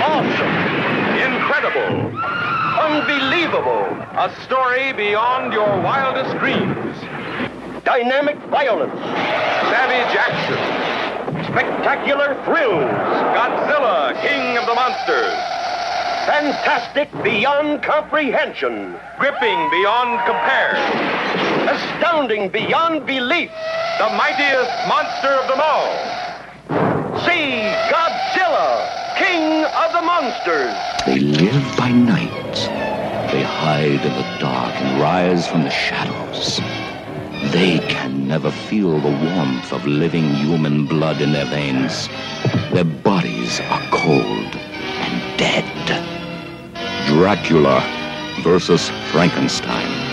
[0.00, 0.80] Awesome.
[1.20, 2.16] Incredible.
[2.80, 3.84] Unbelievable.
[4.16, 6.96] A story beyond your wildest dreams.
[7.84, 8.94] Dynamic violence.
[9.68, 11.44] Savage action.
[11.52, 12.90] Spectacular thrills.
[13.36, 15.36] Godzilla, king of the monsters.
[16.30, 18.94] Fantastic beyond comprehension.
[19.18, 20.76] Gripping beyond compare.
[21.68, 23.50] Astounding beyond belief.
[23.98, 25.90] The mightiest monster of them all.
[27.26, 30.72] See Godzilla, king of the monsters.
[31.04, 32.54] They live by night.
[33.32, 36.60] They hide in the dark and rise from the shadows.
[37.50, 42.08] They can never feel the warmth of living human blood in their veins.
[42.72, 46.19] Their bodies are cold and dead.
[47.06, 47.82] Dracula
[48.42, 50.09] versus Frankenstein.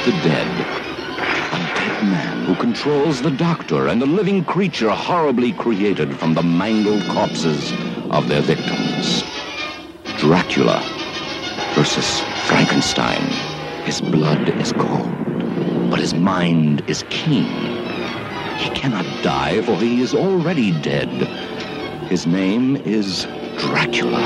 [0.00, 0.48] The dead.
[1.18, 6.42] A dead man who controls the doctor and the living creature horribly created from the
[6.42, 7.72] mangled corpses
[8.10, 9.22] of their victims.
[10.18, 10.80] Dracula
[11.74, 13.22] versus Frankenstein.
[13.84, 17.44] His blood is cold, but his mind is keen.
[18.56, 21.08] He cannot die, for he is already dead.
[22.08, 23.24] His name is
[23.58, 24.22] Dracula.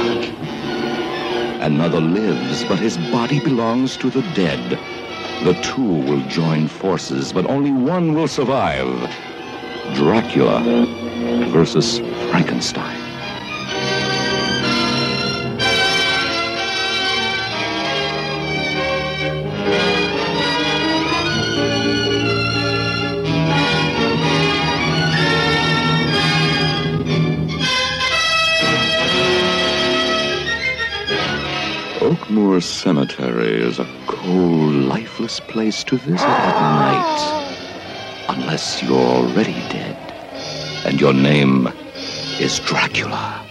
[1.60, 4.95] Another lives, but his body belongs to the dead.
[5.44, 8.88] The two will join forces, but only one will survive.
[9.94, 10.60] Dracula
[11.50, 11.98] versus
[12.30, 12.96] Frankenstein.
[32.00, 33.84] Oakmoor Cemetery is a
[34.26, 37.18] cold, lifeless place to visit at night.
[38.28, 39.96] Unless you're already dead.
[40.84, 41.68] And your name
[42.40, 43.42] is Dracula.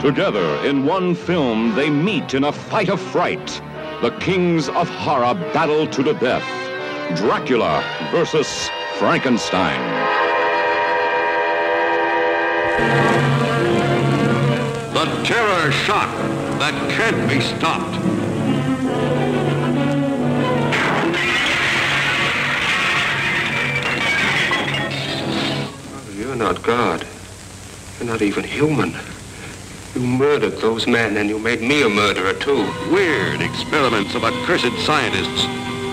[0.00, 3.60] Together in one film, they meet in a fight of fright.
[4.02, 6.42] The kings of horror battle to the death.
[7.18, 9.78] Dracula versus Frankenstein.
[14.94, 16.08] The terror shock
[16.58, 17.94] that can't be stopped.
[26.16, 27.06] You're not God.
[27.98, 28.94] You're not even human.
[30.00, 32.66] You murdered those men, and you made me a murderer, too.
[32.90, 35.44] Weird experiments of accursed scientists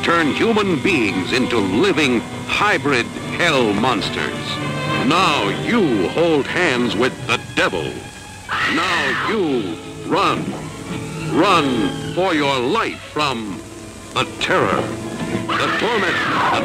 [0.02, 3.06] turn human beings into living hybrid
[3.36, 4.48] hell monsters.
[5.10, 7.84] Now you hold hands with the devil.
[8.74, 10.46] Now you run.
[11.38, 13.60] Run for your life from
[14.14, 14.82] the terror,
[15.48, 16.16] the torment,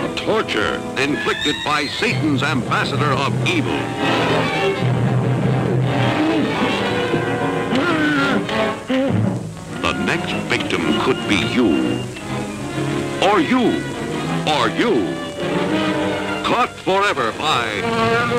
[0.01, 4.92] the torture inflicted by Satan's ambassador of evil.
[10.16, 11.70] Next victim could be you.
[13.28, 13.81] Or you.
[14.55, 14.94] Or you.
[16.44, 17.65] Caught forever by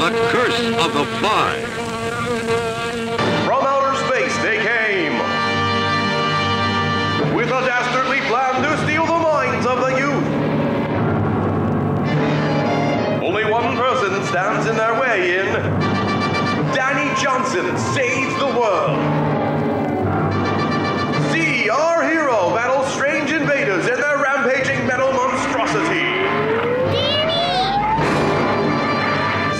[0.03, 1.51] the curse of the fly.
[3.47, 5.15] From outer space they came.
[7.35, 10.27] With a dastardly plan to steal the minds of the youth.
[13.23, 15.47] Only one person stands in their way in.
[16.75, 19.22] Danny Johnson saves the world.
[21.69, 26.11] Our hero battle strange invaders in their rampaging metal monstrosity.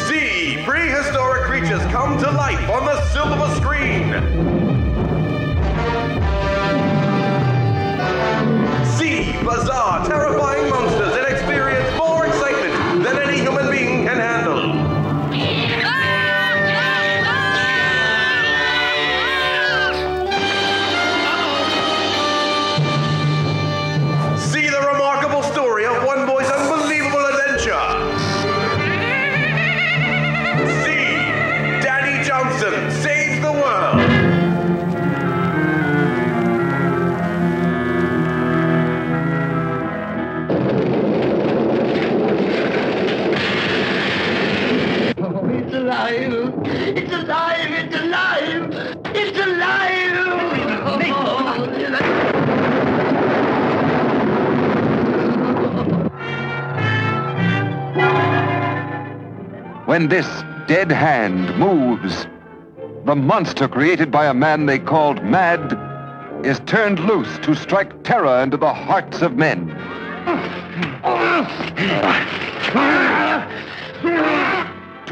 [0.08, 4.12] See prehistoric creatures come to life on the silver screen.
[8.98, 10.53] See bizarre, terrifying
[47.14, 47.70] It's alive!
[47.70, 48.74] It's alive!
[49.14, 49.94] It's alive!
[59.86, 60.26] When this
[60.68, 62.26] dead hand moves,
[63.06, 65.78] the monster created by a man they called Mad
[66.44, 69.70] is turned loose to strike terror into the hearts of men.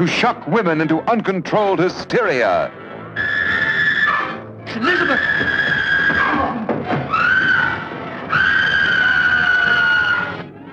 [0.02, 2.72] To shock women into uncontrolled hysteria.
[4.74, 5.20] Elizabeth!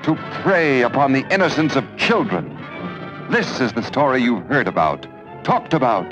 [0.02, 2.58] To prey upon the innocence of children.
[3.30, 5.06] This is the story you've heard about,
[5.44, 6.10] talked about.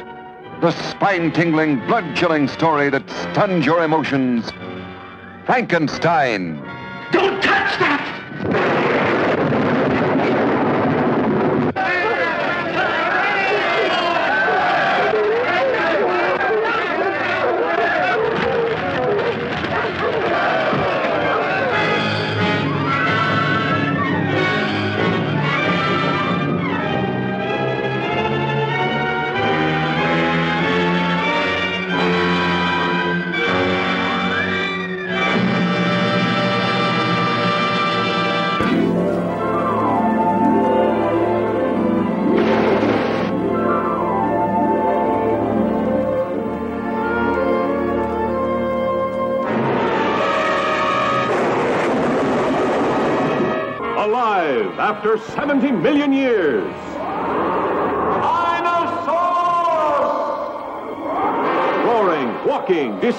[0.61, 4.51] The spine-tingling, blood-chilling story that stuns your emotions.
[5.47, 6.57] Frankenstein.
[7.11, 8.17] Don't touch that!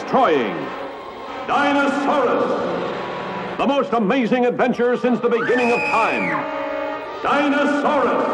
[0.09, 0.57] Destroying.
[1.47, 3.59] Dinosaurus!
[3.59, 6.31] The most amazing adventure since the beginning of time.
[7.23, 8.25] Dinosaurus!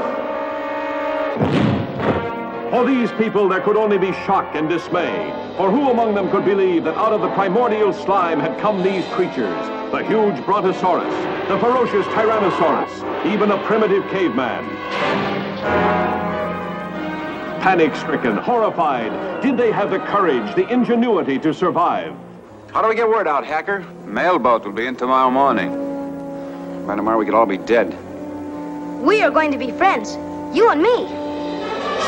[2.70, 5.32] For these people, there could only be shock and dismay.
[5.56, 9.04] For who among them could believe that out of the primordial slime had come these
[9.06, 9.66] creatures?
[9.90, 11.12] The huge Brontosaurus,
[11.48, 14.83] the ferocious Tyrannosaurus, even a primitive caveman.
[17.64, 22.14] Panic stricken, horrified, did they have the courage, the ingenuity to survive?
[22.74, 23.80] How do we get word out, Hacker?
[24.04, 25.70] Mailboat will be in tomorrow morning.
[26.86, 27.96] By tomorrow, we could all be dead.
[29.00, 30.14] We are going to be friends.
[30.54, 31.08] You and me.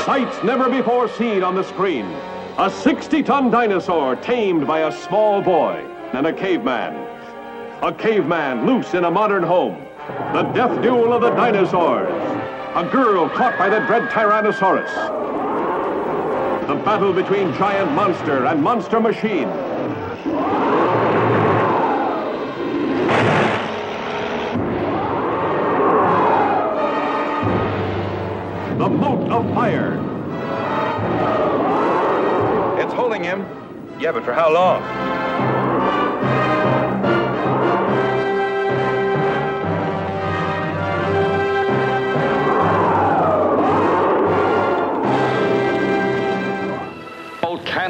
[0.04, 2.04] Sights never before seen on the screen.
[2.58, 6.94] A 60 ton dinosaur tamed by a small boy and a caveman.
[7.82, 9.82] A caveman loose in a modern home.
[10.34, 12.12] The death duel of the dinosaurs.
[12.74, 15.25] A girl caught by the dread Tyrannosaurus.
[16.66, 19.48] The battle between giant monster and monster machine.
[28.78, 29.94] The moat of fire.
[32.80, 33.46] It's holding him.
[34.00, 35.55] Yeah, but for how long?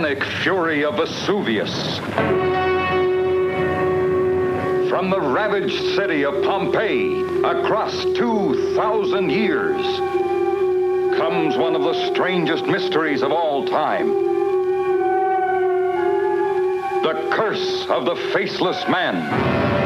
[0.07, 1.99] Volcanic fury of Vesuvius.
[4.89, 9.83] From the ravaged city of Pompeii, across 2,000 years,
[11.19, 14.07] comes one of the strangest mysteries of all time.
[17.03, 19.86] The curse of the faceless man.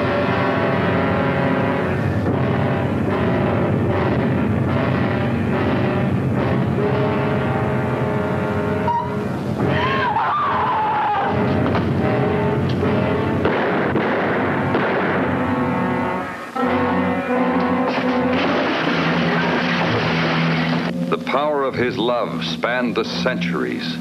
[22.95, 23.97] The centuries,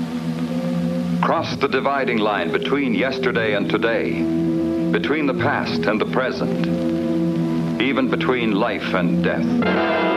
[1.22, 4.22] crossed the dividing line between yesterday and today,
[4.92, 6.66] between the past and the present,
[7.82, 10.09] even between life and death.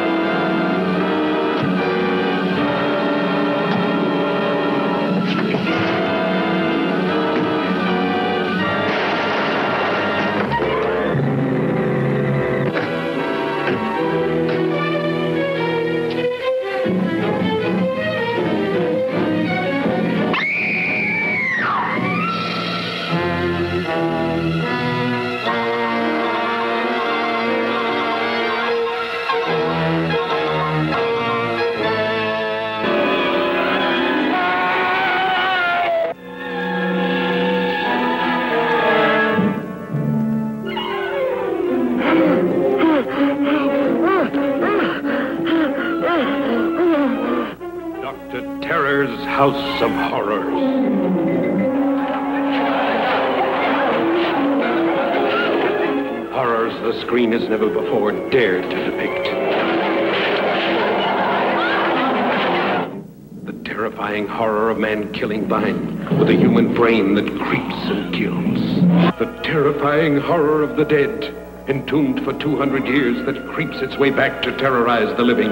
[70.93, 71.35] Dead,
[71.69, 75.49] entombed for 200 years, that creeps its way back to terrorize the living.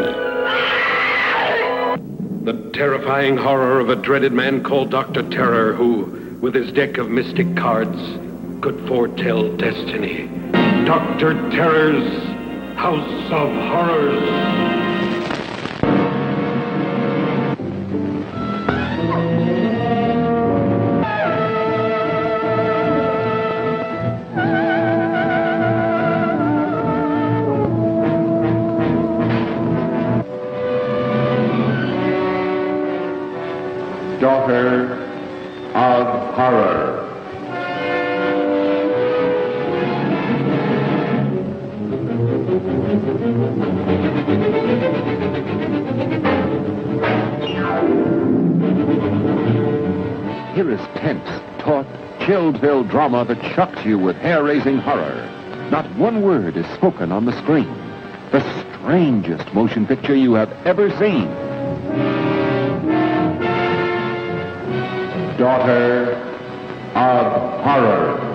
[2.45, 5.23] The terrifying horror of a dreaded man called Dr.
[5.31, 7.99] Terror, who, with his deck of mystic cards,
[8.61, 10.29] could foretell destiny.
[10.85, 11.33] Dr.
[11.51, 12.23] Terror's
[12.77, 14.70] House of Horrors.
[52.31, 55.27] Taut, chilled-filled drama that shocks you with hair-raising horror.
[55.71, 57.69] Not one word is spoken on the screen.
[58.31, 61.27] The strangest motion picture you have ever seen.
[65.37, 66.13] Daughter
[66.95, 68.30] of Horror.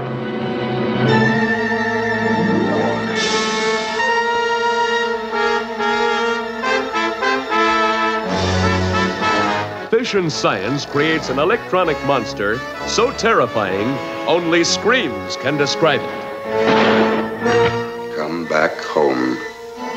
[10.06, 13.88] Fission Science creates an electronic monster so terrifying
[14.28, 18.16] only screams can describe it.
[18.16, 19.36] Come back home.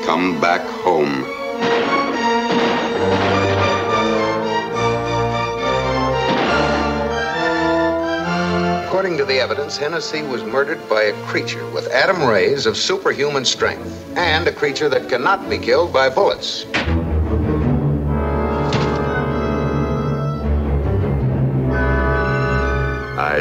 [0.07, 1.27] Come back home.
[8.87, 13.45] According to the evidence, Hennessy was murdered by a creature with atom rays of superhuman
[13.45, 16.65] strength, and a creature that cannot be killed by bullets.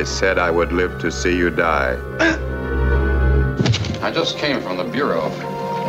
[0.08, 1.98] Said I would live to see you die.
[4.02, 5.30] I just came from the Bureau.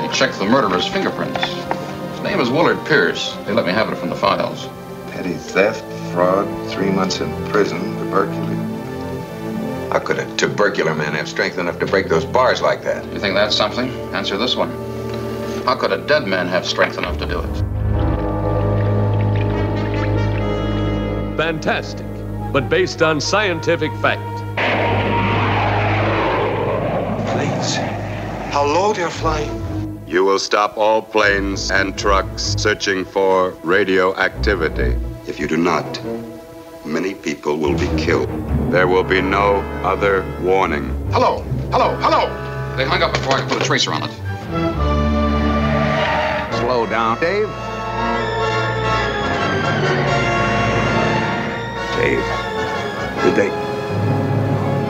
[0.00, 1.44] They checked the murderer's fingerprints.
[1.44, 3.34] His name is Willard Pierce.
[3.46, 4.66] They let me have it from the files.
[5.12, 8.58] Petty theft, fraud, three months in prison, tuberculosis.
[9.92, 13.04] How could a tubercular man have strength enough to break those bars like that?
[13.12, 13.88] You think that's something?
[14.14, 14.70] Answer this one.
[15.64, 17.56] How could a dead man have strength enough to do it?
[21.36, 22.06] Fantastic,
[22.52, 24.22] but based on scientific fact.
[27.28, 27.76] Planes.
[28.52, 30.02] How low they're flying.
[30.06, 34.96] You will stop all planes and trucks searching for radioactivity.
[35.26, 36.00] If you do not,
[36.86, 38.30] many people will be killed.
[38.72, 40.88] There will be no other warning.
[41.12, 41.42] Hello!
[41.70, 41.94] Hello!
[41.96, 42.26] Hello!
[42.76, 44.12] They hung up before I could put a tracer on it.
[46.60, 47.67] Slow down, Dave.
[52.00, 53.48] Did they?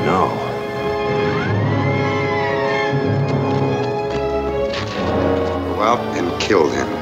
[0.04, 0.28] No.
[5.74, 6.97] Go out and kill him.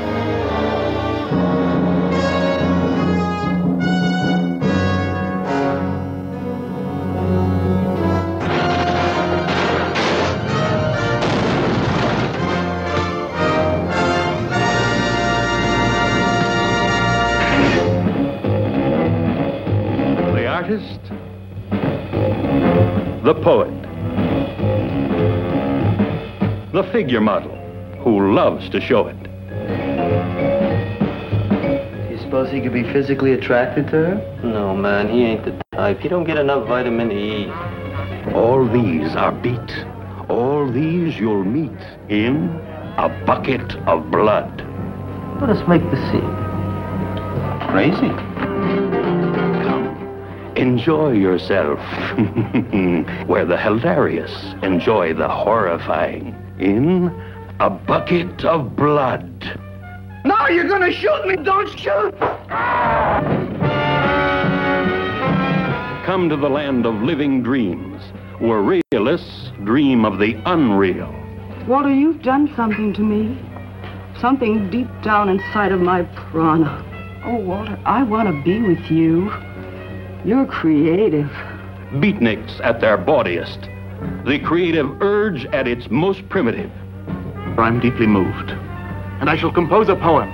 [20.67, 21.01] Artist,
[23.25, 23.71] the poet,
[26.73, 27.55] the figure model
[28.03, 29.17] who loves to show it.
[32.11, 34.41] You suppose he could be physically attracted to her?
[34.43, 36.01] No, man, he ain't the type.
[36.01, 37.49] He don't get enough vitamin E.
[38.35, 39.87] All these are beat.
[40.29, 41.79] All these you'll meet
[42.09, 42.49] in
[42.99, 44.51] a bucket of blood.
[45.41, 46.37] Let us make the scene.
[47.71, 48.36] Crazy.
[50.57, 51.79] Enjoy yourself.
[53.29, 56.35] Where the hilarious enjoy the horrifying.
[56.59, 57.09] In
[57.61, 59.61] a bucket of blood.
[60.25, 61.37] No, you're gonna shoot me!
[61.37, 62.15] Don't shoot!
[66.07, 68.03] Come to the land of living dreams,
[68.39, 71.15] where realists dream of the unreal.
[71.69, 73.39] Walter, you've done something to me.
[74.21, 76.83] Something deep down inside of my prana.
[77.27, 79.31] Oh, Walter, I want to be with you.
[80.27, 81.31] You're creative.
[82.03, 83.61] Beatniks at their bawdiest.
[84.27, 86.69] The creative urge at its most primitive.
[87.57, 90.29] I'm deeply moved, and I shall compose a poem.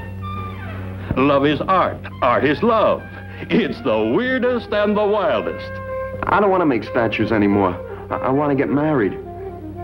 [1.15, 1.99] Love is art.
[2.23, 3.03] Art is love.
[3.51, 5.71] It's the weirdest and the wildest.
[6.23, 7.75] I don't want to make statues anymore.
[8.11, 9.13] I, I want to get married.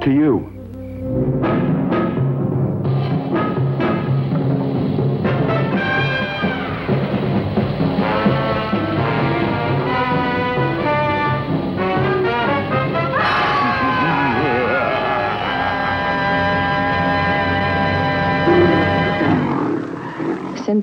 [0.05, 1.78] To you.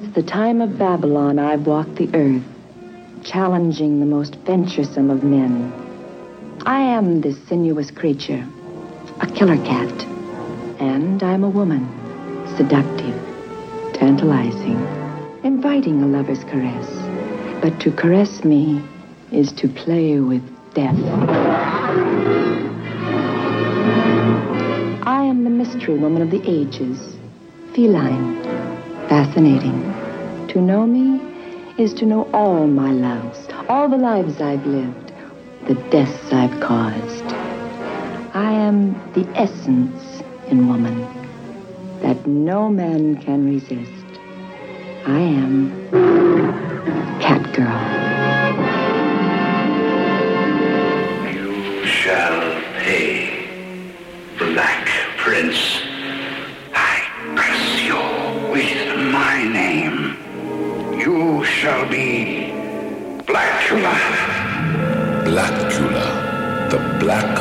[0.05, 2.43] Since the time of Babylon, I've walked the earth,
[3.23, 5.73] challenging the most venturesome of men.
[6.63, 8.47] I am this sinuous creature,
[9.21, 10.05] a killer cat,
[10.79, 11.89] and I'm a woman,
[12.55, 13.19] seductive,
[13.95, 14.77] tantalizing,
[15.43, 16.87] inviting a lover's caress.
[17.59, 18.83] But to caress me
[19.31, 20.43] is to play with
[20.75, 20.99] death.
[25.01, 27.17] I am the mystery woman of the ages,
[27.73, 28.74] feline,
[29.09, 29.81] fascinating.
[30.49, 31.21] To know me
[31.77, 35.11] is to know all my loves, all the lives I've lived,
[35.67, 37.25] the deaths I've caused.
[38.33, 41.07] I am the essence in woman
[42.01, 43.91] that no man can resist.
[45.05, 45.71] I am
[47.19, 47.81] Catgirl.
[51.33, 53.87] You shall pay,
[54.37, 55.74] Black Prince.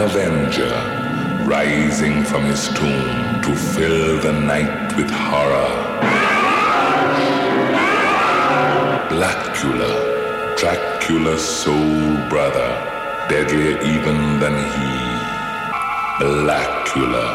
[0.04, 0.76] Avenger,
[1.46, 5.72] rising from his tomb to fill the night with horror.
[9.08, 9.92] Blacula,
[10.58, 12.70] Dracula's soul brother,
[13.30, 14.94] deadlier even than he.
[16.20, 17.26] Blacula,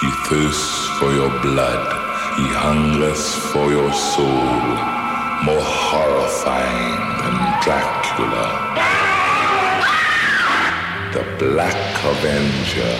[0.00, 1.86] he thirsts for your blood,
[2.36, 4.52] he hungers for your soul,
[5.48, 9.09] more horrifying than Dracula.
[11.12, 11.74] The Black
[12.04, 12.96] Avenger,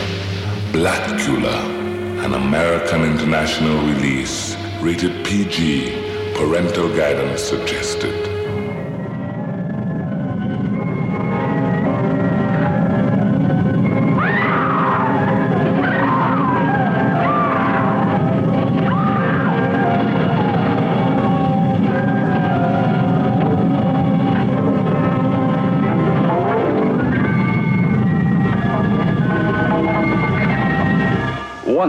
[0.73, 8.40] Blacula, an American international release, rated PG, parental guidance suggested.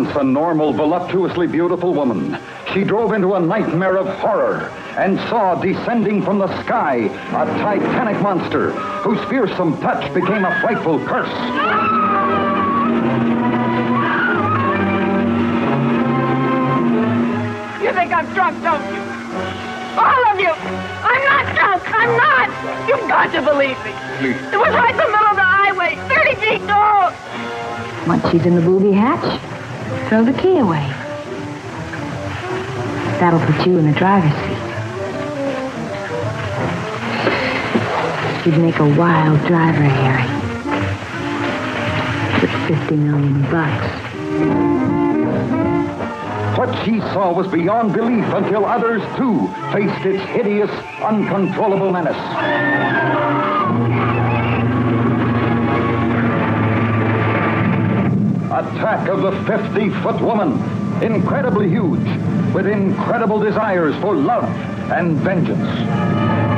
[0.02, 2.36] Once a normal, voluptuously beautiful woman,
[2.74, 8.20] she drove into a nightmare of horror and saw descending from the sky a titanic
[8.20, 8.72] monster
[9.04, 11.30] whose fearsome touch became a frightful curse.
[17.84, 19.02] You think I'm drunk, don't you?
[20.02, 20.50] All of you!
[20.50, 21.84] I'm not drunk!
[21.94, 22.90] I'm not!
[22.90, 23.94] You've got to believe me!
[24.18, 24.52] Please.
[24.52, 27.14] It was right in the middle of the highway, 30 feet tall!
[28.08, 29.51] Once she's in the booby hatch,
[30.12, 30.86] throw the key away.
[33.22, 34.58] That'll put you in the driver's seat.
[38.46, 40.28] You'd make a wild driver, Harry.
[42.42, 43.88] With 50 million bucks.
[46.58, 53.21] What she saw was beyond belief until others, too, faced its hideous, uncontrollable menace.
[58.82, 60.54] Attack of the 50-foot woman,
[61.04, 62.04] incredibly huge,
[62.52, 64.46] with incredible desires for love
[64.92, 66.51] and vengeance.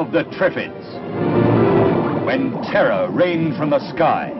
[0.00, 4.32] Of the Triffids, when terror rained from the sky.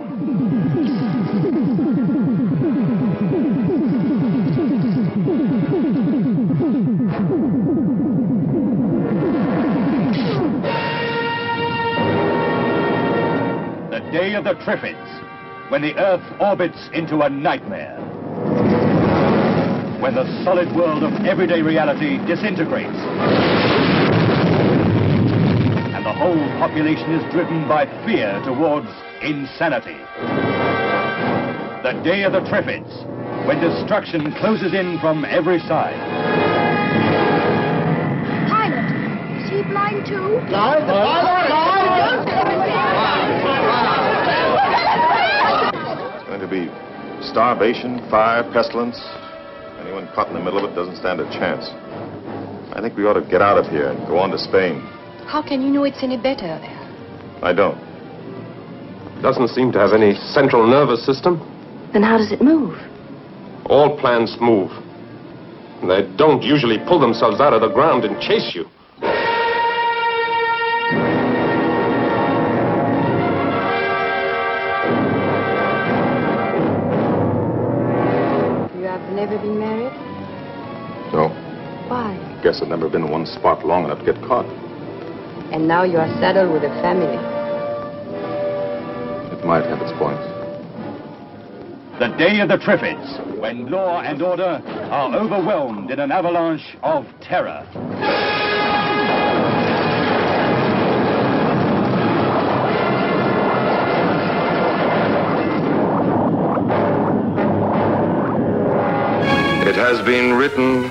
[13.90, 17.98] The day of the Triffids, when the Earth orbits into a nightmare.
[20.00, 22.97] When the solid world of everyday reality disintegrates
[26.00, 28.86] and the whole population is driven by fear towards
[29.23, 29.97] insanity.
[31.81, 32.92] The day of the Triffids,
[33.49, 35.97] when destruction closes in from every side.
[38.52, 38.84] Pilot,
[39.40, 40.44] is he blind too?
[40.44, 40.52] It's
[46.28, 46.68] going to be
[47.24, 49.00] starvation, fire, pestilence.
[49.81, 51.65] Anyone caught in the middle of it doesn't stand a chance.
[52.76, 54.99] I think we ought to get out of here and go on to Spain.
[55.26, 57.40] How can you know it's any better there?
[57.42, 57.78] I don't.
[59.23, 61.39] Doesn't seem to have any central nervous system.
[61.92, 62.78] Then how does it move?
[63.66, 64.70] All plants move.
[65.82, 68.66] They don't usually pull themselves out of the ground and chase you.
[78.78, 79.92] You have never been married?
[81.12, 81.28] No.
[81.89, 82.40] Why?
[82.42, 84.47] Guess I've never been in one spot long enough to get caught.
[85.52, 87.18] And now you are saddled with a family.
[89.36, 90.22] It might have its points.
[91.98, 97.04] The day of the Triffids, when law and order are overwhelmed in an avalanche of
[97.20, 97.66] terror.
[109.68, 110.90] It has been written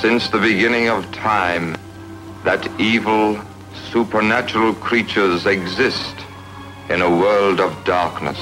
[0.00, 1.76] since the beginning of time
[2.44, 3.40] that evil,
[3.74, 6.16] supernatural creatures exist
[6.88, 8.38] in a world of darkness.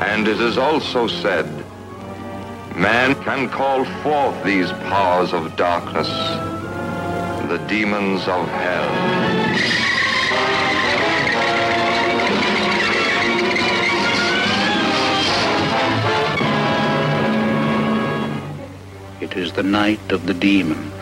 [0.00, 1.46] And it is also said,
[2.76, 6.08] man can call forth these powers of darkness,
[7.48, 9.38] the demons of hell.
[19.20, 20.97] It is the night of the demon.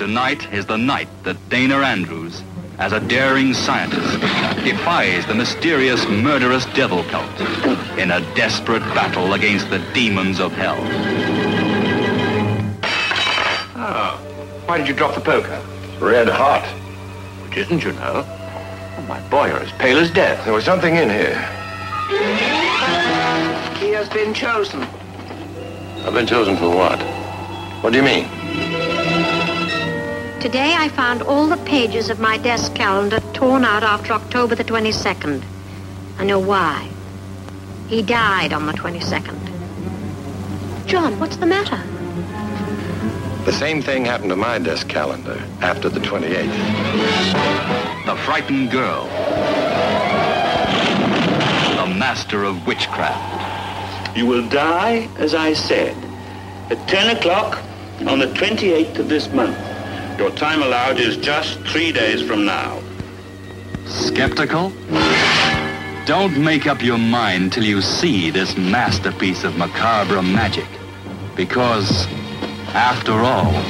[0.00, 2.42] Tonight is the night that Dana Andrews,
[2.78, 4.18] as a daring scientist,
[4.64, 7.38] defies the mysterious murderous devil cult
[7.98, 10.78] in a desperate battle against the demons of hell.
[13.76, 14.16] Oh,
[14.64, 15.62] why did you drop the poker?
[15.98, 16.64] Red hot.
[17.44, 18.24] Which isn't, you know.
[18.24, 20.46] Oh, my boy, you're as pale as death.
[20.46, 21.36] There was something in here.
[23.78, 24.80] He has been chosen.
[24.80, 27.02] I've been chosen for what?
[27.82, 28.39] What do you mean?
[30.40, 34.64] Today I found all the pages of my desk calendar torn out after October the
[34.64, 35.44] 22nd.
[36.16, 36.88] I know why.
[37.88, 39.36] He died on the 22nd.
[40.86, 41.76] John, what's the matter?
[43.44, 46.46] The same thing happened to my desk calendar after the 28th.
[48.06, 49.04] The frightened girl.
[51.76, 54.16] The master of witchcraft.
[54.16, 55.94] You will die, as I said,
[56.70, 57.62] at 10 o'clock
[58.06, 59.69] on the 28th of this month.
[60.20, 62.82] Your time allowed is just three days from now.
[63.86, 64.70] Skeptical?
[66.04, 70.68] Don't make up your mind till you see this masterpiece of macabre magic.
[71.34, 72.06] Because,
[72.74, 73.64] after all,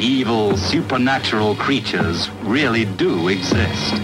[0.00, 4.00] evil supernatural creatures really do exist.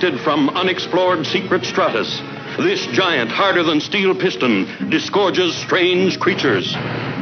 [0.00, 2.22] Ejected from unexplored secret stratus,
[2.56, 6.74] this giant, harder than steel piston, disgorges strange creatures,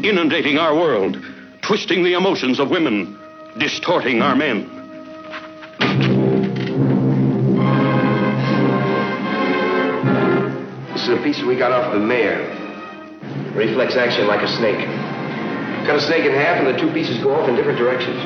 [0.04, 1.20] inundating our world,
[1.60, 3.18] twisting the emotions of women,
[3.58, 4.62] distorting our men.
[10.92, 12.46] This is a piece we got off the mayor.
[13.56, 14.86] Reflex action like a snake.
[15.84, 18.22] Cut a snake in half, and the two pieces go off in different directions.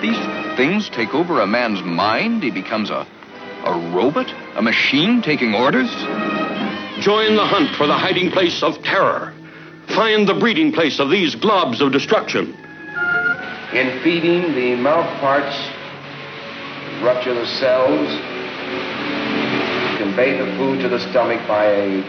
[0.00, 2.42] These things take over a man's mind.
[2.42, 3.06] He becomes a,
[3.64, 5.90] a robot, a machine taking orders.
[7.00, 9.32] Join the hunt for the hiding place of terror.
[9.88, 12.54] Find the breeding place of these globs of destruction.
[13.72, 15.56] In feeding, the mouth parts
[17.02, 18.08] rupture the cells,
[19.98, 22.00] convey the food to the stomach by a,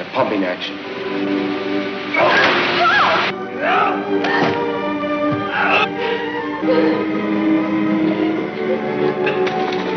[0.00, 0.76] a pumping action.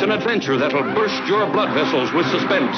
[0.00, 2.74] It's an adventure that'll burst your blood vessels with suspense.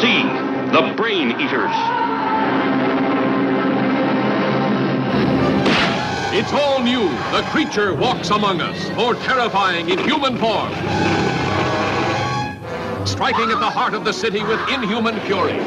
[0.00, 0.22] See
[0.70, 1.74] the Brain Eaters.
[6.32, 7.08] It's all new.
[7.32, 10.70] The creature walks among us, more terrifying in human form.
[13.04, 15.58] Striking at the heart of the city with inhuman fury.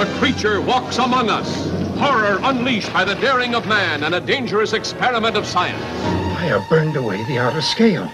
[0.00, 1.68] The creature walks among us.
[1.98, 5.82] Horror unleashed by the daring of man and a dangerous experiment of science.
[5.82, 8.10] I have burned away the outer scale.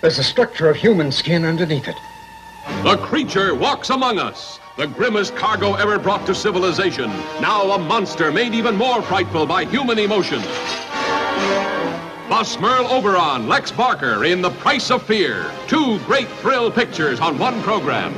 [0.00, 1.96] There's a structure of human skin underneath it.
[2.84, 4.60] The creature walks among us.
[4.76, 7.10] The grimmest cargo ever brought to civilization.
[7.40, 10.46] Now a monster made even more frightful by human emotions.
[12.28, 15.50] Bus Merle Oberon, Lex Barker in The Price of Fear.
[15.66, 18.14] Two great thrill pictures on one program.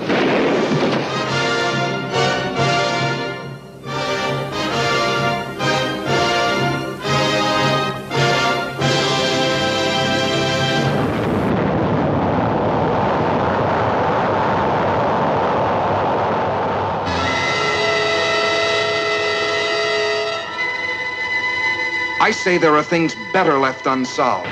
[22.26, 24.48] I say there are things better left unsolved.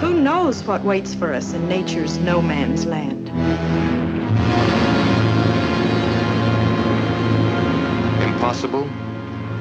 [0.00, 3.26] Who knows what waits for us in nature's no man's land?
[8.22, 8.84] Impossible,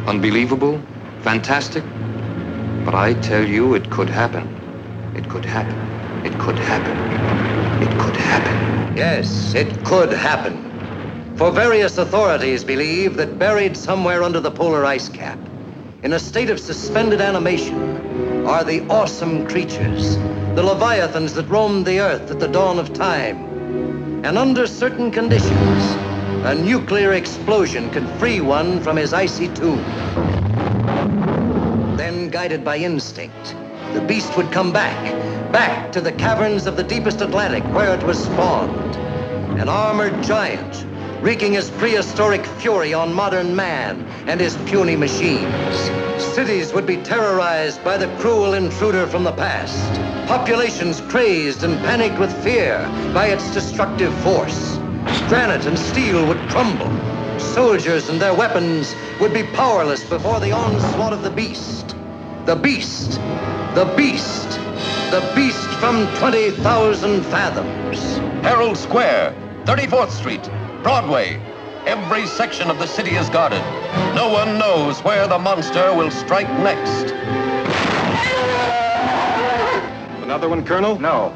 [0.06, 0.80] unbelievable,
[1.24, 1.84] fantastic.
[2.86, 4.46] But I tell you, it could happen.
[5.16, 5.80] It could happen.
[6.24, 6.96] It could happen.
[7.82, 8.96] It could happen.
[8.96, 10.65] Yes, it could happen.
[11.38, 15.38] For various authorities believe that buried somewhere under the polar ice cap,
[16.02, 20.16] in a state of suspended animation, are the awesome creatures,
[20.56, 23.36] the leviathans that roamed the earth at the dawn of time.
[24.24, 25.84] And under certain conditions,
[26.46, 29.84] a nuclear explosion could free one from his icy tomb.
[31.98, 33.56] Then, guided by instinct,
[33.94, 38.04] the beast would come back, back to the caverns of the deepest Atlantic where it
[38.04, 38.96] was spawned.
[39.60, 40.86] An armored giant,
[41.26, 45.76] wreaking his prehistoric fury on modern man and his puny machines.
[46.24, 49.92] Cities would be terrorized by the cruel intruder from the past.
[50.28, 52.78] Populations crazed and panicked with fear
[53.12, 54.78] by its destructive force.
[55.28, 56.92] Granite and steel would crumble.
[57.40, 61.96] Soldiers and their weapons would be powerless before the onslaught of the beast.
[62.46, 63.14] The beast.
[63.74, 64.60] The beast.
[65.10, 68.18] The beast from 20,000 fathoms.
[68.46, 69.34] Herald Square,
[69.66, 70.48] 34th Street,
[70.86, 71.42] Broadway.
[71.88, 73.64] Every section of the city is guarded.
[74.14, 77.12] No one knows where the monster will strike next.
[80.22, 81.00] Another one, Colonel?
[81.00, 81.34] No.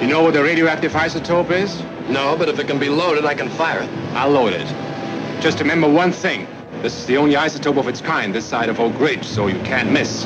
[0.00, 1.82] You know what the radioactive isotope is?
[2.08, 3.90] No, but if it can be loaded, I can fire it.
[4.14, 4.68] I'll load it.
[5.42, 6.46] Just remember one thing.
[6.82, 9.58] This is the only isotope of its kind this side of Oak Ridge, so you
[9.64, 10.24] can't miss.